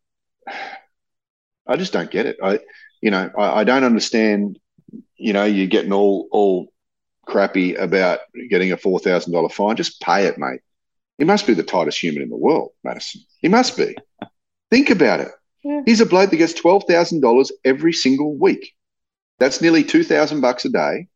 I 1.67 1.77
just 1.77 1.93
don't 1.93 2.11
get 2.11 2.27
it. 2.27 2.39
I, 2.43 2.61
you 3.01 3.11
know, 3.11 3.31
I, 3.37 3.61
I 3.61 3.65
don't 3.65 3.85
understand. 3.85 4.59
You 5.17 5.33
know, 5.33 5.45
you're 5.45 5.67
getting 5.67 5.93
all 5.93 6.29
all 6.31 6.73
crappy 7.27 7.75
about 7.75 8.21
getting 8.49 8.73
a 8.73 8.77
four 8.77 8.99
thousand 8.99 9.33
dollar 9.33 9.49
fine. 9.49 9.77
Just 9.77 10.01
pay 10.01 10.27
it, 10.27 10.39
mate. 10.39 10.61
He 11.19 11.25
must 11.25 11.47
be 11.47 11.55
the 11.55 11.63
tightest 11.63 11.99
human 11.99 12.23
in 12.23 12.31
the 12.31 12.37
world, 12.37 12.71
Matterson. 12.85 13.23
He 13.41 13.49
must 13.49 13.77
be. 13.77 13.97
Think 14.71 14.91
about 14.91 15.21
it. 15.21 15.29
Yeah. 15.65 15.83
He's 15.85 16.01
a 16.01 16.07
bloke 16.07 16.31
that 16.31 16.37
gets 16.37 16.55
twelve 16.55 16.85
thousand 16.89 17.21
dollars 17.21 17.53
every 17.65 17.93
single 17.93 18.37
week. 18.37 18.73
That's 19.39 19.61
nearly 19.61 19.85
two 19.85 20.05
thousand 20.05 20.41
bucks 20.41 20.65
a 20.65 20.71
day 20.71 21.09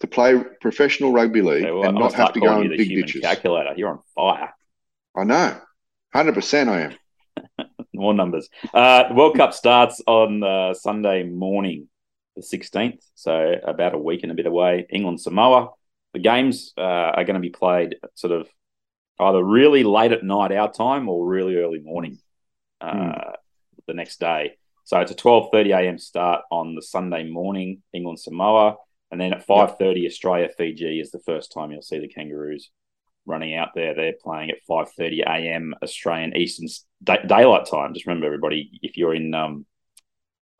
to 0.00 0.06
play 0.06 0.42
professional 0.60 1.12
rugby 1.12 1.42
league 1.42 1.64
Okay, 1.64 1.72
well, 1.72 1.88
and 1.88 1.98
not 1.98 2.12
have 2.14 2.32
to 2.32 2.40
go 2.40 2.60
in 2.60 2.70
big 2.70 2.88
ditches. 2.88 3.20
calculator. 3.22 3.74
You're 3.76 3.90
on 3.90 4.00
fire. 4.14 4.54
I 5.16 5.24
know, 5.24 5.60
hundred 6.12 6.34
percent. 6.34 6.68
I 6.70 6.80
am. 6.82 7.66
More 7.94 8.14
numbers. 8.14 8.48
Uh, 8.72 9.04
World 9.12 9.36
Cup 9.36 9.52
starts 9.52 10.00
on 10.06 10.42
uh, 10.44 10.72
Sunday 10.74 11.24
morning, 11.24 11.88
the 12.36 12.42
16th. 12.42 13.00
So 13.16 13.54
about 13.64 13.94
a 13.94 13.98
week 13.98 14.22
and 14.22 14.30
a 14.30 14.36
bit 14.36 14.46
away. 14.46 14.86
England 14.90 15.20
Samoa. 15.20 15.70
The 16.12 16.20
games 16.20 16.72
uh, 16.78 16.80
are 16.80 17.24
going 17.24 17.34
to 17.34 17.40
be 17.40 17.50
played 17.50 17.96
sort 18.14 18.32
of 18.32 18.48
either 19.18 19.42
really 19.42 19.82
late 19.82 20.12
at 20.12 20.22
night 20.22 20.52
our 20.52 20.72
time 20.72 21.08
or 21.08 21.26
really 21.26 21.56
early 21.56 21.80
morning 21.80 22.18
uh, 22.80 23.32
the 23.88 23.94
next 23.94 24.20
day. 24.20 24.56
So 24.84 25.00
it's 25.00 25.10
a 25.10 25.16
12:30 25.16 25.76
a.m. 25.76 25.98
start 25.98 26.42
on 26.50 26.74
the 26.74 26.82
Sunday 26.82 27.28
morning, 27.28 27.82
England 27.92 28.20
Samoa, 28.20 28.76
and 29.10 29.20
then 29.20 29.32
at 29.32 29.46
5:30 29.46 30.06
Australia 30.06 30.48
Fiji 30.56 31.00
is 31.00 31.10
the 31.10 31.20
first 31.20 31.52
time 31.52 31.70
you'll 31.70 31.82
see 31.82 31.98
the 31.98 32.08
Kangaroos 32.08 32.70
running 33.26 33.54
out 33.54 33.70
there. 33.74 33.94
They're 33.94 34.14
playing 34.22 34.50
at 34.50 34.58
5:30 34.68 35.22
a.m. 35.22 35.74
Australian 35.82 36.36
Eastern 36.36 36.68
daylight 37.04 37.66
time. 37.66 37.94
Just 37.94 38.06
remember, 38.06 38.26
everybody, 38.26 38.70
if 38.82 38.96
you're 38.96 39.14
in, 39.14 39.34
um, 39.34 39.66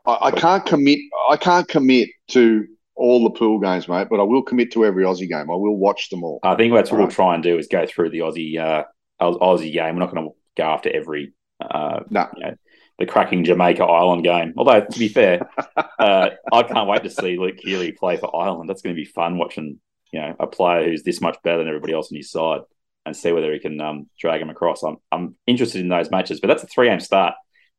I, 0.06 0.18
I 0.22 0.30
can't 0.30 0.64
commit. 0.64 0.98
I 1.28 1.36
can't 1.36 1.68
commit 1.68 2.08
to 2.28 2.66
all 2.94 3.22
the 3.24 3.30
pool 3.30 3.58
games, 3.60 3.88
mate. 3.88 4.08
But 4.10 4.20
I 4.20 4.24
will 4.24 4.42
commit 4.42 4.72
to 4.72 4.84
every 4.84 5.04
Aussie 5.04 5.28
game. 5.28 5.50
I 5.50 5.54
will 5.54 5.76
watch 5.76 6.10
them 6.10 6.24
all. 6.24 6.40
I 6.42 6.54
think 6.56 6.72
that's 6.74 6.90
what 6.90 6.98
we'll 6.98 7.06
Right. 7.06 7.14
try 7.14 7.34
and 7.34 7.42
do 7.42 7.58
is 7.58 7.68
go 7.68 7.86
through 7.86 8.10
the 8.10 8.20
Aussie 8.20 8.58
uh, 8.58 8.84
Aussie 9.20 9.72
game. 9.72 9.94
We're 9.94 10.00
not 10.00 10.12
going 10.14 10.26
to 10.28 10.34
go 10.56 10.64
after 10.64 10.90
every 10.90 11.32
uh, 11.60 12.00
No. 12.10 12.26
you 12.36 12.42
know, 12.42 12.54
the 12.98 13.06
cracking 13.06 13.44
Jamaica 13.44 13.84
Ireland 13.84 14.24
game. 14.24 14.54
Although 14.56 14.80
to 14.80 14.98
be 14.98 15.08
fair, 15.08 15.48
uh, 15.98 16.30
I 16.52 16.62
can't 16.62 16.88
wait 16.88 17.04
to 17.04 17.10
see 17.10 17.38
Luke 17.38 17.58
Keary 17.58 17.92
play 17.92 18.16
for 18.16 18.34
Ireland. 18.34 18.68
That's 18.68 18.82
going 18.82 18.94
to 18.94 19.00
be 19.00 19.06
fun 19.06 19.38
watching 19.38 19.78
you 20.12 20.20
know 20.20 20.34
a 20.38 20.46
player 20.46 20.84
who's 20.84 21.02
this 21.02 21.20
much 21.20 21.36
better 21.42 21.58
than 21.58 21.68
everybody 21.68 21.92
else 21.92 22.10
on 22.10 22.16
his 22.16 22.30
side 22.30 22.60
and 23.06 23.16
see 23.16 23.32
whether 23.32 23.52
he 23.52 23.58
can 23.58 23.80
um, 23.80 24.06
drag 24.18 24.40
him 24.40 24.50
across. 24.50 24.82
I'm 24.82 24.98
I'm 25.10 25.36
interested 25.46 25.80
in 25.80 25.88
those 25.88 26.10
matches, 26.10 26.40
but 26.40 26.48
that's 26.48 26.62
a 26.62 26.66
three 26.66 26.88
a.m. 26.88 27.00
start. 27.00 27.34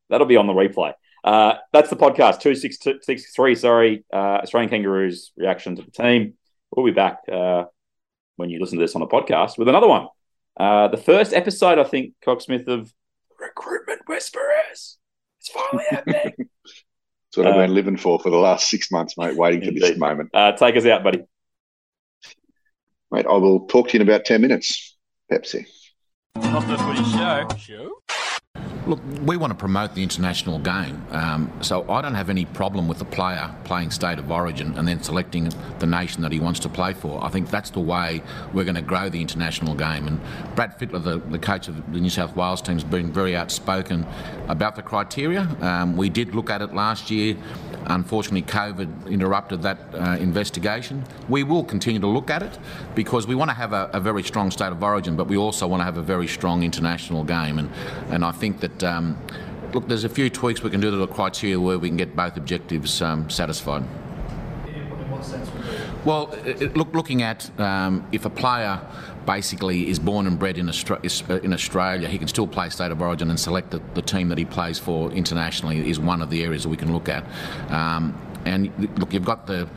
That'll 0.09 0.27
be 0.27 0.37
on 0.37 0.47
the 0.47 0.53
replay. 0.53 0.93
Uh, 1.23 1.55
that's 1.73 1.89
the 1.89 1.95
podcast 1.95 2.41
two 2.41 2.55
six 2.55 2.77
two 2.77 2.99
six 3.01 3.31
three. 3.33 3.55
Sorry, 3.55 4.03
uh, 4.11 4.39
Australian 4.43 4.69
Kangaroos 4.69 5.31
reaction 5.37 5.75
to 5.75 5.81
the 5.81 5.91
team. 5.91 6.33
We'll 6.71 6.85
be 6.85 6.91
back 6.91 7.19
uh, 7.31 7.65
when 8.35 8.49
you 8.49 8.59
listen 8.59 8.77
to 8.77 8.83
this 8.83 8.95
on 8.95 9.01
the 9.01 9.07
podcast 9.07 9.57
with 9.57 9.67
another 9.67 9.87
one. 9.87 10.07
Uh, 10.59 10.89
the 10.89 10.97
first 10.97 11.33
episode, 11.33 11.79
I 11.79 11.83
think, 11.83 12.13
Cocksmith 12.25 12.67
of 12.67 12.93
Recruitment 13.39 14.01
Whisperers. 14.07 14.97
It's 15.49 15.61
finally 15.71 15.85
happening. 15.89 16.33
That's 16.37 17.37
what 17.37 17.47
I've 17.47 17.55
been 17.55 17.73
living 17.75 17.97
for 17.97 18.19
for 18.19 18.29
the 18.31 18.37
last 18.37 18.69
six 18.69 18.91
months, 18.91 19.15
mate. 19.17 19.35
Waiting 19.37 19.59
for 19.61 19.71
this 19.71 19.83
Indeed. 19.89 19.99
moment, 19.99 20.29
uh, 20.33 20.51
take 20.53 20.75
us 20.75 20.85
out, 20.85 21.03
buddy. 21.03 21.23
mate. 23.11 23.25
I 23.27 23.33
will 23.33 23.67
talk 23.67 23.89
to 23.89 23.93
you 23.97 24.01
in 24.01 24.07
about 24.09 24.25
ten 24.25 24.41
minutes. 24.41 24.97
Pepsi. 25.31 25.67
Not 26.35 26.67
the 26.67 26.77
footy 26.77 27.03
show. 27.11 27.47
Show? 27.57 27.91
Look, 28.89 29.01
we 29.21 29.37
want 29.37 29.51
to 29.51 29.55
promote 29.55 29.93
the 29.93 30.01
international 30.01 30.57
game, 30.57 31.05
um, 31.11 31.51
so 31.61 31.87
I 31.91 32.01
don't 32.01 32.15
have 32.15 32.27
any 32.27 32.45
problem 32.45 32.87
with 32.87 32.97
the 32.97 33.05
player 33.05 33.53
playing 33.63 33.91
state 33.91 34.17
of 34.17 34.31
origin 34.31 34.75
and 34.79 34.87
then 34.87 35.03
selecting 35.03 35.51
the 35.77 35.85
nation 35.85 36.23
that 36.23 36.31
he 36.31 36.39
wants 36.39 36.59
to 36.61 36.69
play 36.69 36.93
for. 36.93 37.23
I 37.23 37.29
think 37.29 37.51
that's 37.51 37.69
the 37.69 37.81
way 37.81 38.23
we're 38.51 38.63
going 38.63 38.73
to 38.73 38.81
grow 38.81 39.07
the 39.07 39.21
international 39.21 39.75
game. 39.75 40.07
And 40.07 40.19
Brad 40.55 40.79
Fittler, 40.79 41.03
the, 41.03 41.19
the 41.19 41.37
coach 41.37 41.67
of 41.67 41.75
the 41.93 41.99
New 41.99 42.09
South 42.09 42.35
Wales 42.35 42.63
team, 42.63 42.77
has 42.77 42.83
been 42.83 43.13
very 43.13 43.35
outspoken 43.35 44.07
about 44.47 44.75
the 44.75 44.81
criteria. 44.81 45.41
Um, 45.61 45.95
we 45.95 46.09
did 46.09 46.33
look 46.33 46.49
at 46.49 46.63
it 46.63 46.73
last 46.73 47.11
year. 47.11 47.37
Unfortunately, 47.85 48.41
COVID 48.41 49.07
interrupted 49.07 49.61
that 49.61 49.77
uh, 49.93 50.17
investigation. 50.19 51.03
We 51.27 51.43
will 51.43 51.63
continue 51.63 51.99
to 51.99 52.07
look 52.07 52.31
at 52.31 52.41
it 52.41 52.57
because 52.95 53.27
we 53.27 53.35
want 53.35 53.51
to 53.51 53.55
have 53.55 53.71
a, 53.71 53.91
a 53.93 53.99
very 53.99 54.23
strong 54.23 54.49
state 54.49 54.71
of 54.71 54.81
origin, 54.81 55.15
but 55.15 55.27
we 55.27 55.37
also 55.37 55.67
want 55.67 55.81
to 55.81 55.85
have 55.85 55.97
a 55.97 56.01
very 56.01 56.27
strong 56.27 56.63
international 56.63 57.23
game. 57.23 57.59
And, 57.59 57.69
and 58.09 58.25
I 58.25 58.31
think 58.31 58.61
that, 58.61 58.78
um, 58.83 59.17
look, 59.73 59.87
there's 59.87 60.03
a 60.03 60.09
few 60.09 60.29
tweaks 60.29 60.61
we 60.63 60.69
can 60.69 60.79
do 60.81 60.91
to 60.91 60.97
the 60.97 61.07
criteria 61.07 61.59
where 61.59 61.77
we 61.79 61.87
can 61.89 61.97
get 61.97 62.15
both 62.15 62.37
objectives 62.37 63.01
um, 63.01 63.29
satisfied. 63.29 63.83
Well, 66.05 66.31
it, 66.45 66.61
it- 66.61 66.77
look, 66.77 66.93
looking 66.93 67.21
at 67.23 67.49
um, 67.59 68.05
if 68.11 68.25
a 68.25 68.29
player 68.29 68.79
basically 69.25 69.89
is 69.89 69.99
born 69.99 70.25
and 70.27 70.39
bred 70.39 70.57
in, 70.57 70.67
Austra- 70.67 71.29
uh, 71.29 71.39
in 71.41 71.53
Australia, 71.53 72.07
he 72.07 72.17
can 72.17 72.27
still 72.27 72.47
play 72.47 72.69
state 72.69 72.91
of 72.91 73.01
origin 73.01 73.29
and 73.29 73.39
select 73.39 73.71
the, 73.71 73.81
the 73.93 74.01
team 74.01 74.29
that 74.29 74.37
he 74.37 74.45
plays 74.45 74.79
for 74.79 75.11
internationally 75.11 75.87
is 75.89 75.99
one 75.99 76.21
of 76.21 76.29
the 76.29 76.43
areas 76.43 76.63
that 76.63 76.69
we 76.69 76.77
can 76.77 76.91
look 76.93 77.09
at. 77.09 77.23
Um, 77.71 78.17
and 78.45 78.71
look, 78.97 79.13
you've 79.13 79.25
got 79.25 79.45
the 79.45 79.67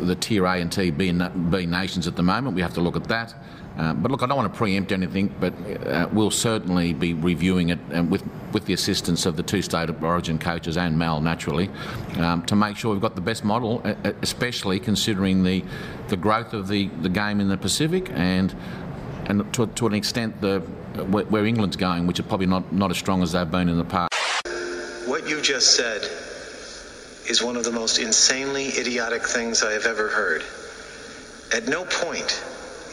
the 0.00 0.14
Tier 0.14 0.46
A 0.46 0.60
and 0.60 0.70
T 0.70 0.90
B, 0.90 1.12
B 1.12 1.66
nations 1.66 2.06
at 2.06 2.16
the 2.16 2.22
moment. 2.22 2.54
We 2.54 2.62
have 2.62 2.74
to 2.74 2.80
look 2.80 2.96
at 2.96 3.04
that. 3.04 3.34
Uh, 3.76 3.94
but 3.94 4.10
look, 4.10 4.24
I 4.24 4.26
don't 4.26 4.36
want 4.36 4.52
to 4.52 4.58
preempt 4.58 4.90
anything, 4.90 5.32
but 5.38 5.54
uh, 5.86 6.08
we'll 6.10 6.32
certainly 6.32 6.92
be 6.92 7.14
reviewing 7.14 7.68
it 7.68 7.78
and 7.92 8.10
with, 8.10 8.24
with 8.52 8.64
the 8.66 8.72
assistance 8.72 9.24
of 9.24 9.36
the 9.36 9.42
two 9.44 9.62
state 9.62 9.88
of 9.88 10.02
origin 10.02 10.36
coaches 10.36 10.76
and 10.76 10.98
Mal, 10.98 11.20
naturally, 11.20 11.70
um, 12.16 12.44
to 12.46 12.56
make 12.56 12.76
sure 12.76 12.90
we've 12.90 13.00
got 13.00 13.14
the 13.14 13.20
best 13.20 13.44
model, 13.44 13.80
especially 14.20 14.80
considering 14.80 15.44
the, 15.44 15.64
the 16.08 16.16
growth 16.16 16.54
of 16.54 16.66
the, 16.66 16.88
the 17.02 17.08
game 17.08 17.40
in 17.40 17.48
the 17.48 17.56
Pacific 17.56 18.10
and 18.14 18.52
and 19.26 19.52
to, 19.52 19.66
to 19.66 19.86
an 19.86 19.94
extent 19.94 20.40
the 20.40 20.58
where, 21.10 21.24
where 21.26 21.46
England's 21.46 21.76
going, 21.76 22.08
which 22.08 22.18
are 22.18 22.24
probably 22.24 22.46
not, 22.46 22.72
not 22.72 22.90
as 22.90 22.96
strong 22.96 23.22
as 23.22 23.30
they've 23.30 23.50
been 23.50 23.68
in 23.68 23.78
the 23.78 23.84
past. 23.84 24.12
What 25.06 25.28
you 25.28 25.40
just 25.40 25.76
said 25.76 26.02
is 27.28 27.42
one 27.42 27.56
of 27.56 27.64
the 27.64 27.72
most 27.72 27.98
insanely 27.98 28.68
idiotic 28.68 29.22
things 29.22 29.62
I 29.62 29.72
have 29.72 29.86
ever 29.86 30.08
heard. 30.08 30.42
At 31.54 31.68
no 31.68 31.84
point 31.84 32.42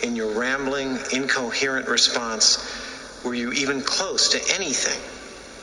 in 0.03 0.15
your 0.15 0.37
rambling, 0.37 0.97
incoherent 1.13 1.87
response 1.87 2.59
were 3.23 3.33
you 3.33 3.53
even 3.53 3.81
close 3.81 4.29
to 4.29 4.55
anything 4.55 5.01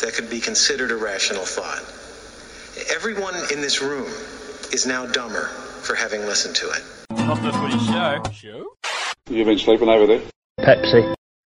that 0.01 0.14
could 0.14 0.31
be 0.31 0.41
considered 0.41 0.91
a 0.91 0.97
rational 0.97 1.45
thought. 1.45 1.83
Everyone 2.95 3.35
in 3.53 3.61
this 3.61 3.83
room 3.83 4.11
is 4.73 4.87
now 4.87 5.07
dumber 5.07 5.47
for 5.83 5.95
having 5.95 6.23
listened 6.23 6.57
to 6.57 6.70
it. 6.70 6.83
Not 7.11 7.43
the 7.43 7.53
footy 7.53 7.79
show. 7.79 8.23
Show? 8.33 8.77
You've 9.31 9.47
been 9.47 9.59
sleeping 9.59 9.89
over 9.89 10.07
there? 10.07 10.23
Pepsi. 10.59 11.14